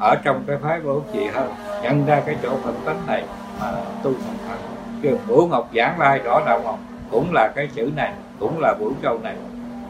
[0.00, 1.52] ở trong cái phái vũ trì hơn
[1.82, 3.24] nhận ra cái chỗ phật tánh này
[3.60, 3.72] mà
[4.02, 4.56] tu thành phật.
[5.02, 6.78] Trường vũ ngọc giảng lai rõ đạo ngọc
[7.10, 9.34] cũng là cái chữ này, cũng là vũ châu này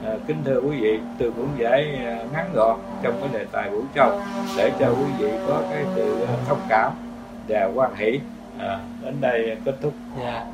[0.05, 3.71] à, kính thưa quý vị tôi cũng giải ờ, ngắn gọn trong cái đề tài
[3.71, 4.21] buổi trâu
[4.57, 6.93] để cho quý vị có cái sự thông cảm
[7.49, 8.21] và quan hỷ
[8.59, 10.45] à, đến đây kết thúc yeah.